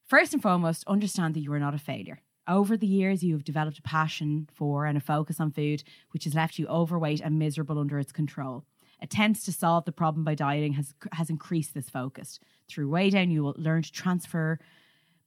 First 0.08 0.34
and 0.34 0.42
foremost, 0.42 0.84
understand 0.88 1.36
that 1.36 1.42
you 1.42 1.52
are 1.54 1.60
not 1.60 1.74
a 1.74 1.80
failure. 1.80 2.22
Over 2.50 2.76
the 2.76 2.88
years, 2.88 3.24
you 3.24 3.36
have 3.36 3.44
developed 3.44 3.78
a 3.78 3.84
passion 3.84 4.50
for 4.52 4.88
and 4.88 4.98
a 4.98 5.02
focus 5.02 5.40
on 5.40 5.52
food, 5.52 5.84
which 6.10 6.24
has 6.24 6.34
left 6.34 6.58
you 6.58 6.66
overweight 6.68 7.22
and 7.22 7.38
miserable 7.38 7.78
under 7.78 8.00
its 8.00 8.12
control. 8.12 8.66
Attempts 9.02 9.46
to 9.46 9.52
solve 9.52 9.86
the 9.86 9.92
problem 9.92 10.24
by 10.24 10.34
dieting 10.34 10.74
has 10.74 10.96
has 11.14 11.30
increased 11.30 11.76
this 11.76 11.90
focus. 11.90 12.40
Through 12.68 12.90
Weigh 12.90 13.12
Down, 13.12 13.30
you 13.30 13.44
will 13.44 13.56
learn 13.58 13.84
to 13.84 13.92
transfer 13.92 14.60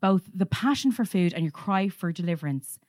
both 0.00 0.28
the 0.34 0.46
passion 0.46 0.90
for 0.90 1.04
food 1.04 1.32
and 1.32 1.44
your 1.44 1.52
cry 1.52 1.88
for 1.88 2.10
deliverance 2.10 2.80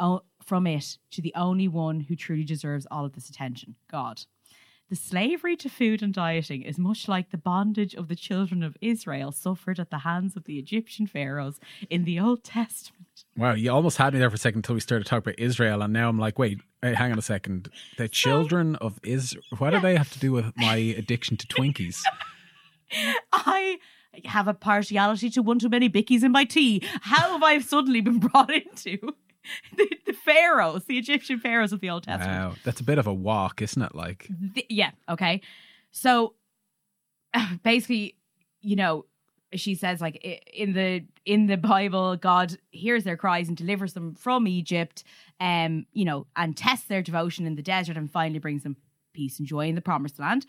oh, 0.00 0.22
from 0.42 0.66
it 0.66 0.98
to 1.10 1.22
the 1.22 1.32
only 1.36 1.68
one 1.68 2.00
who 2.00 2.16
truly 2.16 2.44
deserves 2.44 2.86
all 2.90 3.04
of 3.04 3.12
this 3.12 3.28
attention 3.28 3.76
God. 3.90 4.22
The 4.92 4.96
slavery 4.96 5.56
to 5.56 5.70
food 5.70 6.02
and 6.02 6.12
dieting 6.12 6.60
is 6.60 6.78
much 6.78 7.08
like 7.08 7.30
the 7.30 7.38
bondage 7.38 7.94
of 7.94 8.08
the 8.08 8.14
children 8.14 8.62
of 8.62 8.76
Israel 8.82 9.32
suffered 9.32 9.80
at 9.80 9.88
the 9.88 10.00
hands 10.00 10.36
of 10.36 10.44
the 10.44 10.58
Egyptian 10.58 11.06
pharaohs 11.06 11.58
in 11.88 12.04
the 12.04 12.20
Old 12.20 12.44
Testament. 12.44 13.24
Wow, 13.34 13.54
you 13.54 13.72
almost 13.72 13.96
had 13.96 14.12
me 14.12 14.18
there 14.18 14.28
for 14.28 14.34
a 14.34 14.38
second 14.38 14.58
until 14.58 14.74
we 14.74 14.82
started 14.82 15.06
talking 15.06 15.30
about 15.30 15.38
Israel, 15.38 15.80
and 15.80 15.94
now 15.94 16.10
I'm 16.10 16.18
like, 16.18 16.38
wait, 16.38 16.60
hang 16.82 17.10
on 17.10 17.18
a 17.18 17.22
second. 17.22 17.70
The 17.96 18.06
children 18.06 18.76
of 18.76 19.00
Israel. 19.02 19.42
What 19.56 19.70
do 19.70 19.80
they 19.80 19.96
have 19.96 20.12
to 20.12 20.18
do 20.18 20.30
with 20.30 20.54
my 20.58 20.76
addiction 20.76 21.38
to 21.38 21.46
Twinkies? 21.46 22.02
I 23.32 23.78
have 24.26 24.46
a 24.46 24.52
partiality 24.52 25.30
to 25.30 25.40
one 25.40 25.58
too 25.58 25.70
many 25.70 25.88
bickies 25.88 26.22
in 26.22 26.32
my 26.32 26.44
tea. 26.44 26.82
How 27.00 27.32
have 27.32 27.42
I 27.42 27.60
suddenly 27.60 28.02
been 28.02 28.18
brought 28.18 28.52
into 28.52 28.98
the, 29.76 29.88
the 30.06 30.12
pharaohs, 30.12 30.84
the 30.84 30.98
Egyptian 30.98 31.38
pharaohs 31.38 31.72
of 31.72 31.80
the 31.80 31.90
Old 31.90 32.04
Testament? 32.04 32.50
Wow, 32.50 32.54
that's 32.64 32.80
a 32.80 32.84
bit 32.84 32.98
of 32.98 33.06
a 33.06 33.14
walk, 33.14 33.62
isn't 33.62 33.82
it? 33.82 33.94
Like, 33.94 34.28
Th- 34.54 34.66
yeah 34.68 34.90
okay 35.08 35.40
so 35.90 36.34
basically 37.62 38.16
you 38.60 38.76
know 38.76 39.04
she 39.54 39.74
says 39.74 40.00
like 40.00 40.16
in 40.52 40.72
the 40.72 41.04
in 41.26 41.46
the 41.46 41.56
bible 41.56 42.16
god 42.16 42.56
hears 42.70 43.04
their 43.04 43.16
cries 43.16 43.48
and 43.48 43.56
delivers 43.56 43.92
them 43.92 44.14
from 44.14 44.48
egypt 44.48 45.04
um 45.40 45.86
you 45.92 46.04
know 46.04 46.26
and 46.36 46.56
tests 46.56 46.86
their 46.86 47.02
devotion 47.02 47.46
in 47.46 47.54
the 47.54 47.62
desert 47.62 47.96
and 47.96 48.10
finally 48.10 48.38
brings 48.38 48.62
them 48.62 48.76
peace 49.12 49.38
and 49.38 49.46
joy 49.46 49.66
in 49.68 49.74
the 49.74 49.82
promised 49.82 50.18
land 50.18 50.46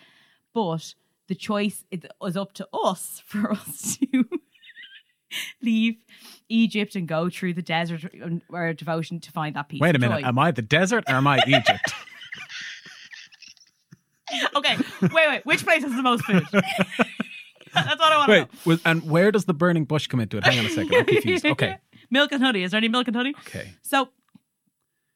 but 0.54 0.94
the 1.28 1.36
choice 1.36 1.84
is 1.92 2.38
up 2.38 2.54
to 2.54 2.68
us 2.74 3.22
for 3.26 3.52
us 3.52 3.98
to 3.98 4.24
leave 5.62 5.96
egypt 6.50 6.96
and 6.96 7.08
go 7.08 7.30
through 7.30 7.54
the 7.54 7.62
desert 7.62 8.04
or 8.50 8.74
devotion 8.74 9.20
to 9.20 9.32
find 9.32 9.56
that 9.56 9.70
peace 9.70 9.82
wait 9.82 9.96
a 9.96 10.00
minute, 10.00 10.22
joy. 10.22 10.28
am 10.28 10.38
I 10.38 10.52
the 10.52 10.62
desert 10.62 11.04
or 11.08 11.16
am 11.16 11.28
I 11.28 11.42
Egypt? 11.48 11.94
okay 14.56 14.78
wait 15.02 15.12
wait 15.30 15.46
which 15.46 15.64
place 15.64 15.84
has 15.84 15.96
the 15.96 16.02
most 16.02 16.24
food 16.26 16.44
that's 16.52 18.00
what 18.00 18.12
i 18.12 18.28
want 18.28 18.50
to 18.66 18.70
know 18.70 18.78
and 18.86 19.10
where 19.10 19.32
does 19.32 19.46
the 19.46 19.54
burning 19.54 19.86
bush 19.86 20.08
come 20.08 20.20
into 20.20 20.38
it? 20.38 20.44
Hang 20.44 20.60
on 20.60 20.66
a 20.66 20.70
second, 20.70 20.96
I'm 20.96 21.06
confused. 21.06 21.46
Okay, 21.46 21.78
milk 22.10 22.32
and 22.32 22.44
honey. 22.44 22.64
Is 22.64 22.72
there 22.72 22.78
any 22.78 22.88
milk 22.88 23.08
and 23.08 23.16
honey? 23.16 23.34
okay. 23.48 23.74
So, 23.82 24.10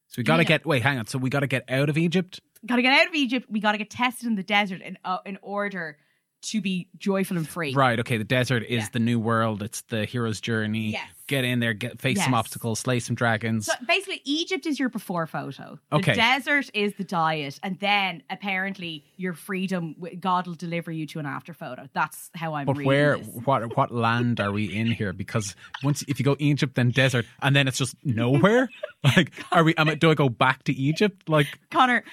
So 0.08 0.20
we 0.20 0.24
got 0.24 0.38
to 0.38 0.44
Yeah. 0.44 0.48
get, 0.48 0.66
wait, 0.66 0.84
hang 0.84 0.98
on. 1.00 1.08
So 1.08 1.18
we 1.18 1.30
got 1.30 1.42
to 1.42 1.48
get 1.48 1.64
out 1.70 1.90
of 1.90 1.98
Egypt? 1.98 2.40
gotta 2.66 2.82
get 2.82 2.94
out 3.00 3.08
of 3.08 3.14
Egypt. 3.14 3.48
We 3.50 3.60
gotta 3.60 3.78
get 3.78 3.90
tested 3.90 4.28
in 4.28 4.36
the 4.36 4.44
desert 4.44 4.82
in 4.82 4.98
uh, 5.06 5.20
in 5.26 5.38
order 5.42 5.98
to 6.44 6.62
be 6.62 6.88
joyful 6.98 7.38
and 7.38 7.48
free. 7.48 7.74
Right, 7.74 8.00
okay. 8.00 8.18
The 8.18 8.24
desert 8.24 8.64
is 8.64 8.84
Yeah. 8.84 8.90
the 8.94 9.00
new 9.00 9.20
world, 9.20 9.62
it's 9.64 9.82
the 9.84 10.06
hero's 10.06 10.40
journey. 10.42 10.92
Yes. 10.92 11.10
Get 11.28 11.44
in 11.44 11.60
there, 11.60 11.74
get 11.74 12.00
face 12.00 12.24
some 12.24 12.34
obstacles, 12.34 12.80
slay 12.80 13.00
some 13.00 13.14
dragons. 13.16 13.66
So 13.66 13.74
basically, 13.86 14.22
Egypt 14.24 14.66
is 14.66 14.80
your 14.80 14.88
before 14.88 15.28
photo. 15.28 15.78
The 15.92 15.98
Okay. 15.98 16.14
desert 16.16 16.70
is 16.74 16.94
the 16.96 17.04
diet, 17.04 17.60
and 17.62 17.78
then 17.80 18.24
apparently 18.30 19.04
your 19.18 19.34
freedom, 19.34 19.96
God 20.22 20.48
will 20.48 20.56
deliver 20.56 20.90
you 20.90 21.06
to 21.08 21.20
an 21.20 21.26
after 21.26 21.54
photo. 21.54 21.90
That's 21.94 22.32
how 22.34 22.54
I'm. 22.54 22.66
But 22.66 22.78
where, 22.82 23.18
this. 23.18 23.28
what, 23.44 23.76
what 23.76 23.92
land 23.92 24.40
are 24.40 24.54
we 24.54 24.74
in 24.74 24.88
here? 24.88 25.12
Because 25.12 25.54
once, 25.84 26.02
if 26.08 26.18
you 26.18 26.24
go 26.24 26.38
Egypt, 26.40 26.76
then 26.76 26.92
desert, 26.92 27.26
and 27.42 27.54
then 27.54 27.68
it's 27.68 27.78
just 27.78 27.96
nowhere. 28.04 28.70
Like, 29.04 29.32
are 29.52 29.64
we? 29.64 29.74
Am 29.76 29.88
I, 29.88 29.96
do 29.96 30.10
I 30.12 30.16
go 30.16 30.28
back 30.28 30.64
to 30.64 30.74
Egypt? 30.74 31.30
Like, 31.30 31.48
Connor? 31.72 32.04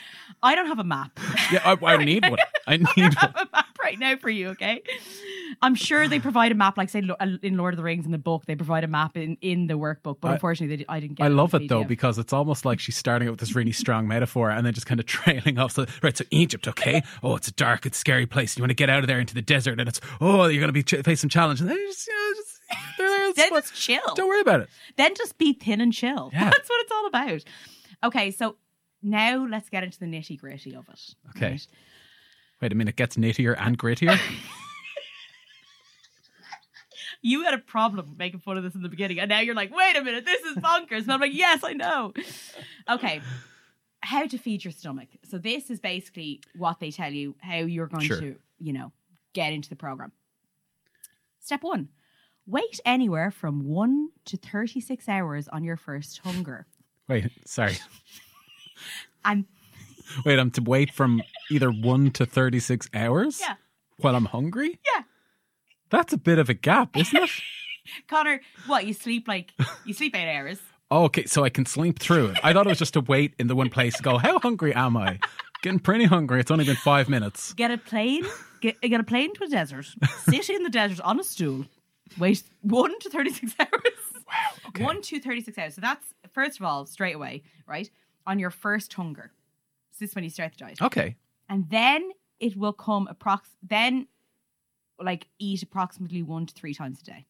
I 0.42 0.54
don't 0.54 0.66
have 0.66 0.78
a 0.78 0.84
map. 0.84 1.18
yeah, 1.50 1.60
I, 1.64 1.76
I 1.94 2.04
need 2.04 2.28
one. 2.28 2.38
I 2.68 2.76
need 2.76 3.14
one. 3.14 3.34
a 3.34 3.48
map 3.52 3.78
right 3.82 3.98
now 3.98 4.16
for 4.16 4.28
you, 4.30 4.50
okay? 4.50 4.82
I'm 5.60 5.74
sure 5.74 6.06
they 6.08 6.20
provide 6.20 6.52
a 6.52 6.54
map, 6.54 6.76
like 6.76 6.90
say 6.90 7.00
Lo- 7.00 7.16
uh, 7.18 7.26
in 7.42 7.56
Lord 7.56 7.74
of 7.74 7.78
the 7.78 7.82
Rings 7.82 8.06
in 8.06 8.12
the 8.12 8.18
book, 8.18 8.44
they 8.46 8.54
provide 8.54 8.84
a 8.84 8.88
map 8.88 9.03
in, 9.14 9.36
in 9.40 9.66
the 9.66 9.74
workbook, 9.74 10.16
but 10.20 10.28
I- 10.30 10.34
unfortunately, 10.34 10.76
they, 10.76 10.82
di- 10.82 10.88
I 10.88 11.00
didn't 11.00 11.16
get. 11.16 11.24
I 11.24 11.28
love 11.28 11.54
it 11.54 11.68
though 11.68 11.84
because 11.84 12.18
it's 12.18 12.32
almost 12.32 12.64
like 12.64 12.80
she's 12.80 12.96
starting 12.96 13.28
out 13.28 13.32
with 13.32 13.40
this 13.40 13.54
really 13.54 13.72
strong 13.72 14.08
metaphor 14.08 14.50
and 14.50 14.66
then 14.66 14.72
just 14.74 14.86
kind 14.86 15.00
of 15.00 15.06
trailing 15.06 15.58
off. 15.58 15.72
So, 15.72 15.86
right, 16.02 16.16
so 16.16 16.24
Egypt, 16.30 16.66
okay? 16.68 17.02
Oh, 17.22 17.36
it's 17.36 17.48
a 17.48 17.52
dark, 17.52 17.86
it's 17.86 17.98
a 17.98 18.00
scary 18.00 18.26
place. 18.26 18.56
You 18.56 18.62
want 18.62 18.70
to 18.70 18.74
get 18.74 18.90
out 18.90 19.00
of 19.00 19.06
there 19.06 19.20
into 19.20 19.34
the 19.34 19.42
desert, 19.42 19.78
and 19.80 19.88
it's 19.88 20.00
oh, 20.20 20.46
you're 20.46 20.60
going 20.60 20.68
to 20.68 20.72
be 20.72 20.82
ch- 20.82 21.02
face 21.04 21.20
some 21.20 21.30
challenge, 21.30 21.60
and 21.60 21.68
then 21.70 21.76
you 21.76 21.86
just, 21.88 22.06
you 22.06 22.12
know, 22.14 22.34
just 22.36 22.60
they're 22.98 23.08
there 23.08 23.32
then 23.34 23.50
fine. 23.50 23.60
just 23.62 23.74
chill. 23.74 24.14
Don't 24.14 24.28
worry 24.28 24.40
about 24.40 24.60
it. 24.60 24.68
Then 24.96 25.14
just 25.14 25.38
be 25.38 25.52
thin 25.52 25.80
and 25.80 25.92
chill. 25.92 26.30
Yeah. 26.32 26.44
That's 26.44 26.68
what 26.68 26.80
it's 26.82 26.92
all 26.92 27.06
about. 27.06 27.44
Okay, 28.04 28.30
so 28.30 28.56
now 29.02 29.46
let's 29.46 29.68
get 29.68 29.84
into 29.84 29.98
the 29.98 30.06
nitty 30.06 30.38
gritty 30.38 30.74
of 30.74 30.88
it. 30.88 31.14
Okay. 31.36 31.50
right? 31.52 31.66
Wait 32.62 32.72
a 32.72 32.74
minute, 32.74 32.90
it 32.94 32.96
gets 32.96 33.16
nittier 33.16 33.54
and 33.58 33.78
grittier. 33.78 34.18
You 37.26 37.42
had 37.44 37.54
a 37.54 37.58
problem 37.58 38.16
making 38.18 38.40
fun 38.40 38.58
of 38.58 38.62
this 38.64 38.74
in 38.74 38.82
the 38.82 38.88
beginning, 38.90 39.18
and 39.18 39.30
now 39.30 39.40
you're 39.40 39.54
like, 39.54 39.74
wait 39.74 39.96
a 39.96 40.02
minute, 40.04 40.26
this 40.26 40.42
is 40.42 40.56
bonkers. 40.58 41.04
And 41.04 41.12
I'm 41.12 41.20
like, 41.20 41.32
yes, 41.34 41.64
I 41.64 41.72
know. 41.72 42.12
Okay. 42.88 43.22
How 44.02 44.26
to 44.26 44.36
feed 44.36 44.62
your 44.62 44.72
stomach. 44.72 45.08
So 45.30 45.38
this 45.38 45.70
is 45.70 45.80
basically 45.80 46.42
what 46.54 46.80
they 46.80 46.90
tell 46.90 47.10
you 47.10 47.34
how 47.40 47.56
you're 47.56 47.86
going 47.86 48.04
Sure. 48.04 48.20
to, 48.20 48.36
you 48.58 48.72
know, 48.74 48.92
get 49.32 49.54
into 49.54 49.70
the 49.70 49.76
program. 49.76 50.12
Step 51.40 51.62
one. 51.62 51.88
Wait 52.46 52.78
anywhere 52.84 53.30
from 53.30 53.64
one 53.64 54.10
to 54.26 54.36
36 54.36 55.08
hours 55.08 55.48
on 55.48 55.64
your 55.64 55.78
first 55.78 56.18
hunger. 56.18 56.66
Wait, 57.08 57.30
sorry. 57.46 57.78
I'm 59.24 59.46
Wait, 60.26 60.38
I'm 60.38 60.50
to 60.50 60.62
wait 60.62 60.92
from 60.92 61.22
either 61.50 61.70
one 61.70 62.10
to 62.10 62.26
thirty-six 62.26 62.90
hours. 62.92 63.40
Yeah. 63.40 63.54
While 63.98 64.14
I'm 64.14 64.26
hungry. 64.26 64.78
yeah, 64.94 65.02
That's 65.94 66.12
a 66.12 66.18
bit 66.18 66.40
of 66.40 66.48
a 66.48 66.54
gap, 66.54 66.96
isn't 66.96 67.22
it? 67.22 67.30
Connor, 68.08 68.40
what, 68.66 68.84
you 68.84 68.92
sleep 68.92 69.28
like, 69.28 69.52
you 69.84 69.94
sleep 69.94 70.16
eight 70.16 70.28
hours. 70.28 70.58
Oh, 70.90 71.04
okay, 71.04 71.24
so 71.26 71.44
I 71.44 71.50
can 71.50 71.66
sleep 71.66 72.00
through 72.00 72.30
it. 72.30 72.38
I 72.42 72.52
thought 72.52 72.66
it 72.66 72.70
was 72.70 72.80
just 72.80 72.94
to 72.94 73.00
wait 73.00 73.34
in 73.38 73.46
the 73.46 73.54
one 73.54 73.70
place. 73.70 74.00
Go, 74.00 74.18
how 74.18 74.40
hungry 74.40 74.74
am 74.74 74.96
I? 74.96 75.20
Getting 75.62 75.78
pretty 75.78 76.06
hungry. 76.06 76.40
It's 76.40 76.50
only 76.50 76.64
been 76.64 76.74
five 76.74 77.08
minutes. 77.08 77.54
Get 77.54 77.70
a 77.70 77.78
plane, 77.78 78.24
get, 78.60 78.80
get 78.80 78.98
a 78.98 79.04
plane 79.04 79.34
to 79.34 79.44
a 79.44 79.46
desert, 79.46 79.86
sit 80.24 80.50
in 80.50 80.64
the 80.64 80.68
desert 80.68 81.00
on 81.02 81.20
a 81.20 81.22
stool, 81.22 81.64
wait 82.18 82.42
one 82.62 82.98
to 82.98 83.08
36 83.08 83.54
hours. 83.60 83.68
Wow. 84.26 84.68
okay. 84.70 84.82
One 84.82 85.00
to 85.00 85.20
36 85.20 85.56
hours. 85.56 85.74
So 85.76 85.80
that's, 85.80 86.04
first 86.32 86.58
of 86.58 86.66
all, 86.66 86.86
straight 86.86 87.14
away, 87.14 87.44
right? 87.68 87.88
On 88.26 88.40
your 88.40 88.50
first 88.50 88.92
hunger. 88.94 89.30
So 89.92 89.98
this 90.00 90.10
is 90.10 90.16
when 90.16 90.24
you 90.24 90.30
start 90.30 90.54
the 90.58 90.64
diet. 90.64 90.82
Okay. 90.82 91.14
And 91.48 91.70
then 91.70 92.10
it 92.40 92.56
will 92.56 92.72
come 92.72 93.08
approx, 93.08 93.42
then 93.62 94.08
like 95.00 95.26
eat 95.38 95.62
approximately 95.62 96.22
one 96.22 96.46
to 96.46 96.54
three 96.54 96.74
times 96.74 97.00
a 97.00 97.04
day. 97.04 97.26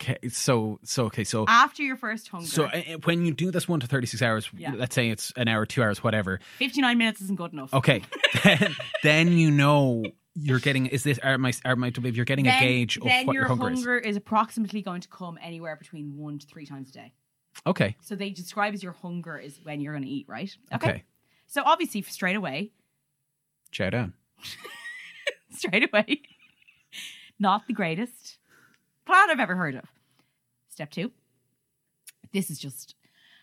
Okay. 0.00 0.18
So 0.30 0.80
so 0.82 1.04
okay. 1.06 1.24
So 1.24 1.44
After 1.46 1.82
your 1.82 1.96
first 1.96 2.28
hunger. 2.28 2.46
so 2.46 2.64
uh, 2.64 2.82
when 3.04 3.24
you 3.24 3.32
do 3.32 3.50
this 3.50 3.68
one 3.68 3.80
to 3.80 3.86
thirty-six 3.86 4.20
hours, 4.22 4.50
Yeah. 4.56 4.72
let's 4.74 4.94
say 4.94 5.10
it's 5.10 5.32
an 5.36 5.48
hour, 5.48 5.64
two 5.64 5.82
hours, 5.82 6.02
whatever. 6.02 6.40
59 6.58 6.98
minutes 6.98 7.20
isn't 7.20 7.36
good 7.36 7.52
enough. 7.52 7.72
Okay. 7.72 8.02
then, 8.44 8.76
then 9.02 9.28
you 9.32 9.50
know 9.50 10.04
you're 10.34 10.58
getting. 10.58 10.86
Is 10.86 11.04
this 11.04 11.18
are 11.20 11.38
my 11.38 11.52
are 11.64 11.76
my 11.76 11.90
to 11.90 12.00
believe 12.00 12.16
you're 12.16 12.24
getting 12.24 12.48
a 12.48 12.58
gauge 12.58 12.96
of 12.96 13.04
what 13.04 13.26
your 13.26 13.34
your 13.34 13.44
hunger, 13.46 13.64
hunger 13.64 13.96
is 13.98 14.16
approximately 14.16 14.82
going 14.82 15.02
to 15.02 15.08
come 15.08 15.38
anywhere 15.40 15.76
between 15.76 16.16
one 16.16 16.38
to 16.38 16.46
three 16.46 16.66
times 16.66 16.90
a 16.90 16.92
day. 16.92 17.12
Okay. 17.64 17.96
So 18.02 18.16
they 18.16 18.30
describe 18.30 18.74
as 18.74 18.82
your 18.82 18.92
hunger 18.92 19.38
is 19.38 19.58
when 19.62 19.80
you're 19.80 19.94
going 19.94 20.04
to 20.04 20.10
eat, 20.10 20.26
right? 20.28 20.54
Okay. 20.74 21.04
So 21.46 21.62
obviously, 21.64 22.02
straight 22.02 22.36
away, 22.36 22.72
Chow 23.70 23.90
down. 23.90 24.14
straight 25.50 25.88
away, 25.88 26.22
not 27.38 27.66
the 27.66 27.72
greatest 27.72 28.38
plan 29.04 29.30
I've 29.30 29.40
ever 29.40 29.56
heard 29.56 29.74
of. 29.74 29.84
Step 30.68 30.90
two. 30.90 31.12
This 32.32 32.50
is 32.50 32.58
just 32.58 32.94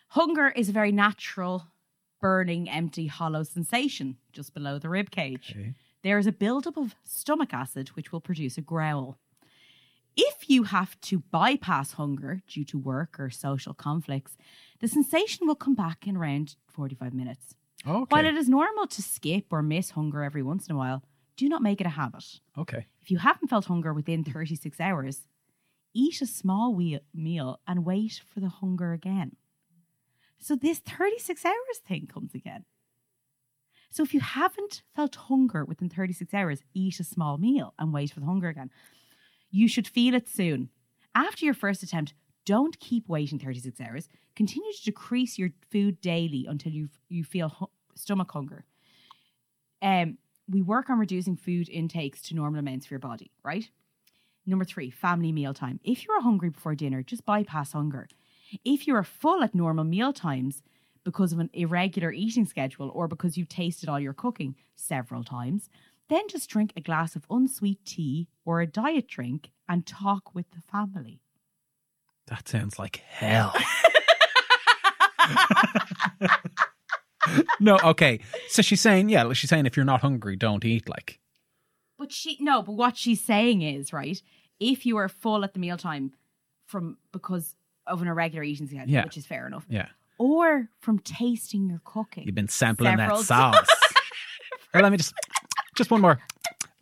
hunger 0.09 0.49
is 0.49 0.69
a 0.69 0.73
very 0.73 0.91
natural, 0.91 1.67
burning, 2.21 2.69
empty, 2.69 3.07
hollow 3.07 3.43
sensation 3.43 4.17
just 4.31 4.53
below 4.53 4.77
the 4.77 4.89
rib 4.89 5.11
cage. 5.11 5.53
Okay. 5.55 5.73
There 6.03 6.19
is 6.19 6.27
a 6.27 6.31
buildup 6.31 6.77
of 6.77 6.95
stomach 7.03 7.53
acid 7.53 7.89
which 7.89 8.11
will 8.11 8.21
produce 8.21 8.57
a 8.57 8.61
growl. 8.61 9.17
If 10.15 10.47
you 10.47 10.63
have 10.63 10.99
to 11.01 11.19
bypass 11.31 11.93
hunger 11.93 12.43
due 12.47 12.65
to 12.65 12.77
work 12.77 13.19
or 13.19 13.31
social 13.31 13.73
conflicts, 13.73 14.37
the 14.79 14.87
sensation 14.87 15.47
will 15.47 15.55
come 15.55 15.73
back 15.73 16.05
in 16.05 16.17
around 16.17 16.55
45 16.67 17.13
minutes. 17.13 17.55
Oh, 17.85 18.03
okay. 18.03 18.09
While 18.09 18.25
it 18.25 18.35
is 18.35 18.47
normal 18.49 18.87
to 18.87 19.01
skip 19.01 19.45
or 19.51 19.61
miss 19.61 19.91
hunger 19.91 20.23
every 20.23 20.43
once 20.43 20.67
in 20.67 20.75
a 20.75 20.77
while, 20.77 21.03
do 21.35 21.49
not 21.49 21.61
make 21.61 21.81
it 21.81 21.87
a 21.87 21.91
habit. 21.91 22.25
okay. 22.57 22.87
If 23.01 23.11
you 23.11 23.17
haven't 23.17 23.49
felt 23.49 23.65
hunger 23.65 23.93
within 23.93 24.23
36 24.23 24.79
hours, 24.79 25.27
eat 25.93 26.21
a 26.21 26.25
small 26.25 26.73
meal 27.13 27.59
and 27.67 27.85
wait 27.85 28.21
for 28.33 28.39
the 28.39 28.49
hunger 28.49 28.93
again. 28.93 29.35
So 30.39 30.55
this 30.55 30.79
36 30.79 31.45
hours 31.45 31.77
thing 31.85 32.07
comes 32.07 32.33
again. 32.33 32.65
So 33.89 34.03
if 34.03 34.13
you 34.13 34.21
haven't 34.21 34.83
felt 34.95 35.15
hunger 35.15 35.63
within 35.65 35.89
36 35.89 36.33
hours, 36.33 36.63
eat 36.73 36.99
a 36.99 37.03
small 37.03 37.37
meal 37.37 37.73
and 37.77 37.93
wait 37.93 38.11
for 38.11 38.19
the 38.21 38.25
hunger 38.25 38.47
again. 38.49 38.71
You 39.51 39.67
should 39.67 39.87
feel 39.87 40.15
it 40.15 40.27
soon. 40.27 40.69
After 41.13 41.45
your 41.45 41.53
first 41.53 41.83
attempt, 41.83 42.13
don't 42.45 42.79
keep 42.79 43.07
waiting 43.07 43.39
36 43.39 43.79
hours. 43.81 44.09
Continue 44.35 44.71
to 44.73 44.83
decrease 44.83 45.37
your 45.37 45.49
food 45.71 46.01
daily 46.01 46.45
until 46.47 46.71
you 46.71 46.89
you 47.09 47.23
feel 47.23 47.49
hu- 47.49 47.69
stomach 47.95 48.31
hunger. 48.31 48.65
Um, 49.81 50.17
we 50.49 50.61
work 50.61 50.89
on 50.89 50.99
reducing 50.99 51.35
food 51.35 51.69
intakes 51.69 52.21
to 52.23 52.35
normal 52.35 52.59
amounts 52.59 52.85
for 52.85 52.93
your 52.93 52.99
body, 52.99 53.31
right? 53.43 53.69
Number 54.45 54.65
three, 54.65 54.89
family 54.89 55.31
meal 55.31 55.53
time. 55.53 55.79
If 55.83 56.05
you're 56.05 56.21
hungry 56.21 56.49
before 56.49 56.75
dinner, 56.75 57.01
just 57.01 57.25
bypass 57.25 57.71
hunger. 57.71 58.07
If 58.65 58.87
you 58.87 58.95
are 58.95 59.03
full 59.03 59.41
at 59.41 59.55
normal 59.55 59.85
meal 59.85 60.11
times 60.11 60.61
because 61.03 61.33
of 61.33 61.39
an 61.39 61.49
irregular 61.53 62.11
eating 62.11 62.45
schedule 62.45 62.89
or 62.93 63.07
because 63.07 63.37
you've 63.37 63.49
tasted 63.49 63.89
all 63.89 63.99
your 63.99 64.13
cooking 64.13 64.55
several 64.75 65.23
times, 65.23 65.69
then 66.09 66.27
just 66.27 66.49
drink 66.49 66.73
a 66.75 66.81
glass 66.81 67.15
of 67.15 67.25
unsweet 67.29 67.83
tea 67.85 68.27
or 68.45 68.61
a 68.61 68.67
diet 68.67 69.07
drink 69.07 69.51
and 69.67 69.85
talk 69.85 70.35
with 70.35 70.49
the 70.51 70.61
family. 70.61 71.22
That 72.27 72.47
sounds 72.47 72.79
like 72.79 72.97
hell. 73.07 73.53
no, 77.59 77.77
okay. 77.83 78.19
So 78.49 78.61
she's 78.61 78.81
saying, 78.81 79.09
yeah, 79.09 79.31
she's 79.33 79.49
saying 79.49 79.65
if 79.65 79.75
you're 79.77 79.85
not 79.85 80.01
hungry, 80.01 80.35
don't 80.35 80.63
eat. 80.65 80.87
Like, 80.89 81.19
But 81.97 82.11
she 82.11 82.37
no, 82.39 82.61
but 82.61 82.73
what 82.73 82.97
she's 82.97 83.21
saying 83.23 83.61
is, 83.61 83.93
right, 83.93 84.21
if 84.59 84.85
you 84.85 84.97
are 84.97 85.09
full 85.09 85.43
at 85.43 85.53
the 85.53 85.59
mealtime 85.59 86.11
from 86.65 86.97
because 87.11 87.55
of 87.87 88.01
an 88.01 88.07
irregular 88.07 88.43
eating 88.43 88.67
schedule, 88.67 88.89
Yeah. 88.93 89.03
which 89.05 89.17
is 89.17 89.25
fair 89.25 89.45
enough. 89.47 89.65
yeah, 89.69 89.87
Or 90.17 90.69
from 90.79 90.99
tasting 90.99 91.69
your 91.69 91.81
cooking. 91.83 92.23
you've 92.25 92.35
been 92.35 92.47
sampling 92.47 92.97
Several 92.97 93.17
that 93.17 93.25
sauce. 93.25 93.67
Or 94.73 94.81
let 94.81 94.91
me 94.91 94.97
just, 94.97 95.13
just 95.75 95.91
one 95.91 96.01
more. 96.01 96.19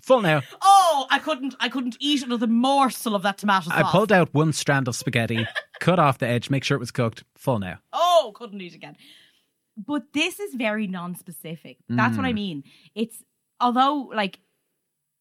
Full 0.02 0.22
now. 0.22 0.42
Oh, 0.62 1.08
I 1.10 1.20
couldn't 1.20 1.56
I 1.60 1.70
couldn't 1.70 1.98
eat 2.00 2.24
another 2.24 2.48
morsel 2.48 3.16
of 3.16 3.22
that 3.24 3.38
tomato 3.38 3.70
sauce. 3.70 3.74
I 3.78 3.84
pulled 3.92 4.12
out 4.12 4.30
one 4.34 4.52
strand 4.54 4.88
of 4.88 4.96
spaghetti, 4.96 5.48
cut 5.80 6.00
off 6.00 6.18
the 6.18 6.28
edge, 6.28 6.50
make 6.50 6.64
sure 6.64 6.76
it 6.76 6.80
was 6.80 6.92
cooked. 6.92 7.24
Full 7.38 7.60
now. 7.60 7.78
Oh, 7.94 8.32
couldn't 8.36 8.62
eat 8.62 8.76
again. 8.76 8.96
But 9.78 10.12
this 10.14 10.40
is 10.40 10.54
very 10.56 10.88
non-specific. 10.88 11.78
That's 11.88 12.14
Mm. 12.14 12.18
what 12.18 12.26
I 12.26 12.34
mean. 12.34 12.64
It's 12.96 13.24
although 13.60 14.10
like 14.14 14.40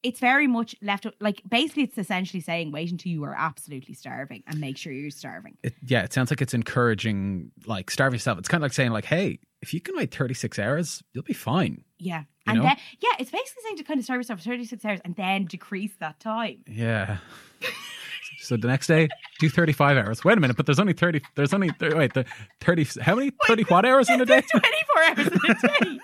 it's 0.03 0.19
very 0.19 0.47
much 0.47 0.75
left 0.81 1.07
like 1.21 1.43
basically 1.47 1.83
it's 1.83 1.99
essentially 1.99 2.41
saying 2.41 2.73
wait 2.73 2.91
until 2.91 3.13
you 3.13 3.23
are 3.25 3.35
absolutely 3.37 3.93
starving 3.95 4.43
and 4.47 4.59
make 4.59 4.79
sure 4.79 4.93
you're 4.93 5.11
starving. 5.11 5.59
It, 5.63 5.75
yeah, 5.85 6.03
it 6.05 6.13
sounds 6.15 6.31
like 6.31 6.41
it's 6.41 6.55
encouraging, 6.55 7.51
like, 7.67 7.91
starve 7.91 8.15
yourself. 8.15 8.39
It's 8.39 8.49
kind 8.49 8.63
of 8.63 8.65
like 8.65 8.73
saying, 8.73 8.93
like, 8.93 9.05
hey, 9.05 9.41
if 9.61 9.75
you 9.75 9.81
can 9.83 9.95
wait 9.95 10.15
36 10.15 10.59
hours, 10.59 11.03
you'll 11.13 11.23
be 11.23 11.35
fine. 11.35 11.85
Yeah. 11.99 12.23
And 12.51 12.59
know? 12.59 12.65
then 12.65 12.77
yeah, 13.01 13.11
it's 13.19 13.31
basically 13.31 13.63
saying 13.65 13.77
to 13.79 13.85
kind 13.85 13.99
of 13.99 14.05
starve 14.05 14.19
yourself 14.19 14.41
for 14.41 14.45
36 14.47 14.85
hours 14.85 15.01
and 15.05 15.15
then 15.17 15.47
decrease 15.47 15.93
that 16.01 16.21
time. 16.21 16.65
Yeah. 16.67 17.19
so 18.41 18.57
the 18.57 18.69
next 18.69 18.87
day, 18.87 19.09
do 19.39 19.49
35 19.49 19.97
hours. 19.97 20.25
Wait 20.25 20.37
a 20.37 20.41
minute, 20.41 20.57
but 20.57 20.67
there's 20.67 20.79
only 20.81 20.93
30, 20.93 21.21
there's 21.35 21.53
only, 21.55 21.71
wait, 21.81 22.15
the 22.15 22.25
30, 22.61 22.87
how 23.01 23.15
many, 23.15 23.33
30 23.47 23.65
what 23.65 23.85
hours 23.85 24.09
in 24.11 24.21
a 24.21 24.27
day? 24.27 24.41
24 24.51 25.03
hours 25.05 25.27
in 25.27 25.51
a 25.51 25.55
day. 25.55 25.91
Am 25.91 25.99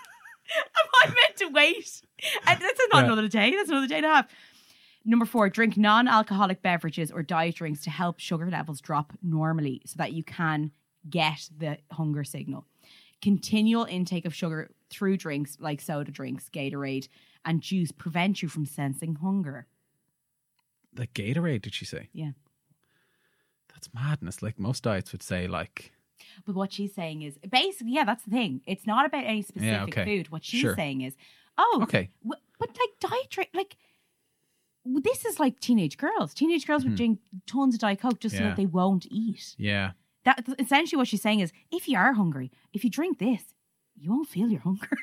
I 1.03 1.07
meant 1.07 1.37
to 1.39 1.47
wait? 1.49 2.03
And 2.47 2.61
that's 2.61 2.81
not 2.93 3.01
Yeah. 3.01 3.05
another 3.13 3.29
day. 3.29 3.51
That's 3.53 3.69
another 3.71 3.89
day 3.89 3.97
and 3.97 4.07
a 4.07 4.09
half. 4.09 4.27
Number 5.05 5.25
four, 5.25 5.49
drink 5.49 5.77
non 5.77 6.09
alcoholic 6.09 6.63
beverages 6.63 7.11
or 7.13 7.23
diet 7.23 7.55
drinks 7.57 7.83
to 7.83 7.91
help 7.91 8.19
sugar 8.19 8.51
levels 8.51 8.81
drop 8.81 9.13
normally 9.23 9.83
so 9.87 9.95
that 9.99 10.13
you 10.13 10.25
can 10.25 10.73
get 11.09 11.49
the 11.57 11.79
hunger 11.93 12.25
signal. 12.25 12.67
Continual 13.23 13.85
intake 13.85 14.25
of 14.25 14.35
sugar 14.35 14.71
through 14.91 15.16
drinks 15.16 15.57
like 15.61 15.80
soda 15.80 16.11
drinks, 16.11 16.49
Gatorade, 16.49 17.09
and 17.45 17.61
juice 17.61 17.93
prevent 17.93 18.43
you 18.43 18.49
from 18.49 18.66
sensing 18.66 19.16
hunger. 19.16 19.66
The 20.93 21.07
Gatorade, 21.09 21.62
did 21.62 21.74
she 21.74 21.84
say? 21.84 22.09
Yeah. 22.12 22.30
That's 23.72 23.89
madness. 23.95 24.43
Like 24.43 24.59
most 24.59 24.82
diets 24.84 25.12
would 25.12 25.22
say, 25.22 25.47
like, 25.47 25.93
But 26.47 26.55
what 26.55 26.72
she's 26.72 26.95
saying 26.95 27.22
is 27.22 27.37
basically, 27.51 27.93
yeah, 27.93 28.05
that's 28.05 28.24
the 28.24 28.30
thing. 28.30 28.62
It's 28.66 28.87
not 28.87 29.05
about 29.07 29.24
any 29.24 29.43
specific 29.43 29.89
okay. 29.99 30.05
food. 30.05 30.30
What 30.30 30.45
she's 30.45 30.61
Sure. 30.61 30.74
saying 30.74 31.03
is, 31.03 31.14
oh, 31.59 31.80
Okay. 31.82 32.11
w- 32.24 32.41
but 32.59 32.68
like 32.70 33.11
diet 33.11 33.28
drink, 33.30 33.51
like 33.53 33.76
this 34.87 35.24
is 35.26 35.39
like 35.41 35.61
teenage 35.61 35.99
girls. 35.99 36.32
Teenage 36.32 36.66
girls 36.66 36.84
would 36.84 36.95
drink 36.97 37.18
tons 37.47 37.74
of 37.74 37.80
diet 37.80 38.01
coke 38.01 38.20
just 38.20 38.37
so 38.37 38.43
Hmm. 38.43 38.49
That 38.49 38.57
they 38.57 38.66
won't 38.66 39.07
eat. 39.11 39.55
yeah. 39.59 39.93
That 40.24 40.45
essentially 40.59 40.97
what 40.97 41.07
she's 41.09 41.22
saying 41.22 41.39
is, 41.41 41.53
if 41.70 41.87
you 41.89 41.97
are 41.99 42.14
hungry, 42.14 42.51
if 42.72 42.82
you 42.82 42.91
drink 42.91 43.18
this, 43.18 43.55
you 43.99 44.11
won't 44.11 44.29
feel 44.29 44.49
your 44.49 44.61
hunger. 44.61 44.89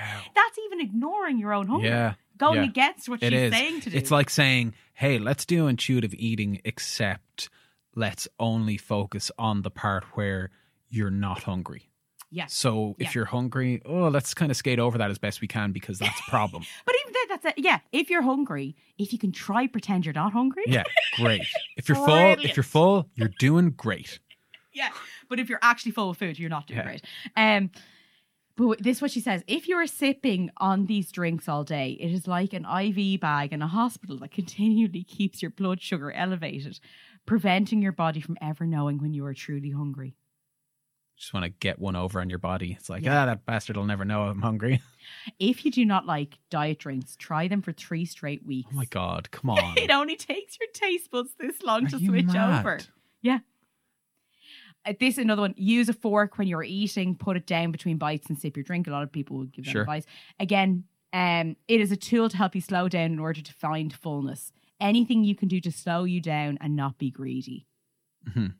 Wow. 0.00 0.22
That's 0.34 0.58
even 0.64 0.80
ignoring 0.80 1.38
your 1.38 1.52
own 1.52 1.66
hunger. 1.66 1.86
Yeah. 1.86 2.14
going 2.38 2.62
Yeah. 2.62 2.68
against 2.70 3.10
what 3.10 3.22
It 3.22 3.30
she's 3.32 3.40
is. 3.42 3.52
saying 3.52 3.80
to 3.82 3.90
do. 3.90 3.96
It's 3.98 4.10
like 4.10 4.30
saying, 4.30 4.72
"Hey, 4.94 5.18
let's 5.18 5.44
do 5.44 5.66
intuitive 5.66 6.14
eating, 6.14 6.62
except 6.64 7.50
let's 7.94 8.26
only 8.40 8.78
focus 8.78 9.30
on 9.38 9.60
the 9.62 9.70
part 9.70 10.04
where 10.16 10.50
you're 10.88 11.10
not 11.10 11.42
hungry." 11.42 11.90
yeah. 12.30 12.46
So 12.46 12.94
if 12.98 13.08
Yeah. 13.08 13.12
you're 13.16 13.24
hungry, 13.26 13.82
oh, 13.84 14.08
let's 14.08 14.32
kind 14.32 14.50
of 14.50 14.56
skate 14.56 14.78
over 14.78 14.96
that 14.96 15.10
as 15.10 15.18
best 15.18 15.42
we 15.42 15.46
can 15.48 15.72
because 15.72 15.98
that's 15.98 16.18
a 16.26 16.30
problem. 16.30 16.62
But 16.86 16.94
even 17.02 17.12
then, 17.12 17.22
that's 17.28 17.44
it. 17.44 17.62
Yeah, 17.62 17.80
if 17.92 18.08
you're 18.08 18.22
hungry, 18.22 18.74
if 18.96 19.12
you 19.12 19.18
can 19.18 19.30
try 19.32 19.66
pretend 19.66 20.06
you're 20.06 20.14
not 20.14 20.32
hungry. 20.32 20.64
yeah, 20.66 20.84
great. 21.16 21.42
If 21.76 21.86
you're 21.90 21.96
full, 21.96 22.32
if 22.42 22.56
you're 22.56 22.64
full, 22.64 23.10
you're 23.14 23.32
doing 23.38 23.72
great. 23.72 24.20
Yeah. 24.72 24.88
But 25.28 25.38
if 25.38 25.50
you're 25.50 25.58
actually 25.60 25.92
full 25.92 26.08
of 26.08 26.16
food, 26.16 26.38
you're 26.38 26.48
not 26.48 26.66
doing 26.66 26.78
Yeah. 26.78 26.84
great. 26.84 27.04
Um, 27.36 27.70
but 28.56 28.82
this 28.82 28.98
is 28.98 29.02
what 29.02 29.10
she 29.10 29.20
says. 29.20 29.42
If 29.46 29.66
you're 29.68 29.86
sipping 29.86 30.50
on 30.58 30.86
these 30.86 31.10
drinks 31.10 31.48
all 31.48 31.64
day, 31.64 31.96
it 32.00 32.12
is 32.12 32.26
like 32.26 32.52
an 32.52 32.64
IV 32.66 33.20
bag 33.20 33.52
in 33.52 33.62
a 33.62 33.66
hospital 33.68 34.18
that 34.18 34.30
continually 34.32 35.04
keeps 35.04 35.40
your 35.42 35.50
blood 35.50 35.80
sugar 35.80 36.12
elevated, 36.12 36.78
preventing 37.26 37.80
your 37.82 37.92
body 37.92 38.20
from 38.20 38.36
ever 38.42 38.66
knowing 38.66 38.98
when 38.98 39.14
you 39.14 39.24
are 39.26 39.34
truly 39.34 39.70
hungry. 39.70 40.14
Just 41.16 41.34
want 41.34 41.44
to 41.44 41.50
get 41.50 41.78
one 41.78 41.94
over 41.94 42.20
on 42.20 42.28
your 42.30 42.40
body. 42.40 42.74
It's 42.78 42.90
like, 42.90 43.04
Yeah. 43.04 43.22
ah, 43.22 43.26
that 43.26 43.46
bastard 43.46 43.76
will 43.76 43.84
never 43.84 44.04
know 44.04 44.22
I'm 44.22 44.42
hungry. 44.42 44.80
If 45.40 45.64
you 45.64 45.70
do 45.72 45.84
not 45.84 46.06
like 46.06 46.38
diet 46.48 46.78
drinks, 46.78 47.16
try 47.16 47.48
them 47.48 47.60
for 47.60 47.72
three 47.72 48.04
straight 48.04 48.46
weeks. 48.46 48.70
Oh 48.72 48.76
my 48.76 48.84
god, 48.84 49.30
come 49.32 49.50
on. 49.50 49.76
It 49.76 49.90
only 49.90 50.14
takes 50.16 50.58
your 50.60 50.68
taste 50.72 51.10
buds 51.10 51.30
this 51.38 51.60
long 51.62 51.86
Are 51.86 51.90
to 51.90 51.98
switch 51.98 52.26
mad? 52.26 52.60
over. 52.60 52.80
Yeah. 53.20 53.40
Uh, 54.84 54.94
this 54.98 55.14
is 55.14 55.18
another 55.18 55.42
one. 55.42 55.54
Use 55.56 55.88
a 55.88 55.92
fork 55.92 56.38
when 56.38 56.48
you're 56.48 56.64
eating. 56.64 57.14
Put 57.14 57.36
it 57.36 57.46
down 57.46 57.70
between 57.72 57.98
bites 57.98 58.28
and 58.28 58.38
sip 58.38 58.56
your 58.56 58.64
drink. 58.64 58.86
A 58.86 58.90
lot 58.90 59.02
of 59.02 59.12
people 59.12 59.36
would 59.38 59.52
give 59.52 59.64
that 59.64 59.70
Sure. 59.70 59.82
advice. 59.82 60.04
Again, 60.40 60.84
um, 61.12 61.56
it 61.68 61.80
is 61.80 61.92
a 61.92 61.96
tool 61.96 62.28
to 62.28 62.36
help 62.36 62.54
you 62.54 62.60
slow 62.60 62.88
down 62.88 63.12
in 63.12 63.18
order 63.18 63.40
to 63.42 63.52
find 63.52 63.92
fullness. 63.92 64.52
Anything 64.80 65.24
you 65.24 65.34
can 65.36 65.48
do 65.48 65.60
to 65.60 65.70
slow 65.70 66.04
you 66.04 66.20
down 66.20 66.58
and 66.60 66.74
not 66.74 66.98
be 66.98 67.10
greedy. 67.10 67.66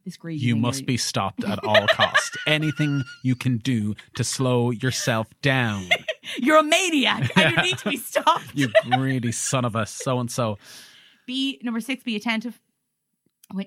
This 0.05 0.17
greedy. 0.17 0.41
Mm-hmm. 0.41 0.49
You 0.49 0.57
must 0.57 0.87
be 0.87 0.97
stopped 0.97 1.45
at 1.45 1.63
all 1.65 1.87
costs. 1.87 2.37
Anything 2.49 3.05
you 3.23 3.37
can 3.37 3.59
do 3.59 3.95
to 4.17 4.25
slow 4.25 4.71
yourself 4.73 5.29
down. 5.41 5.89
You're 6.39 6.59
a 6.59 6.63
maniac 6.65 7.31
and 7.37 7.57
you 7.57 7.63
need 7.63 7.79
to 7.79 7.91
be 7.91 7.97
stopped. 8.11 8.51
You 8.55 8.69
greedy 8.91 9.31
son 9.31 9.65
of 9.65 9.77
a 9.77 9.87
so 9.87 10.19
and 10.19 10.29
so. 10.31 10.59
Be 11.27 11.61
number 11.63 11.81
six. 11.81 12.03
Be 12.03 12.17
attentive 12.17 12.61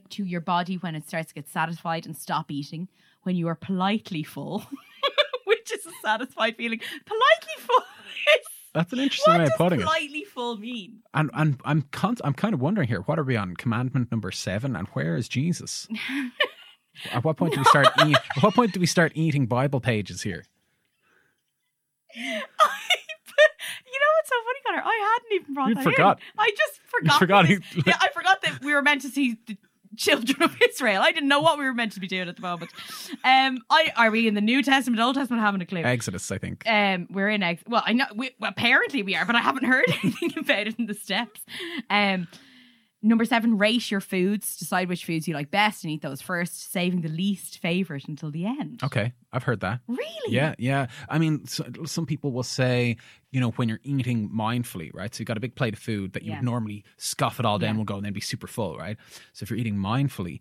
to 0.10 0.24
your 0.24 0.42
body 0.42 0.76
when 0.76 0.96
it 0.96 1.08
starts 1.08 1.30
to 1.30 1.34
get 1.36 1.48
satisfied 1.50 2.06
and 2.06 2.16
stop 2.16 2.52
eating. 2.52 2.88
When 3.24 3.36
you 3.36 3.48
are 3.48 3.56
politely 3.56 4.22
full, 4.24 4.60
which 5.46 5.72
is 5.74 5.86
a 5.86 5.92
satisfied 6.04 6.58
feeling. 6.58 6.80
Politely 6.80 7.54
full. 7.58 7.80
is- 8.40 8.48
That's 8.74 8.94
an 8.94 9.00
interesting 9.00 9.34
what 9.34 9.40
way 9.40 9.46
of 9.48 9.52
putting 9.58 9.80
it. 9.80 9.84
politely 9.84 10.24
full 10.26 10.58
mean? 10.58 11.00
And 11.14 11.32
and 11.34 11.60
I'm 11.66 11.82
con- 11.92 12.18
I'm 12.24 12.34
kind 12.36 12.54
of 12.54 12.62
wondering 12.62 12.88
here. 12.88 13.02
What 13.02 13.18
are 13.18 13.24
we 13.24 13.36
on? 13.36 13.56
Commandment 13.56 14.12
number 14.12 14.32
seven, 14.32 14.76
and 14.76 14.88
where 14.90 15.16
is 15.16 15.28
Jesus? 15.28 15.88
At 17.12 17.24
what 17.26 17.36
point 17.36 17.54
do 17.54 17.60
we 17.60 17.66
start? 17.66 17.88
Eat- 18.06 18.16
at 18.16 18.44
what 18.44 18.54
point 18.54 18.72
do 18.74 18.80
we 18.80 18.86
start 18.86 19.12
eating 19.16 19.48
Bible 19.48 19.82
pages 19.82 20.22
here? 20.22 20.46
you 22.16 22.24
know 22.24 22.40
what's 24.18 24.30
so 24.30 24.36
funny, 24.46 24.60
Connor? 24.66 24.82
I 24.86 25.18
hadn't 25.18 25.42
even 25.42 25.54
brought 25.54 25.70
You 25.70 25.76
that 25.76 25.84
forgot. 25.84 26.20
in. 26.20 26.24
I 26.40 26.52
just 26.58 26.80
forgot. 26.88 27.20
forgot 27.20 27.48
that- 27.48 27.62
he- 27.74 27.84
yeah, 27.86 27.98
I 28.00 28.10
forgot 28.14 28.42
that 28.44 28.62
we 28.64 28.74
were 28.74 28.82
meant 28.82 29.02
to 29.02 29.10
see 29.10 29.38
the 29.46 29.58
children 29.98 30.42
of 30.44 30.56
Israel. 30.70 31.02
I 31.02 31.12
didn't 31.12 31.30
know 31.30 31.42
what 31.42 31.58
we 31.58 31.66
were 31.66 31.74
meant 31.74 31.94
to 31.94 32.00
be 32.00 32.08
doing 32.08 32.28
at 32.28 32.36
the 32.36 32.42
moment. 32.42 32.72
Um, 33.24 33.60
I 33.70 33.92
are 33.96 34.12
we 34.12 34.28
in 34.28 34.34
the 34.34 34.42
New 34.42 34.62
Testament, 34.62 35.02
Old 35.02 35.16
Testament? 35.16 35.42
I 35.42 35.46
haven't 35.46 35.62
a 35.62 35.66
clue. 35.66 35.82
Exodus, 35.84 36.32
I 36.32 36.38
think. 36.38 36.64
Um, 36.68 37.08
we're 37.10 37.30
in 37.30 37.44
ex- 37.44 37.64
well, 37.68 37.84
I 37.86 37.94
know 37.94 38.06
we, 38.16 38.32
well, 38.40 38.52
apparently 38.52 39.04
we 39.04 39.16
are, 39.16 39.26
but 39.26 39.36
I 39.36 39.42
haven't 39.42 39.66
heard 39.66 39.86
anything 40.04 40.34
about 40.38 40.68
it 40.68 40.76
in 40.78 40.86
the 40.86 40.94
steps. 40.94 41.42
Um, 41.90 42.28
number 43.06 43.24
seven, 43.26 43.58
rate 43.58 43.90
your 43.92 44.02
foods. 44.02 44.58
Decide 44.58 44.90
which 44.90 45.06
foods 45.06 45.28
you 45.28 45.34
like 45.34 45.52
best 45.52 45.84
and 45.84 45.92
eat 45.94 46.02
those 46.02 46.22
first, 46.22 46.72
saving 46.72 47.02
the 47.02 47.10
least 47.10 47.60
favorite 47.60 48.08
until 48.08 48.32
the 48.32 48.46
end. 48.46 48.82
Okay, 48.84 49.14
I've 49.32 49.44
heard 49.44 49.62
that. 49.62 49.80
Really? 49.88 50.10
Yeah, 50.28 50.56
yeah. 50.58 50.88
I 51.08 51.18
mean, 51.20 51.46
so, 51.46 51.66
some 51.86 52.06
people 52.06 52.32
will 52.32 52.44
say, 52.44 52.98
you 53.32 53.40
know, 53.40 53.52
when 53.52 53.70
you're 53.70 53.80
eating 53.84 54.30
mindfully, 54.30 54.92
right? 54.94 55.14
So 55.14 55.22
you've 55.22 55.28
got 55.28 55.38
a 55.38 55.42
big 55.42 55.56
plate 55.56 55.74
of 55.74 55.80
food 55.80 56.14
that 56.14 56.24
you 56.24 56.32
Yeah. 56.32 56.38
would 56.40 56.46
normally 56.46 56.84
scoff 56.98 57.40
it 57.40 57.46
all 57.46 57.60
down, 57.60 57.76
Yeah. 57.76 57.78
will 57.78 57.86
go 57.86 57.96
and 57.98 58.06
then 58.06 58.14
be 58.14 58.22
super 58.22 58.48
full, 58.48 58.78
right? 58.78 58.98
So 59.34 59.44
if 59.44 59.50
you're 59.50 59.60
eating 59.60 59.76
mindfully, 59.76 60.40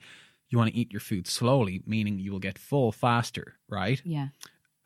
you 0.50 0.58
want 0.58 0.70
to 0.72 0.76
eat 0.76 0.92
your 0.92 1.00
food 1.00 1.26
slowly, 1.26 1.82
meaning 1.86 2.18
you 2.18 2.30
will 2.32 2.38
get 2.38 2.58
full 2.58 2.92
faster, 2.92 3.54
right? 3.68 4.00
Yeah. 4.04 4.28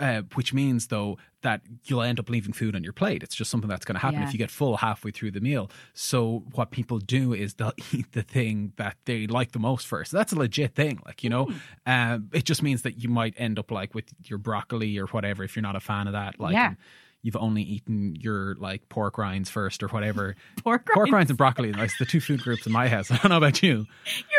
Uh, 0.01 0.23
which 0.35 0.55
means 0.55 0.87
though 0.89 1.19
that 1.43 1.61
you'll 1.87 2.03
end 2.03 2.21
up 2.21 2.31
leaving 2.31 2.53
food 2.53 2.77
on 2.77 2.85
your 2.85 2.93
plate. 2.93 3.23
It's 3.25 3.35
just 3.35 3.51
something 3.51 3.69
that's 3.69 3.85
going 3.85 3.97
to 3.97 4.01
happen 4.01 4.21
Yeah. 4.21 4.27
if 4.29 4.33
you 4.33 4.39
get 4.39 4.51
full 4.51 4.77
halfway 4.77 5.11
through 5.11 5.33
the 5.33 5.41
meal. 5.41 5.71
So 5.93 6.45
what 6.55 6.71
people 6.71 6.99
do 6.99 7.33
is 7.33 7.55
they'll 7.55 7.73
eat 7.93 8.13
the 8.13 8.23
thing 8.23 8.73
that 8.77 8.97
they 9.07 9.27
like 9.27 9.51
the 9.53 9.59
most 9.59 9.87
first. 9.89 10.13
That's 10.13 10.33
a 10.33 10.37
legit 10.37 10.75
thing, 10.77 11.01
like 11.05 11.25
you 11.25 11.31
know. 11.31 11.47
Hmm. 11.47 11.57
Um, 11.87 12.31
it 12.33 12.45
just 12.45 12.63
means 12.63 12.83
that 12.83 13.03
you 13.03 13.09
might 13.09 13.35
end 13.37 13.59
up 13.59 13.71
like 13.73 13.93
with 13.95 14.05
your 14.25 14.39
broccoli 14.39 14.99
or 14.99 15.07
whatever 15.07 15.43
if 15.43 15.57
you're 15.57 15.63
not 15.65 15.75
a 15.77 15.81
fan 15.81 16.07
of 16.07 16.13
that. 16.13 16.39
Like, 16.39 16.53
Yeah. 16.55 16.75
You've 17.21 17.35
only 17.37 17.63
eaten 17.63 18.15
your 18.15 18.55
like 18.61 18.89
pork 18.89 19.19
rinds 19.19 19.51
first 19.51 19.83
or 19.83 19.89
whatever. 19.89 20.37
Pork 20.63 20.87
Pork 20.95 21.11
rinds. 21.11 21.31
and 21.33 21.37
broccoli, 21.37 21.73
like 21.73 21.91
the 21.99 22.07
two 22.07 22.21
food 22.21 22.41
groups 22.45 22.65
in 22.65 22.73
my 22.73 22.87
house. 22.89 23.11
I 23.11 23.17
don't 23.17 23.31
know 23.31 23.37
about 23.39 23.61
you. 23.61 23.87
You're 24.07 24.38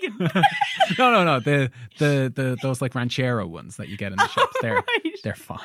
vegan. 0.00 0.30
No, 0.98 1.10
no, 1.10 1.24
no. 1.24 1.40
The 1.40 1.70
the 1.98 2.32
the 2.34 2.56
those 2.62 2.80
like 2.80 2.94
ranchero 2.94 3.46
ones 3.46 3.76
that 3.76 3.88
you 3.88 3.96
get 3.96 4.12
in 4.12 4.18
the 4.18 4.28
shops. 4.28 4.56
They're 4.60 4.74
right. 4.74 5.14
they're 5.24 5.34
fine. 5.34 5.58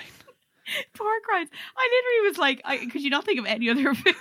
Pork 0.96 1.24
rinds. 1.30 1.52
I 1.78 1.90
literally 1.92 2.30
was 2.30 2.38
like, 2.38 2.62
I, 2.64 2.78
could 2.88 3.02
you 3.02 3.10
not 3.10 3.26
think 3.26 3.40
of 3.40 3.46
any 3.46 3.70
other 3.70 3.94
food? 3.96 4.16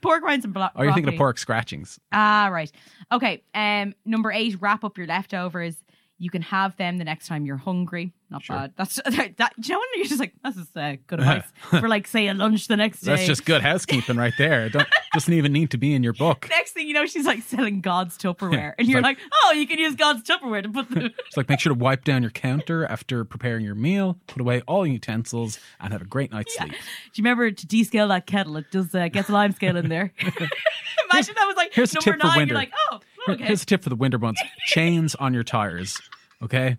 pork 0.00 0.22
rinds 0.22 0.44
and 0.44 0.54
blo- 0.54 0.68
Or 0.76 0.84
you 0.86 0.94
thinking 0.94 1.14
of 1.14 1.18
pork 1.18 1.36
scratchings? 1.38 1.98
Ah, 2.12 2.48
right. 2.52 2.70
Okay. 3.10 3.42
Um, 3.54 3.94
number 4.04 4.30
eight, 4.30 4.56
wrap 4.60 4.84
up 4.84 4.96
your 4.96 5.06
leftovers. 5.08 5.76
You 6.20 6.30
can 6.30 6.42
have 6.42 6.76
them 6.76 6.98
the 6.98 7.04
next 7.04 7.28
time 7.28 7.46
you're 7.46 7.56
hungry. 7.56 8.12
Not 8.30 8.42
Sure. 8.42 8.56
bad. 8.56 8.72
That's 8.76 8.96
that. 9.04 9.16
You 9.56 9.74
know 9.74 9.78
when 9.78 9.88
you're 9.96 10.04
just 10.06 10.18
like, 10.20 10.34
this 10.44 10.56
is 10.56 10.66
uh, 10.76 10.96
good 11.06 11.20
advice 11.20 11.44
for 11.70 11.88
like 11.88 12.06
say 12.06 12.26
a 12.28 12.34
lunch 12.34 12.66
the 12.68 12.76
next 12.76 13.00
day. 13.00 13.12
That's 13.14 13.26
just 13.26 13.44
good 13.46 13.62
housekeeping 13.62 14.16
right 14.16 14.34
there. 14.36 14.66
It 14.66 14.72
don't, 14.72 14.86
doesn't 15.14 15.32
even 15.32 15.52
need 15.52 15.70
to 15.70 15.78
be 15.78 15.94
in 15.94 16.02
your 16.02 16.12
book. 16.12 16.46
Next 16.50 16.72
thing 16.72 16.88
you 16.88 16.92
know, 16.92 17.06
she's 17.06 17.24
like 17.24 17.42
selling 17.42 17.80
God's 17.80 18.18
Tupperware, 18.18 18.74
and 18.78 18.86
you're 18.88 19.00
like- 19.00 19.18
like, 19.18 19.28
oh, 19.44 19.52
you 19.52 19.66
can 19.66 19.78
use 19.78 19.94
God's 19.94 20.22
Tupperware 20.28 20.62
to 20.64 20.68
put 20.68 20.90
the. 20.90 21.06
It's 21.26 21.36
like 21.36 21.48
make 21.48 21.60
sure 21.60 21.72
to 21.72 21.78
wipe 21.78 22.04
down 22.04 22.20
your 22.22 22.30
counter 22.32 22.84
after 22.84 23.24
preparing 23.24 23.64
your 23.64 23.74
meal, 23.76 24.18
put 24.26 24.40
away 24.42 24.60
all 24.66 24.84
your 24.86 24.94
utensils, 24.94 25.58
and 25.80 25.92
have 25.92 26.02
a 26.02 26.06
great 26.06 26.30
night's 26.32 26.54
sleep. 26.56 26.72
Do 26.72 26.76
you 27.14 27.22
remember 27.24 27.50
to 27.50 27.66
descale 27.66 28.08
that 28.08 28.26
kettle? 28.26 28.56
It 28.58 28.70
does 28.70 28.94
uh, 28.94 29.08
gets 29.08 29.30
lime 29.30 29.52
scale 29.52 29.76
in 29.76 29.88
there. 29.88 30.12
Imagine 30.18 31.34
that 31.36 31.46
was 31.46 31.56
like 31.56 31.72
here's 31.72 31.94
number 31.94 32.16
nine. 32.16 32.48
You're 32.48 32.56
like, 32.56 32.72
oh, 32.90 33.00
okay. 33.28 33.44
Here's 33.44 33.62
a 33.62 33.66
tip 33.66 33.82
for 33.82 33.88
the 33.88 33.96
winter 33.96 34.18
months: 34.18 34.42
chains 34.66 35.14
on 35.14 35.34
your 35.34 35.44
tires. 35.44 35.98
Okay, 36.42 36.76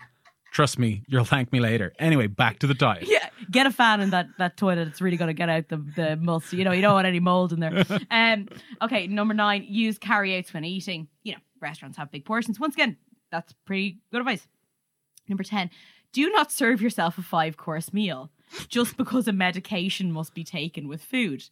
trust 0.52 0.80
me, 0.80 1.04
you'll 1.08 1.26
thank 1.26 1.52
me 1.52 1.60
later. 1.60 1.94
Anyway, 2.00 2.28
back 2.28 2.60
to 2.60 2.68
the 2.68 2.74
diet. 2.74 3.06
Yeah, 3.08 3.30
get 3.52 3.66
a 3.66 3.72
fan 3.72 4.02
in 4.02 4.10
that, 4.12 4.28
that 4.38 4.58
toilet. 4.58 4.88
It's 4.88 5.02
really 5.02 5.18
going 5.18 5.28
to 5.28 5.34
get 5.34 5.50
out 5.50 5.70
the, 5.70 5.78
the 5.96 6.16
must. 6.16 6.54
You 6.54 6.64
know, 6.64 6.72
you 6.72 6.82
don't 6.82 6.94
want 6.94 7.08
any 7.08 7.20
mold 7.20 7.54
in 7.54 7.60
there. 7.60 7.86
Um, 8.12 8.48
okay, 8.82 9.08
number 9.08 9.34
nine, 9.34 9.66
use 9.68 9.98
carryouts 9.98 10.54
when 10.54 10.66
eating. 10.66 11.08
You 11.24 11.34
know, 11.34 11.40
restaurants 11.62 11.98
have 11.98 12.12
big 12.12 12.26
portions. 12.26 12.60
Once 12.60 12.74
again, 12.76 12.98
that's 13.32 13.54
pretty 13.66 14.00
good 14.12 14.20
advice. 14.20 14.48
Number 15.28 15.44
10, 15.44 15.70
do 16.12 16.30
not 16.32 16.52
serve 16.52 16.82
yourself 16.82 17.18
a 17.18 17.22
five 17.22 17.56
course 17.56 17.94
meal 17.94 18.32
just 18.68 18.98
because 18.98 19.28
a 19.28 19.34
medication 19.34 20.12
must 20.12 20.34
be 20.34 20.44
taken 20.44 20.88
with 20.88 21.04
food. 21.04 21.44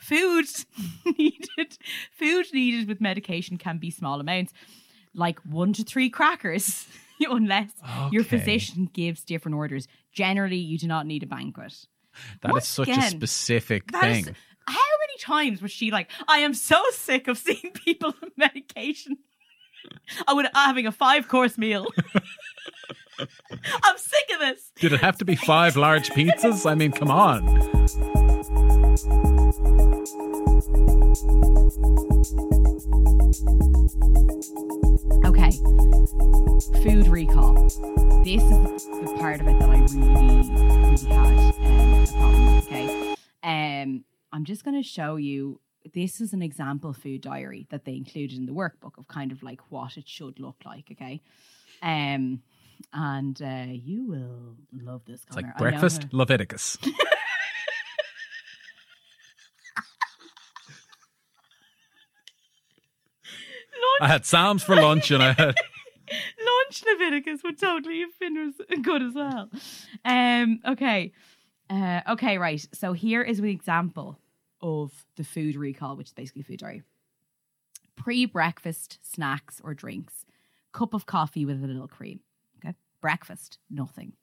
Food 0.00 0.46
needed, 1.18 1.78
food 2.12 2.46
needed 2.52 2.88
with 2.88 3.00
medication 3.00 3.58
can 3.58 3.78
be 3.78 3.90
small 3.90 4.18
amounts, 4.20 4.52
like 5.14 5.38
one 5.40 5.72
to 5.74 5.84
three 5.84 6.08
crackers, 6.10 6.86
unless 7.20 7.70
your 8.10 8.24
physician 8.24 8.88
gives 8.92 9.22
different 9.24 9.56
orders. 9.56 9.86
Generally, 10.12 10.56
you 10.56 10.78
do 10.78 10.86
not 10.86 11.06
need 11.06 11.22
a 11.22 11.26
banquet. 11.26 11.86
That 12.40 12.48
is 12.48 12.52
Once 12.52 12.68
such 12.68 12.88
a 12.88 13.02
specific 13.02 13.92
That 13.92 14.10
is- 14.10 14.24
thing. 14.26 14.34
how 14.66 14.74
many 14.74 15.18
times 15.20 15.60
was 15.62 15.70
she 15.70 15.90
like, 15.90 16.10
I 16.26 16.38
am 16.38 16.54
so 16.54 16.82
sick 16.92 17.28
of 17.28 17.36
seeing 17.38 17.72
people 17.74 18.14
on 18.22 18.30
medication. 18.36 19.18
I 20.26 20.32
would 20.32 20.46
having 20.54 20.86
a 20.86 20.92
five 20.92 21.28
course 21.28 21.56
meal. 21.58 21.86
I'm 23.18 23.98
sick 23.98 24.30
of 24.34 24.40
this. 24.40 24.72
Did 24.76 24.92
it 24.94 25.00
have 25.00 25.18
to 25.18 25.24
be 25.24 25.36
five 25.36 25.76
large 25.76 26.08
pizzas? 26.10 26.68
I 26.70 26.74
mean, 26.74 26.90
come 26.92 27.10
on. 27.10 27.44
Okay. 35.24 35.50
Food 36.82 37.08
recall. 37.08 37.54
This 38.24 38.42
is 38.42 38.84
the 38.86 39.16
part 39.18 39.40
of 39.40 39.48
it 39.48 39.58
that 39.58 39.68
I 39.68 39.78
really, 39.94 40.48
really 40.50 41.04
had 41.06 41.30
um, 41.66 42.02
a 42.02 42.06
problem 42.06 42.56
with. 42.56 42.66
Okay. 42.66 43.14
Um, 43.42 44.04
I'm 44.32 44.44
just 44.44 44.64
going 44.64 44.80
to 44.80 44.88
show 44.88 45.16
you. 45.16 45.60
This 45.94 46.20
is 46.20 46.32
an 46.32 46.42
example 46.42 46.92
food 46.92 47.22
diary 47.22 47.66
that 47.70 47.84
they 47.84 47.96
included 47.96 48.38
in 48.38 48.46
the 48.46 48.52
workbook 48.52 48.98
of 48.98 49.08
kind 49.08 49.32
of 49.32 49.42
like 49.42 49.60
what 49.70 49.96
it 49.96 50.08
should 50.08 50.38
look 50.38 50.56
like. 50.64 50.88
Okay. 50.92 51.22
Um, 51.82 52.42
and 52.92 53.40
uh, 53.42 53.66
you 53.72 54.06
will 54.06 54.56
love 54.72 55.02
this. 55.06 55.22
It's 55.26 55.36
like 55.36 55.44
Connor. 55.44 55.70
Breakfast 55.70 56.06
Leviticus. 56.12 56.78
I 64.00 64.08
had 64.08 64.24
Psalms 64.24 64.62
for 64.62 64.74
lunch, 64.76 65.10
and 65.10 65.22
I 65.22 65.32
had 65.32 65.54
lunch 66.10 66.82
Leviticus 66.86 67.42
would 67.42 67.58
totally 67.58 68.00
have 68.00 68.18
been 68.18 68.82
good 68.82 69.02
as 69.02 69.14
well. 69.14 69.50
Um, 70.04 70.60
okay. 70.66 71.12
Uh, 71.68 72.00
okay, 72.08 72.38
right. 72.38 72.66
So 72.72 72.92
here 72.92 73.22
is 73.22 73.38
an 73.38 73.44
example 73.44 74.18
of 74.60 75.04
the 75.16 75.24
food 75.24 75.56
recall, 75.56 75.96
which 75.96 76.08
is 76.08 76.12
basically 76.12 76.42
food 76.42 76.60
diary. 76.60 76.82
Pre 77.96 78.24
breakfast 78.26 78.98
snacks 79.02 79.60
or 79.62 79.74
drinks, 79.74 80.24
cup 80.72 80.94
of 80.94 81.06
coffee 81.06 81.44
with 81.44 81.62
a 81.62 81.66
little 81.66 81.88
cream. 81.88 82.20
Okay. 82.58 82.74
Breakfast, 83.00 83.58
nothing. 83.68 84.14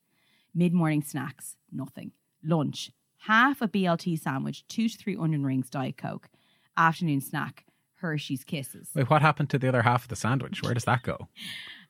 Mid 0.54 0.74
morning 0.74 1.04
snacks, 1.04 1.56
nothing. 1.72 2.12
Lunch, 2.44 2.92
half 3.20 3.62
a 3.62 3.68
BLT 3.68 4.20
sandwich, 4.20 4.68
two 4.68 4.90
to 4.90 4.98
three 4.98 5.16
onion 5.16 5.46
rings, 5.46 5.70
Diet 5.70 5.98
Coke. 5.98 6.30
Afternoon 6.76 7.22
snack, 7.22 7.66
Hershey's 7.98 8.44
Kisses. 8.44 8.90
wait. 8.96 9.10
What 9.10 9.22
happened 9.22 9.50
to 9.52 9.60
the 9.60 9.68
other 9.68 9.82
half 9.82 10.04
of 10.04 10.10
the 10.10 10.16
sandwich? 10.16 10.62
Where 10.64 10.74
does 10.74 10.86
that 10.86 11.04
go? 11.04 11.28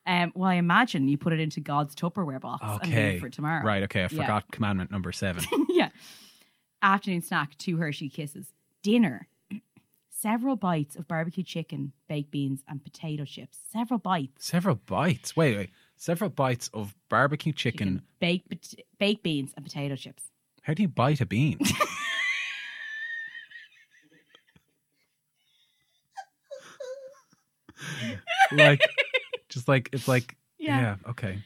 Um, 0.06 0.32
well, 0.36 0.50
I 0.50 0.56
imagine 0.56 1.08
you 1.08 1.18
put 1.18 1.34
it 1.34 1.40
into 1.40 1.60
God's 1.60 1.94
Tupperware 1.94 2.40
box 2.40 2.64
and 2.64 2.92
Okay, 2.94 3.12
leave 3.14 3.20
for 3.22 3.30
tomorrow. 3.30 3.64
Right. 3.66 3.84
Okay. 3.84 4.00
I 4.00 4.04
Yeah. 4.04 4.08
forgot 4.22 4.52
commandment 4.52 4.90
number 4.90 5.12
seven. 5.12 5.44
yeah. 5.70 5.90
Afternoon 6.82 7.22
snack, 7.22 7.58
two 7.58 7.78
Hershey 7.78 8.08
kisses. 8.10 8.54
Dinner, 8.84 9.28
several 10.10 10.56
bites 10.56 10.96
of 10.96 11.08
barbecue 11.08 11.44
chicken, 11.44 11.92
baked 12.08 12.32
beans, 12.32 12.64
and 12.70 12.84
potato 12.84 13.26
chips. 13.26 13.58
Several 13.72 13.98
bites. 14.00 14.46
Several 14.46 14.76
bites. 14.76 15.36
Wait, 15.36 15.58
wait. 15.58 15.70
Several 15.98 16.30
bites 16.30 16.70
of 16.74 16.96
barbecue 17.10 17.52
chicken. 17.52 18.02
baked, 18.20 18.76
baked 19.00 19.24
beans, 19.24 19.52
and 19.58 19.66
potato 19.66 19.96
chips. 19.96 20.24
How 20.62 20.74
do 20.74 20.84
you 20.84 20.88
bite 20.88 21.20
a 21.22 21.26
bean? 21.26 21.60
like, 28.52 28.82
just 29.50 29.68
like 29.68 29.90
it's 29.92 30.08
like 30.08 30.36
Yeah. 30.58 30.80
yeah. 30.80 30.96
Okay. 31.10 31.40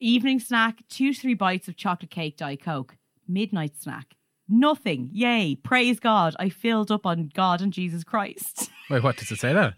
Evening 0.00 0.38
snack, 0.40 0.82
two 0.88 1.12
to 1.12 1.20
three 1.20 1.34
bites 1.34 1.66
of 1.68 1.76
chocolate 1.76 2.10
cake, 2.10 2.36
Diet 2.36 2.62
Coke. 2.62 2.96
Midnight 3.26 3.76
snack, 3.76 4.14
nothing. 4.48 5.10
Yay. 5.12 5.56
Praise 5.56 6.00
God. 6.00 6.34
I 6.38 6.48
filled 6.48 6.90
up 6.90 7.04
on 7.04 7.30
God 7.34 7.60
and 7.60 7.72
Jesus 7.72 8.04
Christ. 8.04 8.70
Wait, 8.90 9.02
what 9.02 9.16
does 9.16 9.30
it 9.30 9.38
say 9.38 9.52
that? 9.52 9.74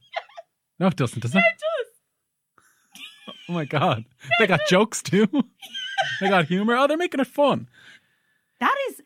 No, 0.79 0.87
it 0.87 0.97
doesn't. 0.97 1.21
Does 1.21 1.35
it? 1.35 1.39
it 1.39 1.45
does. 1.45 2.65
Oh 3.49 3.53
my 3.53 3.65
god, 3.65 4.05
they 4.39 4.47
got 4.47 4.61
jokes 4.69 5.03
too. 5.03 5.27
they 6.21 6.29
got 6.29 6.47
humor. 6.47 6.77
Oh, 6.77 6.87
they're 6.87 6.97
making 6.97 7.21
it 7.21 7.27
fun. 7.27 7.69
That 8.61 8.77
is 8.91 9.01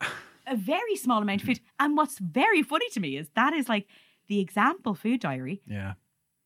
a 0.47 0.57
very 0.57 0.97
small 0.97 1.23
amount 1.23 1.41
of 1.43 1.47
food. 1.47 1.61
And 1.81 1.97
what's 1.97 2.19
very 2.19 2.63
funny 2.63 2.89
to 2.91 3.01
me 3.01 3.17
is 3.17 3.29
that 3.35 3.53
is 3.55 3.69
like 3.69 3.87
the 4.29 4.41
example 4.41 4.95
food 4.95 5.21
diary. 5.21 5.63
Yeah. 5.67 5.95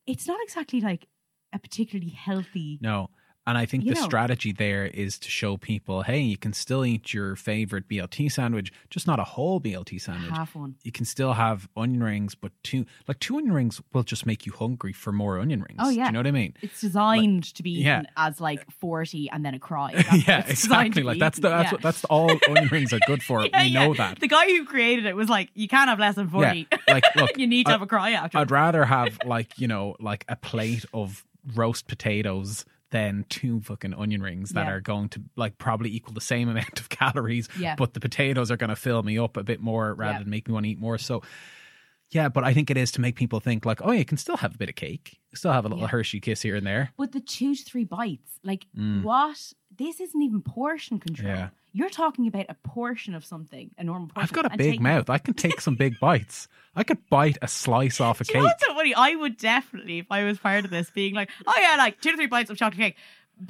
It's 0.09 0.27
not 0.27 0.39
exactly 0.43 0.81
like 0.81 1.07
a 1.53 1.59
particularly 1.59 2.11
healthy. 2.11 2.79
No. 2.81 3.11
And 3.49 3.57
I 3.57 3.65
think 3.65 3.85
You 3.85 3.95
the 3.95 4.01
know. 4.01 4.07
strategy 4.07 4.53
there 4.53 4.85
is 4.85 5.19
to 5.21 5.31
show 5.31 5.57
people, 5.57 6.03
hey, 6.03 6.21
you 6.21 6.37
can 6.37 6.53
still 6.53 6.85
eat 6.85 7.15
your 7.15 7.35
favorite 7.35 7.89
BLT 7.89 8.31
sandwich, 8.31 8.71
just 8.91 9.07
not 9.07 9.19
a 9.19 9.25
whole 9.25 9.59
BLT 9.59 9.99
sandwich. 9.99 10.31
Half 10.31 10.55
one. 10.55 10.75
You 10.85 10.93
can 10.93 11.07
still 11.07 11.33
have 11.33 11.67
onion 11.75 12.03
rings, 12.03 12.35
but 12.35 12.53
two 12.63 12.85
like 13.09 13.19
two 13.21 13.39
onion 13.39 13.55
rings 13.55 13.81
will 13.95 14.03
just 14.03 14.27
make 14.27 14.45
you 14.45 14.53
hungry 14.53 14.93
for 14.93 15.13
more 15.13 15.39
onion 15.39 15.61
rings. 15.63 15.79
Oh, 15.79 15.89
yeah. 15.89 16.03
Do 16.05 16.07
you 16.09 16.13
know 16.13 16.19
what 16.19 16.27
I 16.27 16.31
mean? 16.33 16.55
It's 16.61 16.79
designed 16.83 17.45
to 17.55 17.63
be 17.63 17.71
yeah. 17.71 18.03
as 18.19 18.39
like 18.39 18.71
40 18.71 19.31
and 19.31 19.47
then 19.47 19.55
a 19.55 19.59
cry. 19.59 20.05
Yeah, 20.29 20.45
exactly. 20.47 21.03
Like 21.03 21.19
that's 21.19 21.39
the 21.39 21.49
that's 21.49 21.69
Yeah. 21.69 21.73
what 21.73 21.81
that's 21.83 22.05
all 22.05 22.31
onion 22.51 22.69
rings 22.71 22.93
are 22.93 23.01
good 23.07 23.23
for. 23.23 23.47
Yeah, 23.51 23.63
we 23.63 23.73
know 23.73 23.95
that. 23.95 24.21
The 24.21 24.29
guy 24.29 24.47
who 24.49 24.67
created 24.67 25.07
it 25.07 25.17
was 25.17 25.31
like, 25.31 25.49
you 25.55 25.69
can't 25.69 25.89
have 25.89 25.99
less 25.99 26.17
than 26.17 26.29
40. 26.29 26.67
Yeah, 26.71 26.79
like 26.87 27.05
look, 27.17 27.39
you 27.39 27.47
need 27.47 27.65
to 27.65 27.71
I- 27.71 27.73
have 27.73 27.83
a 27.83 27.87
cry 27.87 28.11
after. 28.11 28.37
I'd 28.37 28.51
rather 28.51 28.85
have 28.85 29.19
like 29.25 29.59
you 29.59 29.69
know 29.69 29.97
like 30.01 30.27
a 30.29 30.37
plate 30.37 30.85
of 30.93 31.25
roast 31.55 31.87
potatoes 31.89 32.67
than 32.91 33.25
two 33.29 33.61
fucking 33.61 33.93
onion 33.95 34.23
rings 34.23 34.51
that 34.51 34.67
Yeah. 34.67 34.73
are 34.73 34.81
going 34.81 35.09
to 35.11 35.23
like 35.37 35.59
probably 35.59 35.95
equal 35.95 36.15
the 36.15 36.21
same 36.21 36.49
amount 36.55 36.81
of 36.81 36.89
calories. 36.89 37.49
Yeah. 37.59 37.75
But 37.77 37.95
the 37.95 38.01
potatoes 38.01 38.51
are 38.51 38.57
going 38.57 38.71
to 38.71 38.77
fill 38.77 39.03
me 39.03 39.19
up 39.19 39.37
a 39.37 39.43
bit 39.43 39.61
more 39.61 39.95
rather 39.95 40.13
Yeah. 40.15 40.19
than 40.21 40.31
make 40.31 40.49
me 40.49 40.55
want 40.55 40.65
to 40.65 40.71
eat 40.71 40.79
more. 40.81 40.99
So. 40.99 41.23
Yeah, 42.11 42.29
but 42.31 42.43
I 42.45 42.55
think 42.55 42.71
it 42.71 42.77
is 42.79 42.91
to 42.93 43.01
make 43.03 43.17
people 43.17 43.39
think 43.41 43.67
like, 43.67 43.81
oh, 43.85 43.93
you 43.93 44.05
can 44.05 44.17
still 44.17 44.39
have 44.39 44.55
a 44.55 44.59
bit 44.59 44.69
of 44.71 44.75
cake, 44.77 45.19
still 45.35 45.53
have 45.53 45.65
a 45.67 45.69
little 45.69 45.83
Yeah. 45.85 45.89
Hershey 45.89 46.21
kiss 46.21 46.41
here 46.43 46.57
and 46.57 46.67
there. 46.67 46.93
But 46.97 47.13
the 47.13 47.21
two 47.21 47.55
to 47.55 47.63
three 47.65 47.85
bites, 47.85 48.39
like 48.43 48.67
Mm. 48.77 49.03
what? 49.03 49.53
This 49.77 50.01
isn't 50.01 50.23
even 50.23 50.41
portion 50.43 50.99
control. 50.99 51.29
Yeah. 51.29 51.49
You're 51.73 51.91
talking 51.91 52.27
about 52.27 52.47
a 52.49 52.55
portion 52.67 53.15
of 53.15 53.25
something, 53.27 53.71
a 53.77 53.85
normal 53.85 54.09
portion. 54.09 54.23
I've 54.25 54.33
got 54.33 54.47
a 54.53 54.57
big 54.57 54.73
take- 54.73 54.81
mouth. 54.81 55.11
I 55.11 55.19
can 55.19 55.35
take 55.35 55.61
some 55.61 55.77
big 55.77 56.01
bites. 56.01 56.49
I 56.75 56.83
could 56.83 56.99
bite 57.11 57.37
a 57.43 57.47
slice 57.49 58.01
off 58.01 58.21
a 58.23 58.25
Do 58.25 58.29
you 58.31 58.33
cake. 58.35 58.41
know 58.43 58.47
what's 58.47 58.65
so 58.67 58.75
funny? 58.75 58.95
I 58.95 59.15
would 59.15 59.37
definitely, 59.37 59.99
if 59.99 60.07
I 60.11 60.25
was 60.25 60.39
part 60.39 60.65
of 60.65 60.71
this, 60.71 60.91
being 60.91 61.15
like, 61.15 61.31
oh 61.47 61.55
yeah, 61.61 61.77
like 61.77 62.01
two 62.01 62.11
to 62.11 62.17
three 62.17 62.27
bites 62.27 62.49
of 62.51 62.57
chocolate 62.57 62.79
cake. 62.81 62.97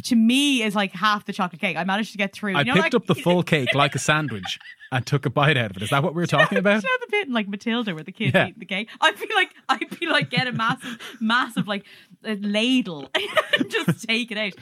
To 0.04 0.16
me, 0.16 0.62
is 0.62 0.74
like 0.74 0.92
half 0.92 1.24
the 1.24 1.32
chocolate 1.32 1.60
cake. 1.60 1.76
I 1.76 1.84
managed 1.84 2.12
to 2.12 2.18
get 2.18 2.32
through. 2.32 2.54
I 2.56 2.60
you 2.60 2.66
know, 2.66 2.74
picked 2.74 2.84
like, 2.84 2.94
up 2.94 3.06
the 3.06 3.14
full 3.14 3.42
cake 3.42 3.74
like 3.74 3.94
a 3.94 3.98
sandwich 3.98 4.58
and 4.92 5.06
took 5.06 5.24
a 5.26 5.30
bite 5.30 5.56
out 5.56 5.70
of 5.70 5.76
it. 5.78 5.82
Is 5.82 5.90
that 5.90 6.02
what 6.02 6.14
we 6.14 6.22
were 6.22 6.26
talking 6.26 6.58
about? 6.58 6.82
You 6.82 6.88
know 6.88 6.96
the 7.00 7.10
bit 7.10 7.28
in 7.28 7.32
like 7.32 7.48
Matilda 7.48 7.94
where 7.94 8.04
the 8.04 8.12
kids 8.12 8.34
Yeah. 8.34 8.48
eat 8.48 8.58
the 8.58 8.66
cake? 8.66 8.88
I'd 9.00 9.18
be 9.18 9.28
like, 9.34 9.50
I'd 9.68 9.98
be 10.00 10.06
like, 10.06 10.30
get 10.30 10.46
a 10.46 10.52
massive, 10.52 10.98
massive 11.20 11.66
like 11.66 11.84
a 12.24 12.36
ladle 12.36 13.08
and 13.58 13.70
just 13.70 14.06
take 14.06 14.30
it 14.30 14.38
out. 14.38 14.52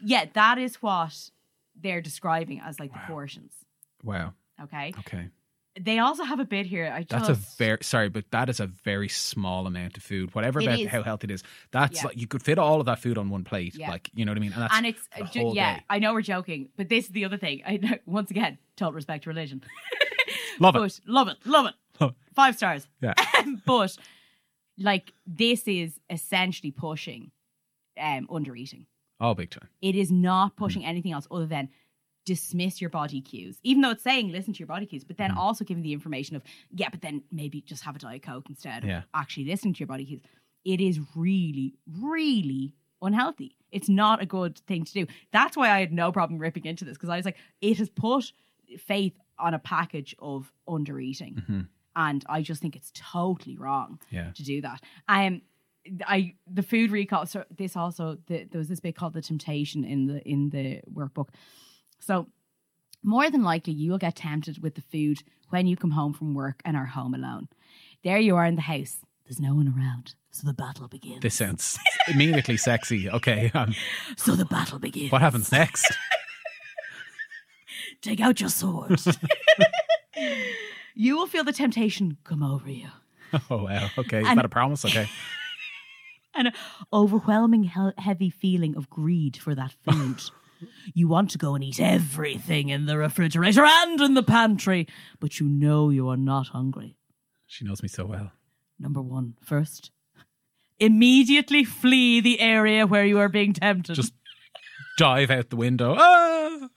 Yeah, 0.00 0.26
that 0.34 0.58
is 0.58 0.76
what 0.82 1.30
they're 1.80 2.00
describing 2.00 2.60
as 2.60 2.80
like 2.80 2.92
the 2.92 3.00
portions. 3.06 3.52
Wow. 4.02 4.34
Okay. 4.62 4.94
Okay. 5.00 5.28
They 5.78 5.98
also 5.98 6.24
have 6.24 6.40
a 6.40 6.44
bit 6.44 6.64
here. 6.66 6.90
I 6.94 7.02
just 7.02 7.10
That's 7.10 7.28
a 7.28 7.34
very 7.58 7.78
sorry, 7.82 8.08
but 8.08 8.24
that 8.30 8.48
is 8.48 8.60
a 8.60 8.66
very 8.66 9.08
small 9.08 9.66
amount 9.66 9.96
of 9.96 10.02
food. 10.02 10.34
Whatever 10.34 10.60
about 10.60 10.78
is. 10.80 10.88
how 10.88 11.02
healthy 11.02 11.26
it 11.26 11.30
is, 11.32 11.42
that's 11.70 12.00
Yeah. 12.00 12.08
like 12.08 12.16
you 12.16 12.26
could 12.26 12.42
fit 12.42 12.58
all 12.58 12.80
of 12.80 12.86
that 12.86 12.98
food 13.00 13.18
on 13.18 13.28
one 13.28 13.44
plate. 13.44 13.74
Yeah. 13.76 13.90
Like 13.90 14.10
you 14.14 14.24
know 14.24 14.30
what 14.32 14.38
I 14.38 14.40
mean, 14.40 14.52
and 14.52 14.62
that's 14.62 14.74
and 14.74 14.86
it's 14.86 15.08
ju- 15.32 15.52
yeah. 15.54 15.76
day. 15.76 15.82
I 15.90 15.98
know 15.98 16.14
we're 16.14 16.22
joking, 16.22 16.70
but 16.76 16.88
this 16.88 17.04
is 17.06 17.10
the 17.10 17.24
other 17.26 17.36
thing. 17.36 17.62
I 17.66 18.00
once 18.06 18.30
again, 18.30 18.58
total 18.76 18.94
respect 18.94 19.24
to 19.24 19.30
religion. 19.30 19.62
Love 20.60 20.74
it. 20.76 21.00
love 21.06 21.28
it, 21.28 21.36
love 21.44 21.66
it, 21.66 21.74
Love 22.00 22.10
it. 22.12 22.16
five 22.34 22.56
stars. 22.56 22.88
Yeah. 23.02 23.12
but 23.66 23.96
like 24.78 25.12
this 25.26 25.68
is 25.68 26.00
essentially 26.08 26.70
pushing 26.70 27.30
um 28.00 28.26
under 28.30 28.54
eating. 28.56 28.86
Oh, 29.20 29.34
big 29.34 29.50
time. 29.50 29.68
It 29.82 29.94
is 29.94 30.10
not 30.10 30.56
pushing 30.56 30.82
Hmm. 30.82 30.88
anything 30.88 31.12
else 31.12 31.26
other 31.30 31.46
than 31.46 31.68
dismiss 32.26 32.80
your 32.80 32.90
body 32.90 33.20
cues. 33.22 33.58
Even 33.62 33.80
though 33.80 33.90
it's 33.92 34.02
saying 34.02 34.30
listen 34.30 34.52
to 34.52 34.58
your 34.58 34.66
body 34.66 34.84
cues, 34.84 35.04
but 35.04 35.16
then 35.16 35.30
Hmm. 35.30 35.38
also 35.38 35.64
giving 35.64 35.82
the 35.82 35.94
information 35.94 36.36
of 36.36 36.42
yeah, 36.70 36.88
but 36.90 37.00
then 37.00 37.22
maybe 37.32 37.62
just 37.62 37.84
have 37.84 37.96
a 37.96 37.98
diet 37.98 38.22
coke 38.22 38.50
instead 38.50 38.82
of 38.84 38.88
Yeah. 38.90 39.02
actually 39.14 39.46
listening 39.46 39.72
to 39.74 39.80
your 39.80 39.86
body 39.86 40.04
cues. 40.04 40.20
It 40.64 40.80
is 40.80 41.00
really, 41.14 41.74
really 41.86 42.74
unhealthy. 43.00 43.56
It's 43.70 43.88
not 43.88 44.20
a 44.20 44.26
good 44.26 44.58
thing 44.66 44.84
to 44.84 44.92
do. 44.92 45.06
That's 45.30 45.56
why 45.56 45.70
I 45.70 45.80
had 45.80 45.92
no 45.92 46.12
problem 46.12 46.38
ripping 46.40 46.66
into 46.66 46.84
this 46.84 46.96
because 46.96 47.08
I 47.08 47.16
was 47.16 47.24
like, 47.24 47.36
it 47.60 47.78
has 47.78 47.88
put 47.88 48.32
faith 48.78 49.16
on 49.38 49.54
a 49.54 49.58
package 49.58 50.14
of 50.18 50.52
under 50.66 50.98
eating. 50.98 51.68
And 51.94 52.24
I 52.28 52.42
just 52.42 52.60
think 52.60 52.74
it's 52.76 52.90
totally 52.94 53.56
wrong 53.56 54.00
Mm-hmm. 54.06 54.16
Yeah. 54.16 54.32
to 54.32 54.42
do 54.42 54.60
that. 54.62 54.82
Um, 55.08 55.42
I 56.06 56.34
the 56.52 56.64
food 56.64 56.90
recall. 56.90 57.26
So 57.26 57.44
this 57.56 57.76
also 57.76 58.18
the, 58.26 58.44
there 58.50 58.58
was 58.58 58.66
this 58.68 58.80
bit 58.80 58.96
called 58.96 59.12
the 59.12 59.22
temptation 59.22 59.84
in 59.84 60.06
the 60.06 60.20
in 60.28 60.50
the 60.50 60.80
workbook. 60.92 61.28
So 61.98 62.26
more 63.02 63.30
than 63.30 63.42
likely 63.42 63.72
you 63.72 63.90
will 63.90 63.98
get 63.98 64.16
tempted 64.16 64.62
with 64.62 64.74
the 64.74 64.82
food 64.82 65.22
when 65.50 65.66
you 65.66 65.76
come 65.76 65.92
home 65.92 66.12
from 66.12 66.34
work 66.34 66.60
and 66.64 66.76
are 66.76 66.86
home 66.86 67.14
alone. 67.14 67.48
There 68.04 68.18
you 68.18 68.36
are 68.36 68.46
in 68.46 68.56
the 68.56 68.62
house. 68.62 68.98
There's 69.24 69.40
no 69.40 69.54
one 69.54 69.72
around, 69.76 70.14
so 70.30 70.46
the 70.46 70.52
battle 70.54 70.86
begins. 70.86 71.20
This 71.20 71.34
sounds 71.34 71.78
immediately 72.06 72.56
sexy. 72.56 73.10
Okay, 73.10 73.50
um, 73.54 73.74
so 74.16 74.36
the 74.36 74.44
battle 74.44 74.78
begins. 74.78 75.10
what 75.10 75.20
happens 75.20 75.50
next? 75.50 75.84
Take 78.02 78.20
out 78.20 78.40
your 78.40 78.48
sword. 78.50 79.00
you 80.94 81.16
will 81.16 81.26
feel 81.26 81.42
the 81.44 81.52
temptation 81.52 82.16
come 82.24 82.42
over 82.42 82.70
you. 82.70 82.88
Oh 83.50 83.64
wow. 83.64 83.88
Okay, 83.98 84.20
is 84.20 84.26
And- 84.28 84.38
that 84.38 84.44
a 84.44 84.48
promise? 84.48 84.84
Okay. 84.84 85.08
And 86.34 86.48
an 86.48 86.54
overwhelming 86.92 87.64
he- 87.64 87.90
heavy 87.98 88.30
feeling 88.30 88.76
of 88.76 88.88
greed 88.88 89.36
for 89.36 89.54
that 89.56 89.74
food. 89.84 90.22
You 90.94 91.08
want 91.08 91.30
to 91.30 91.38
go 91.38 91.54
and 91.54 91.64
eat 91.64 91.80
everything 91.80 92.68
in 92.68 92.86
the 92.86 92.98
refrigerator 92.98 93.64
and 93.64 94.00
in 94.00 94.14
the 94.14 94.22
pantry, 94.22 94.86
but 95.20 95.40
you 95.40 95.46
know 95.46 95.90
you 95.90 96.08
are 96.08 96.16
not 96.16 96.48
hungry. 96.48 96.96
She 97.46 97.64
knows 97.64 97.82
me 97.82 97.88
so 97.88 98.06
well. 98.06 98.32
Number 98.78 99.00
one, 99.00 99.34
first, 99.42 99.90
immediately 100.78 101.64
flee 101.64 102.20
the 102.20 102.40
area 102.40 102.86
where 102.86 103.04
you 103.04 103.18
are 103.18 103.28
being 103.28 103.52
tempted. 103.52 103.94
Just 103.94 104.12
dive 104.98 105.30
out 105.30 105.50
the 105.50 105.56
window. 105.56 105.96
Ah! 105.98 106.68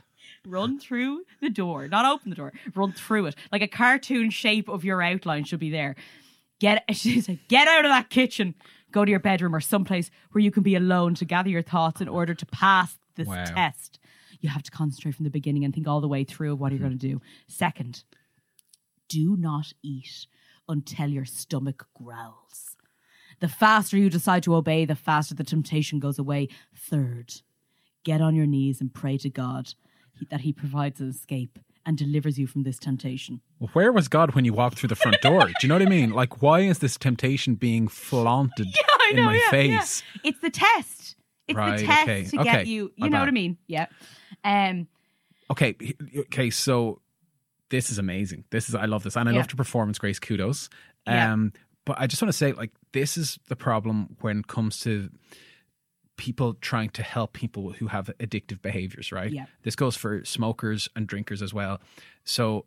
run 0.46 0.80
through 0.80 1.24
the 1.42 1.50
door, 1.50 1.88
not 1.88 2.06
open 2.06 2.30
the 2.30 2.36
door, 2.36 2.54
run 2.76 2.92
through 2.92 3.28
it. 3.28 3.36
Like 3.52 3.62
a 3.62 3.68
cartoon 3.68 4.30
shape 4.30 4.70
of 4.70 4.84
your 4.84 5.02
outline 5.02 5.44
should 5.44 5.60
be 5.60 5.70
there. 5.70 5.96
Get 6.60 6.84
she 6.96 7.22
said, 7.22 7.40
get 7.48 7.68
out 7.68 7.86
of 7.86 7.90
that 7.90 8.10
kitchen. 8.10 8.56
Go 8.92 9.06
to 9.06 9.12
your 9.12 9.20
bedroom 9.20 9.56
or 9.56 9.60
someplace 9.60 10.10
where 10.32 10.44
you 10.44 10.50
can 10.50 10.64
be 10.64 10.76
alone 10.76 11.14
to 11.16 11.26
gather 11.26 11.50
your 11.50 11.62
thoughts 11.62 12.02
in 12.02 12.08
order 12.08 12.34
to 12.34 12.46
pass 12.48 12.98
this 13.20 13.28
Wow. 13.28 13.44
test. 13.44 14.00
You 14.42 14.50
have 14.50 14.64
to 14.64 14.72
concentrate 14.72 15.16
from 15.16 15.26
the 15.26 15.30
beginning 15.30 15.64
and 15.66 15.74
think 15.74 15.88
all 15.88 16.02
the 16.02 16.08
way 16.08 16.24
through 16.24 16.54
of 16.54 16.60
what 16.60 16.72
you're 16.72 16.80
mm-hmm. 16.80 16.88
going 16.90 17.00
to 17.00 17.08
do. 17.08 17.22
Second, 17.48 18.04
do 19.08 19.36
not 19.38 19.74
eat 19.84 20.28
until 20.68 21.10
your 21.10 21.26
stomach 21.26 21.88
growls. 21.94 22.78
The 23.40 23.48
faster 23.48 23.98
you 23.98 24.10
decide 24.10 24.44
to 24.44 24.56
obey, 24.56 24.86
the 24.86 24.96
faster 24.96 25.34
the 25.36 25.44
temptation 25.44 26.00
goes 26.00 26.20
away. 26.20 26.50
Third, 26.76 27.42
get 28.04 28.22
on 28.22 28.36
your 28.36 28.46
knees 28.46 28.82
and 28.82 28.94
pray 28.94 29.18
to 29.18 29.30
God 29.30 29.74
that 30.30 30.42
He 30.42 30.52
provides 30.54 31.00
an 31.00 31.10
escape 31.10 31.58
and 31.86 31.98
delivers 31.98 32.38
you 32.38 32.46
from 32.46 32.64
this 32.64 32.78
temptation. 32.78 33.42
Well, 33.60 33.70
Where 33.74 33.92
was 33.92 34.08
God 34.10 34.36
when 34.36 34.46
you 34.46 34.54
walked 34.54 34.78
through 34.78 34.90
the 34.90 34.96
front 34.96 35.22
door? 35.22 35.46
Do 35.46 35.54
you 35.64 35.70
know 35.70 35.76
what 35.76 35.82
I 35.82 35.90
mean? 35.90 36.12
Like, 36.12 36.42
why 36.42 36.62
is 36.62 36.80
this 36.80 36.98
temptation 36.98 37.56
being 37.56 37.88
flaunted 37.88 38.68
I 38.90 39.08
in 39.12 39.16
know, 39.16 39.26
my 39.26 39.36
yeah, 39.36 39.50
face? 39.50 40.04
yeah. 40.16 40.30
It's 40.30 40.40
the 40.40 40.50
test. 40.50 41.16
It's 41.50 41.56
Right, 41.58 41.80
the 41.80 41.86
test 41.86 42.02
okay, 42.04 42.24
to 42.26 42.40
okay. 42.42 42.52
get 42.52 42.68
you. 42.68 42.92
You 42.96 43.06
know 43.10 43.18
bad. 43.18 43.20
what 43.20 43.28
I 43.28 43.32
mean? 43.32 43.58
Yeah. 43.68 43.88
Um. 44.44 44.88
Okay, 45.52 45.76
okay, 46.16 46.50
so 46.52 47.02
this 47.70 47.90
is 47.92 47.98
amazing. 47.98 48.44
This 48.52 48.70
is 48.70 48.76
I 48.76 48.86
love 48.86 49.04
this, 49.04 49.16
and 49.18 49.28
I 49.28 49.32
Yeah. 49.32 49.40
love 49.40 49.48
the 49.48 49.56
performance. 49.56 49.98
Grace, 50.00 50.20
kudos. 50.20 50.70
Yeah. 51.08 51.34
Um, 51.34 51.54
but 51.86 52.00
I 52.00 52.08
just 52.08 52.22
want 52.22 52.30
to 52.30 52.38
say, 52.38 52.52
like, 52.52 52.72
this 52.94 53.18
is 53.18 53.40
the 53.48 53.56
problem 53.56 54.16
when 54.22 54.40
it 54.40 54.48
comes 54.48 54.80
to 54.82 55.10
people 56.18 56.54
trying 56.56 56.90
to 56.92 57.02
help 57.02 57.34
people 57.34 57.72
who 57.72 57.88
have 57.88 58.12
addictive 58.20 58.62
behaviors. 58.62 59.12
Right? 59.12 59.32
Yeah. 59.32 59.46
This 59.64 59.76
goes 59.76 59.96
for 59.96 60.24
smokers 60.24 60.88
and 60.96 61.08
drinkers 61.08 61.42
as 61.42 61.54
well. 61.54 61.82
So. 62.24 62.66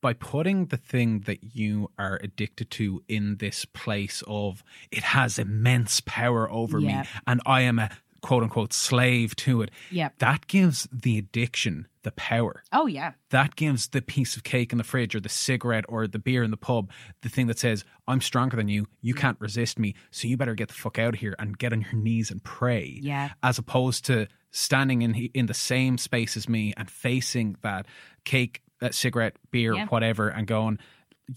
By 0.00 0.12
putting 0.12 0.66
the 0.66 0.76
thing 0.76 1.20
that 1.20 1.54
you 1.56 1.90
are 1.98 2.20
addicted 2.22 2.70
to 2.72 3.02
in 3.08 3.36
this 3.36 3.64
place 3.64 4.22
of 4.26 4.62
it 4.90 5.02
has 5.02 5.38
immense 5.38 6.00
power 6.04 6.50
over 6.50 6.78
Yeah. 6.78 7.02
me 7.02 7.08
and 7.26 7.40
I 7.46 7.62
am 7.62 7.78
a 7.78 7.90
quote 8.22 8.42
unquote 8.42 8.72
slave 8.72 9.36
to 9.36 9.62
it, 9.62 9.70
Yeah. 9.90 10.08
that 10.18 10.46
gives 10.48 10.88
the 10.92 11.16
addiction 11.18 11.86
the 12.02 12.10
power. 12.12 12.62
Oh 12.72 12.86
yeah. 12.86 13.12
That 13.30 13.56
gives 13.56 13.88
the 13.88 14.02
piece 14.02 14.36
of 14.36 14.42
cake 14.44 14.72
in 14.72 14.78
the 14.78 14.84
fridge 14.84 15.14
or 15.14 15.20
the 15.20 15.28
cigarette 15.28 15.84
or 15.88 16.06
the 16.06 16.18
beer 16.18 16.42
in 16.42 16.50
the 16.50 16.56
pub 16.56 16.90
the 17.22 17.28
thing 17.28 17.46
that 17.48 17.58
says, 17.58 17.84
I'm 18.08 18.20
stronger 18.20 18.56
than 18.56 18.68
you. 18.68 18.86
You 19.00 19.14
can't 19.14 19.40
resist 19.40 19.78
me. 19.78 19.94
So 20.10 20.28
you 20.28 20.36
better 20.36 20.54
get 20.54 20.68
the 20.68 20.74
fuck 20.74 20.98
out 20.98 21.14
of 21.14 21.20
here 21.20 21.34
and 21.38 21.56
get 21.58 21.72
on 21.72 21.82
your 21.82 21.94
knees 21.94 22.30
and 22.30 22.42
pray. 22.42 22.98
Yeah. 23.02 23.30
As 23.42 23.58
opposed 23.58 24.04
to 24.06 24.28
standing 24.50 25.02
in 25.02 25.14
in 25.14 25.46
the 25.46 25.54
same 25.54 25.98
space 25.98 26.36
as 26.36 26.48
me 26.48 26.72
and 26.76 26.90
facing 26.90 27.56
that 27.62 27.86
cake, 28.24 28.62
that 28.80 28.94
cigarette, 28.94 29.36
beer, 29.50 29.74
Yeah. 29.74 29.86
whatever, 29.86 30.28
and 30.28 30.46
going, 30.46 30.78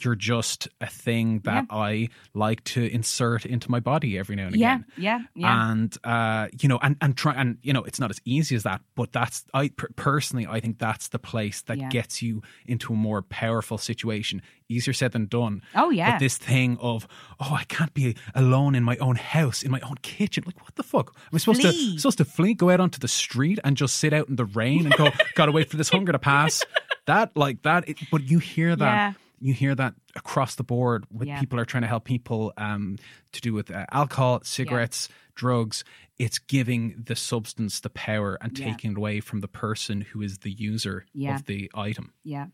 you're 0.02 0.14
just 0.14 0.68
a 0.82 0.86
thing 0.86 1.40
that 1.46 1.66
I 1.72 2.10
like 2.36 2.64
to 2.66 2.86
insert 2.94 3.44
into 3.44 3.72
my 3.72 3.80
body 3.80 4.20
every 4.20 4.36
now 4.36 4.46
and 4.46 4.56
Yeah. 4.56 4.76
again 4.76 4.86
Yeah. 4.98 5.20
Yeah. 5.34 5.72
and 5.72 5.98
uh, 6.04 6.48
you 6.62 6.70
know, 6.70 6.78
and 6.84 6.96
and 7.02 7.18
try 7.18 7.34
and 7.34 7.58
you 7.64 7.74
know, 7.74 7.84
it's 7.84 8.00
not 8.00 8.12
as 8.12 8.22
easy 8.24 8.56
as 8.56 8.62
that, 8.64 8.82
but 8.94 9.12
that's 9.12 9.46
I 9.52 9.70
personally 9.96 10.46
I 10.46 10.60
think 10.60 10.78
that's 10.78 11.08
the 11.08 11.18
place 11.18 11.64
that 11.64 11.80
Yeah. 11.80 11.90
gets 11.90 12.22
you 12.22 12.44
into 12.68 12.94
a 12.94 12.96
more 12.96 13.24
powerful 13.24 13.80
situation. 13.80 14.44
Easier 14.72 14.94
said 14.94 15.12
than 15.14 15.26
done. 15.26 15.64
Oh, 15.74 15.90
yeah. 15.90 16.12
But 16.12 16.20
this 16.20 16.38
thing 16.38 16.78
of 16.80 17.08
oh, 17.40 17.56
I 17.60 17.64
can't 17.64 17.96
be 17.96 18.16
alone 18.36 18.76
in 18.76 18.84
my 18.84 18.98
own 18.98 19.16
house, 19.16 19.64
in 19.64 19.72
my 19.72 19.80
own 19.80 19.96
kitchen. 20.04 20.44
Like 20.46 20.62
what 20.62 20.76
the 20.76 20.84
fuck? 20.84 21.16
Am 21.18 21.30
I 21.34 21.38
supposed 21.40 21.62
Flee. 21.62 21.94
to 21.96 22.00
supposed 22.00 22.20
to 22.20 22.26
flee, 22.26 22.54
go 22.54 22.70
out 22.70 22.80
onto 22.80 23.00
the 23.00 23.08
street 23.08 23.58
and 23.64 23.76
just 23.76 23.96
sit 23.96 24.14
out 24.14 24.30
in 24.30 24.36
the 24.36 24.46
rain 24.46 24.86
and 24.86 24.94
go, 24.96 25.10
gotta 25.34 25.52
wait 25.52 25.68
for 25.72 25.78
this 25.78 25.90
hunger 25.90 26.12
to 26.12 26.20
pass? 26.20 26.64
That 27.10 27.36
like 27.36 27.64
that. 27.64 27.90
It, 27.90 27.98
but 28.12 28.24
you 28.24 28.40
hear 28.40 28.76
that. 28.76 28.94
Yeah. 28.96 29.14
You 29.42 29.54
hear 29.54 29.74
that 29.74 29.94
across 30.16 30.56
the 30.56 30.64
board 30.64 31.06
with 31.12 31.28
Yeah. 31.28 31.40
people 31.40 31.60
are 31.60 31.66
trying 31.66 31.84
to 31.84 31.88
help 31.88 32.04
people 32.04 32.52
um, 32.58 32.98
to 33.32 33.40
do 33.42 33.54
with 33.54 33.72
uh, 33.72 33.86
alcohol, 33.92 34.42
cigarettes, 34.44 35.08
drugs. 35.34 35.86
It's 36.18 36.40
giving 36.40 37.04
the 37.08 37.16
substance 37.16 37.80
the 37.80 37.90
power 37.90 38.38
and 38.42 38.58
Yeah. 38.58 38.66
taking 38.66 38.92
it 38.92 38.98
away 38.98 39.22
from 39.22 39.40
the 39.40 39.48
person 39.48 40.02
who 40.02 40.22
is 40.22 40.40
the 40.40 40.52
user 40.52 41.06
Yeah. 41.14 41.36
of 41.36 41.46
the 41.46 41.72
item. 41.74 42.12
Yeah. 42.26 42.48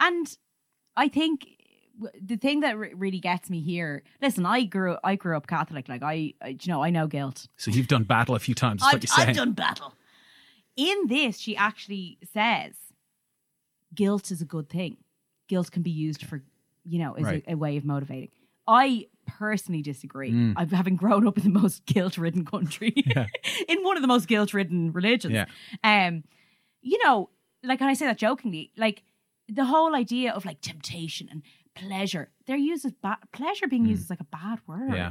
And 0.00 0.34
I 0.96 1.08
think 1.08 1.46
the 2.18 2.36
thing 2.38 2.60
that 2.60 2.78
re- 2.78 2.94
really 2.94 3.20
gets 3.20 3.50
me 3.50 3.60
here. 3.60 4.02
Listen, 4.22 4.46
I 4.46 4.64
grew 4.64 4.96
I 5.04 5.16
grew 5.16 5.36
up 5.36 5.46
Catholic. 5.46 5.88
Like 5.90 6.02
I, 6.02 6.32
I 6.40 6.48
you 6.48 6.68
know, 6.72 6.82
I 6.82 6.88
know 6.88 7.06
guilt. 7.06 7.48
So 7.58 7.70
you've 7.70 7.88
done 7.88 8.04
battle 8.04 8.34
a 8.34 8.38
few 8.38 8.54
times. 8.54 8.80
Is 8.80 8.86
I've, 8.88 8.92
what 8.94 9.02
you're 9.02 9.14
saying? 9.14 9.28
I've 9.30 9.36
done 9.36 9.52
battle. 9.52 9.94
In 10.76 10.96
this, 11.08 11.38
she 11.38 11.54
actually 11.54 12.16
says 12.32 12.72
guilt 13.94 14.30
is 14.30 14.40
a 14.40 14.44
good 14.44 14.68
thing. 14.68 14.96
Guilt 15.48 15.70
can 15.70 15.82
be 15.82 15.90
used 15.90 16.24
for, 16.26 16.42
you 16.84 16.98
know, 16.98 17.14
as 17.14 17.24
Right. 17.24 17.44
a, 17.46 17.52
a 17.52 17.56
way 17.56 17.76
of 17.76 17.84
motivating. 17.84 18.30
I 18.66 19.06
personally 19.26 19.82
disagree. 19.82 20.32
Mm. 20.32 20.54
I've 20.56 20.70
having 20.70 20.96
grown 20.96 21.26
up 21.26 21.36
in 21.38 21.44
the 21.44 21.60
most 21.60 21.86
guilt-ridden 21.86 22.44
country, 22.44 22.92
in 23.68 23.82
one 23.82 23.96
of 23.96 24.02
the 24.02 24.08
most 24.08 24.28
guilt-ridden 24.28 24.92
religions. 24.92 25.34
Yeah. 25.34 25.46
Um, 25.82 26.24
you 26.82 26.98
know, 27.04 27.30
like, 27.62 27.80
and 27.80 27.90
I 27.90 27.94
say 27.94 28.06
that 28.06 28.18
jokingly, 28.18 28.72
like 28.76 29.02
the 29.48 29.64
whole 29.64 29.94
idea 29.94 30.32
of 30.32 30.44
like 30.44 30.60
temptation 30.60 31.28
and 31.30 31.42
pleasure, 31.74 32.30
they're 32.46 32.56
used 32.56 32.84
as 32.84 32.92
bad 32.92 33.18
pleasure 33.32 33.66
being 33.66 33.86
used 33.86 34.04
as 34.04 34.10
like 34.10 34.20
a 34.20 34.24
bad 34.24 34.60
word. 34.66 34.90
Mm. 34.90 34.96
Yeah. 34.96 35.10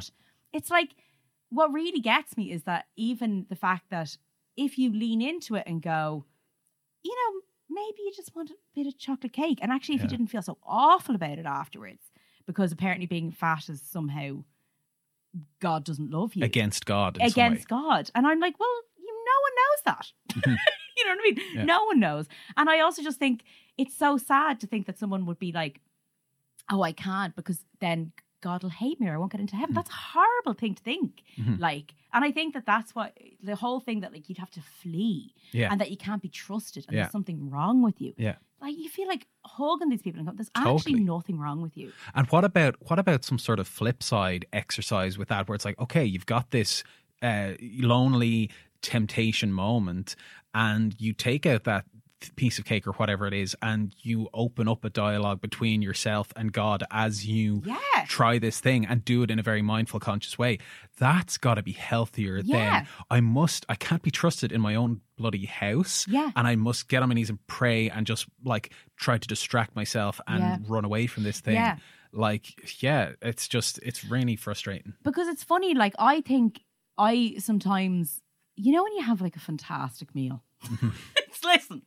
It's 0.53 0.69
like 0.71 0.95
what 1.49 1.73
really 1.73 1.99
gets 1.99 2.37
me 2.37 2.51
is 2.51 2.63
that 2.63 2.85
even 2.95 3.45
the 3.49 3.55
fact 3.55 3.89
that 3.89 4.17
if 4.55 4.77
you 4.77 4.91
lean 4.91 5.21
into 5.21 5.55
it 5.55 5.63
and 5.65 5.81
go, 5.81 6.25
you 7.03 7.15
know, 7.15 7.41
maybe 7.69 7.97
you 7.99 8.11
just 8.15 8.35
want 8.35 8.49
a 8.49 8.55
bit 8.75 8.87
of 8.87 8.97
chocolate 8.97 9.33
cake, 9.33 9.59
and 9.61 9.71
actually, 9.71 9.95
if 9.95 10.01
you 10.01 10.07
didn't 10.07 10.27
feel 10.27 10.41
so 10.41 10.57
awful 10.65 11.15
about 11.15 11.37
it 11.37 11.45
afterwards, 11.45 12.11
because 12.45 12.71
apparently 12.71 13.05
being 13.05 13.31
fat 13.31 13.69
is 13.69 13.81
somehow 13.81 14.43
God 15.59 15.83
doesn't 15.83 16.09
love 16.11 16.35
you 16.35 16.43
against 16.43 16.85
God. 16.85 17.17
In 17.17 17.27
against. 17.27 17.67
God. 17.67 18.09
And 18.15 18.25
I'm 18.25 18.39
like, 18.39 18.59
well, 18.59 18.81
you 18.97 19.13
no 19.25 19.41
one 19.41 19.53
knows 19.55 19.81
that. 19.85 20.41
Mm-hmm. 20.41 20.55
you 20.97 21.05
know 21.05 21.11
what 21.11 21.19
I 21.19 21.23
mean? 21.23 21.39
Yeah. 21.53 21.63
No 21.65 21.83
one 21.85 21.99
knows. 21.99 22.27
And 22.57 22.69
I 22.69 22.79
also 22.79 23.03
just 23.03 23.19
think 23.19 23.43
it's 23.77 23.95
so 23.95 24.17
sad 24.17 24.59
to 24.61 24.67
think 24.67 24.87
that 24.87 24.97
someone 24.97 25.25
would 25.25 25.39
be 25.39 25.51
like, 25.51 25.79
oh, 26.71 26.81
I 26.81 26.91
can't 26.91 27.35
because 27.35 27.63
then 27.79 28.11
God 28.41 28.63
will 28.63 28.69
hate 28.69 28.99
me 28.99 29.07
or 29.07 29.13
I 29.13 29.17
won't 29.17 29.31
get 29.31 29.41
into 29.41 29.55
Mm. 29.55 29.59
heaven. 29.59 29.75
That's 29.75 29.89
a 29.89 29.93
horrible 29.93 30.53
thing 30.53 30.75
to 30.75 30.83
think. 30.83 31.23
Mm-hmm. 31.37 31.55
Like, 31.61 31.93
and 32.13 32.23
I 32.25 32.31
think 32.31 32.53
that 32.53 32.65
that's 32.65 32.95
what 32.95 33.17
the 33.43 33.55
whole 33.55 33.79
thing 33.79 33.99
that 34.01 34.11
like 34.13 34.29
you'd 34.29 34.37
have 34.37 34.51
to 34.51 34.61
flee 34.61 35.33
Yeah. 35.51 35.69
and 35.71 35.79
that 35.81 35.91
you 35.91 35.97
can't 35.97 36.21
be 36.21 36.29
trusted 36.29 36.85
and 36.87 36.95
Yeah. 36.95 37.03
there's 37.03 37.11
something 37.11 37.49
wrong 37.49 37.81
with 37.81 37.99
you. 38.01 38.13
Yeah. 38.17 38.35
Like 38.61 38.77
you 38.77 38.89
feel 38.89 39.07
like 39.07 39.27
hugging 39.45 39.89
these 39.89 40.01
people 40.01 40.19
and 40.19 40.27
go, 40.27 40.33
there's 40.35 40.49
Totally. 40.55 40.75
actually 40.75 40.93
nothing 41.03 41.37
wrong 41.39 41.61
with 41.61 41.77
you. 41.77 41.91
And 42.13 42.27
what 42.27 42.43
about 42.43 42.75
what 42.89 42.99
about 42.99 43.23
some 43.23 43.37
sort 43.39 43.59
of 43.59 43.67
flip 43.67 44.03
side 44.03 44.45
exercise 44.53 45.17
with 45.17 45.27
that, 45.29 45.47
where 45.47 45.55
it's 45.55 45.65
like, 45.65 45.79
okay, 45.79 46.03
you've 46.05 46.25
got 46.25 46.51
this 46.51 46.83
uh, 47.21 47.53
lonely 47.61 48.49
temptation 48.81 49.51
moment, 49.53 50.15
and 50.53 50.95
you 50.99 51.13
take 51.13 51.45
out 51.45 51.63
that 51.65 51.85
piece 52.35 52.59
of 52.59 52.65
cake 52.65 52.85
or 52.87 52.91
whatever 52.93 53.27
it 53.27 53.33
is, 53.33 53.55
and 53.61 53.93
you 54.01 54.29
open 54.33 54.67
up 54.67 54.83
a 54.85 54.89
dialogue 54.89 55.41
between 55.41 55.81
yourself 55.81 56.31
and 56.35 56.51
God 56.51 56.83
as 56.91 57.25
you 57.25 57.61
Yeah. 57.65 57.75
try 58.07 58.39
this 58.39 58.59
thing 58.59 58.85
and 58.85 59.03
do 59.05 59.23
it 59.23 59.31
in 59.31 59.39
a 59.39 59.43
very 59.43 59.61
mindful, 59.61 59.99
conscious 59.99 60.37
way. 60.37 60.59
That's 60.97 61.37
got 61.37 61.55
to 61.55 61.63
be 61.63 61.71
healthier 61.71 62.41
Yeah. 62.43 62.79
than 62.81 62.87
I 63.09 63.19
must. 63.21 63.65
I 63.69 63.75
can't 63.75 64.01
be 64.01 64.11
trusted 64.11 64.51
in 64.51 64.61
my 64.61 64.75
own 64.75 65.01
bloody 65.17 65.45
house. 65.45 66.07
Yeah. 66.07 66.31
and 66.35 66.47
I 66.47 66.55
must 66.55 66.87
get 66.87 67.03
on 67.03 67.09
my 67.09 67.15
knees 67.15 67.29
and 67.29 67.45
pray 67.47 67.89
and 67.89 68.07
just 68.07 68.25
like 68.43 68.71
try 68.97 69.17
to 69.17 69.27
distract 69.27 69.75
myself 69.75 70.21
and 70.27 70.39
Yeah. 70.41 70.57
run 70.67 70.85
away 70.85 71.07
from 71.07 71.23
this 71.23 71.39
thing 71.41 71.55
Yeah. 71.55 71.75
like 72.13 72.81
yeah 72.81 73.11
it's 73.21 73.47
just 73.47 73.79
it's 73.83 74.03
really 74.05 74.35
frustrating 74.35 74.93
because 75.03 75.27
it's 75.27 75.43
funny 75.43 75.73
like 75.75 75.93
i 75.99 76.21
think 76.21 76.61
i 76.97 77.35
sometimes 77.37 78.21
you 78.55 78.71
know 78.71 78.81
when 78.81 78.93
you 78.93 79.03
have 79.03 79.21
like 79.21 79.35
a 79.35 79.39
fantastic 79.39 80.15
meal 80.15 80.41
listen 81.43 81.81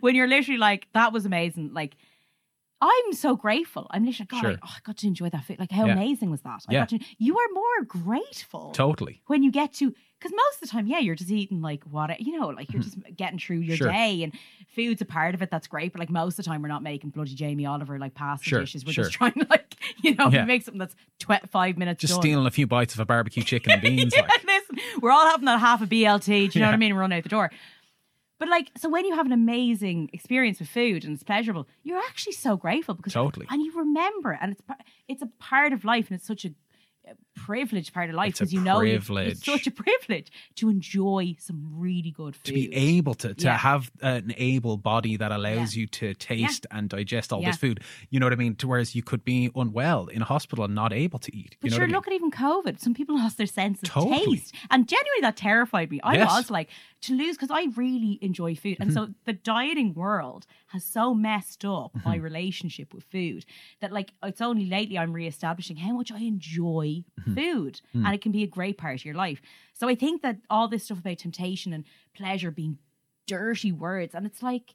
when 0.00 0.14
you're 0.14 0.28
literally 0.28 0.58
like 0.58 0.86
that 0.94 1.12
was 1.12 1.26
amazing 1.26 1.72
like 1.74 1.96
i'm 2.80 3.12
so 3.12 3.34
grateful 3.34 3.86
i'm 3.90 4.04
literally 4.04 4.26
god 4.28 4.36
I, 4.44 4.50
Sure. 4.50 4.58
oh, 4.62 4.68
I 4.76 4.78
got 4.84 4.96
to 4.98 5.06
enjoy 5.06 5.30
that 5.30 5.44
food 5.44 5.58
like 5.58 5.72
how 5.72 5.86
Yeah. 5.86 5.94
amazing 5.94 6.30
was 6.30 6.42
that 6.42 6.62
I 6.68 6.72
Yeah. 6.72 6.84
to, 6.84 6.98
you 7.18 7.36
are 7.38 7.48
more 7.54 7.84
grateful 7.86 8.70
totally 8.72 9.22
when 9.26 9.42
you 9.42 9.50
get 9.50 9.72
to 9.74 9.94
because 10.18 10.32
most 10.36 10.54
of 10.56 10.60
the 10.60 10.66
time 10.68 10.86
yeah 10.86 10.98
you're 10.98 11.14
just 11.14 11.30
eating 11.30 11.62
like 11.62 11.82
what 11.84 12.20
you 12.20 12.38
know 12.38 12.48
like 12.48 12.72
you're 12.72 12.82
just 12.82 12.96
getting 13.16 13.38
through 13.38 13.58
your 13.60 13.76
Hmm. 13.76 13.84
Sure. 13.84 13.92
day 13.92 14.22
and 14.22 14.34
food's 14.74 15.00
a 15.00 15.06
part 15.06 15.34
of 15.34 15.40
it 15.42 15.50
that's 15.50 15.66
great 15.66 15.92
but 15.92 16.00
like 16.00 16.10
most 16.10 16.38
of 16.38 16.44
the 16.44 16.48
time 16.50 16.60
we're 16.62 16.68
not 16.68 16.82
making 16.82 17.10
bloody 17.10 17.34
jamie 17.34 17.64
oliver 17.66 17.98
like 17.98 18.14
pasta 18.14 18.44
Sure, 18.44 18.60
dishes 18.60 18.84
we're 18.84 18.92
sure. 18.92 19.04
just 19.04 19.16
trying 19.16 19.32
to 19.32 19.46
like 19.48 19.74
you 20.02 20.14
know 20.14 20.28
Yeah. 20.28 20.44
make 20.44 20.62
something 20.62 20.78
that's 20.78 20.94
tw- 21.18 21.48
five 21.50 21.78
minutes 21.78 22.02
just 22.02 22.12
done. 22.12 22.20
stealing 22.20 22.46
a 22.46 22.50
few 22.50 22.66
bites 22.66 22.92
of 22.94 23.00
a 23.00 23.06
barbecue 23.06 23.42
chicken 23.42 23.72
and 23.72 23.80
beans 23.82 24.14
Yeah, 24.14 24.22
like 24.22 24.44
listen, 24.44 24.78
we're 25.00 25.10
all 25.12 25.26
having 25.26 25.46
that 25.46 25.60
half 25.60 25.80
a 25.82 25.86
BLT. 25.86 26.50
Do 26.52 26.58
you 26.58 26.62
know 26.62 26.68
what 26.68 26.74
I 26.74 26.76
mean? 26.76 26.92
Run 26.94 27.12
out 27.12 27.22
the 27.22 27.28
door. 27.28 27.50
But 28.38 28.48
like, 28.48 28.70
so 28.76 28.88
when 28.88 29.04
you 29.06 29.14
have 29.14 29.26
an 29.26 29.32
amazing 29.32 30.10
experience 30.12 30.60
with 30.60 30.68
food 30.68 31.04
and 31.04 31.14
it's 31.14 31.22
pleasurable, 31.22 31.66
you're 31.82 31.98
actually 31.98 32.34
so 32.34 32.56
grateful 32.56 32.94
because 32.94 33.14
Totally. 33.14 33.46
and 33.50 33.62
you 33.62 33.72
remember, 33.76 34.32
it 34.32 34.38
and 34.42 34.52
it's 34.52 34.62
it's 35.08 35.22
a 35.22 35.30
part 35.38 35.72
of 35.72 35.84
life, 35.84 36.10
and 36.10 36.18
it's 36.18 36.26
such 36.26 36.44
a 36.44 36.50
privileged 37.36 37.92
part 37.92 38.08
of 38.10 38.16
life 38.16 38.32
because 38.34 38.52
you 38.52 38.60
know 38.60 38.78
privilege. 38.80 39.32
it's 39.32 39.44
such 39.44 39.66
a 39.66 39.70
privilege 39.70 40.28
to 40.56 40.68
enjoy 40.68 41.36
some 41.38 41.60
really 41.72 42.10
good 42.10 42.34
food. 42.34 42.44
to 42.44 42.52
be 42.52 42.74
able 42.74 43.14
to 43.14 43.34
to 43.34 43.44
Yeah. 43.46 43.58
have 43.58 43.90
an 44.02 44.34
able 44.36 44.76
body 44.78 45.16
that 45.16 45.30
allows 45.32 45.76
Yeah. 45.76 45.80
you 45.80 45.86
to 45.88 46.14
taste 46.14 46.66
and 46.70 46.88
digest 46.88 47.32
all 47.32 47.42
this 47.42 47.56
food. 47.56 47.80
You 48.10 48.18
know 48.20 48.26
what 48.26 48.32
I 48.32 48.36
mean? 48.36 48.54
To 48.56 48.66
whereas 48.68 48.94
you 48.94 49.02
could 49.02 49.24
be 49.24 49.50
unwell 49.54 50.06
in 50.06 50.22
a 50.22 50.24
hospital 50.24 50.64
and 50.64 50.74
not 50.74 50.92
able 50.92 51.18
to 51.20 51.36
eat. 51.36 51.56
But 51.60 51.66
you 51.66 51.70
know 51.70 51.76
sure, 51.76 51.84
I 51.84 51.86
mean? 51.86 51.94
look 51.96 52.06
at 52.08 52.12
even 52.14 52.30
COVID. 52.30 52.80
Some 52.80 52.94
people 52.94 53.16
lost 53.22 53.36
their 53.36 53.46
sense 53.46 53.82
of 53.82 53.88
Totally. 53.90 54.36
taste, 54.36 54.54
and 54.70 54.88
genuinely 54.88 55.20
that 55.22 55.36
terrified 55.36 55.90
me. 55.90 56.00
I 56.02 56.14
Yes. 56.16 56.30
was 56.30 56.50
like 56.50 56.68
to 57.02 57.14
lose 57.14 57.36
because 57.36 57.50
I 57.50 57.66
really 57.76 58.18
enjoy 58.22 58.54
food, 58.54 58.78
and 58.80 58.90
Mm-hmm. 58.90 59.06
so 59.12 59.14
the 59.26 59.32
dieting 59.34 59.92
world 59.94 60.46
has 60.68 60.84
so 60.84 61.14
messed 61.14 61.64
up 61.64 61.92
Mm-hmm. 61.94 62.08
my 62.08 62.16
relationship 62.16 62.92
with 62.94 63.04
food 63.04 63.44
that 63.80 63.92
like 63.92 64.12
it's 64.22 64.40
only 64.40 64.66
lately 64.66 64.96
I'm 64.98 65.12
reestablishing 65.12 65.76
how 65.76 65.92
much 65.92 66.10
I 66.10 66.18
enjoy. 66.20 67.04
Food, 67.34 67.80
Mm. 67.94 68.04
and 68.06 68.14
it 68.14 68.20
can 68.22 68.32
be 68.32 68.42
a 68.42 68.46
great 68.46 68.78
part 68.78 68.94
of 69.00 69.04
your 69.04 69.14
life. 69.14 69.40
So 69.74 69.88
I 69.88 69.94
think 69.94 70.22
that 70.22 70.38
all 70.50 70.68
this 70.68 70.84
stuff 70.84 70.98
about 71.00 71.18
temptation 71.18 71.72
and 71.72 71.84
pleasure 72.14 72.50
being 72.50 72.78
dirty 73.26 73.72
words, 73.72 74.14
and 74.14 74.26
it's 74.26 74.42
like 74.42 74.74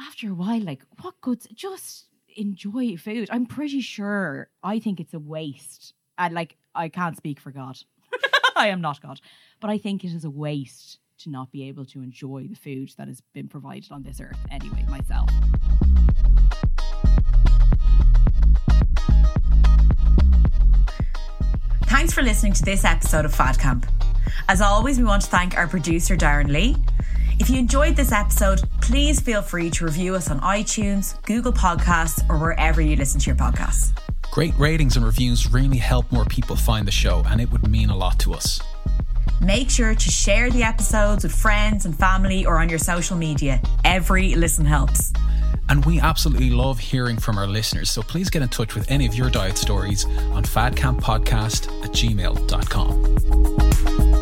after 0.00 0.30
a 0.30 0.34
while, 0.34 0.60
like 0.60 0.82
what 1.00 1.20
goods? 1.20 1.46
Just 1.54 2.06
enjoy 2.36 2.96
food. 2.96 3.28
I'm 3.30 3.46
pretty 3.46 3.80
sure. 3.80 4.48
I 4.62 4.78
think 4.78 5.00
it's 5.00 5.14
a 5.14 5.18
waste. 5.18 5.92
And 6.18 6.34
like, 6.34 6.56
I 6.74 6.88
can't 6.88 7.16
speak 7.16 7.40
for 7.40 7.50
God. 7.50 7.78
I 8.56 8.68
am 8.68 8.80
not 8.80 9.00
God, 9.02 9.20
but 9.60 9.70
I 9.70 9.78
think 9.78 10.04
it 10.04 10.12
is 10.12 10.24
a 10.24 10.30
waste 10.30 10.98
to 11.18 11.30
not 11.30 11.50
be 11.52 11.68
able 11.68 11.84
to 11.86 12.00
enjoy 12.02 12.46
the 12.48 12.56
food 12.56 12.92
that 12.96 13.08
has 13.08 13.20
been 13.32 13.48
provided 13.48 13.92
on 13.92 14.02
this 14.02 14.20
earth. 14.20 14.38
Anyway, 14.50 14.84
myself. 14.88 15.28
Thanks 22.02 22.14
for 22.14 22.22
listening 22.22 22.52
to 22.54 22.64
this 22.64 22.84
episode 22.84 23.24
of 23.24 23.32
Fad 23.32 23.60
Camp. 23.60 23.86
As 24.48 24.60
always, 24.60 24.98
we 24.98 25.04
want 25.04 25.22
to 25.22 25.28
thank 25.28 25.56
our 25.56 25.68
producer, 25.68 26.16
Darren 26.16 26.48
Lee. 26.48 26.74
If 27.38 27.48
you 27.48 27.60
enjoyed 27.60 27.94
this 27.94 28.10
episode, 28.10 28.60
please 28.80 29.20
feel 29.20 29.40
free 29.40 29.70
to 29.70 29.84
review 29.84 30.16
us 30.16 30.28
on 30.28 30.40
iTunes, 30.40 31.14
Google 31.22 31.52
Podcasts, 31.52 32.28
or 32.28 32.38
wherever 32.38 32.80
you 32.80 32.96
listen 32.96 33.20
to 33.20 33.26
your 33.26 33.36
podcasts. 33.36 33.96
Great 34.32 34.52
ratings 34.58 34.96
and 34.96 35.06
reviews 35.06 35.52
really 35.52 35.76
help 35.76 36.10
more 36.10 36.24
people 36.24 36.56
find 36.56 36.88
the 36.88 36.90
show, 36.90 37.22
and 37.28 37.40
it 37.40 37.52
would 37.52 37.68
mean 37.68 37.88
a 37.88 37.96
lot 37.96 38.18
to 38.18 38.34
us. 38.34 38.60
Make 39.40 39.70
sure 39.70 39.94
to 39.94 40.10
share 40.10 40.50
the 40.50 40.64
episodes 40.64 41.22
with 41.22 41.32
friends 41.32 41.86
and 41.86 41.96
family 41.96 42.44
or 42.44 42.58
on 42.58 42.68
your 42.68 42.80
social 42.80 43.16
media. 43.16 43.62
Every 43.84 44.34
listen 44.34 44.64
helps. 44.64 45.12
And 45.68 45.84
we 45.84 46.00
absolutely 46.00 46.50
love 46.50 46.78
hearing 46.78 47.16
from 47.16 47.38
our 47.38 47.46
listeners, 47.46 47.90
so 47.90 48.02
please 48.02 48.30
get 48.30 48.42
in 48.42 48.48
touch 48.48 48.74
with 48.74 48.90
any 48.90 49.06
of 49.06 49.14
your 49.14 49.30
diet 49.30 49.56
stories 49.56 50.04
on 50.04 50.42
fadcamppodcast 50.44 51.84
at 51.84 51.92
gmail.com. 51.92 54.21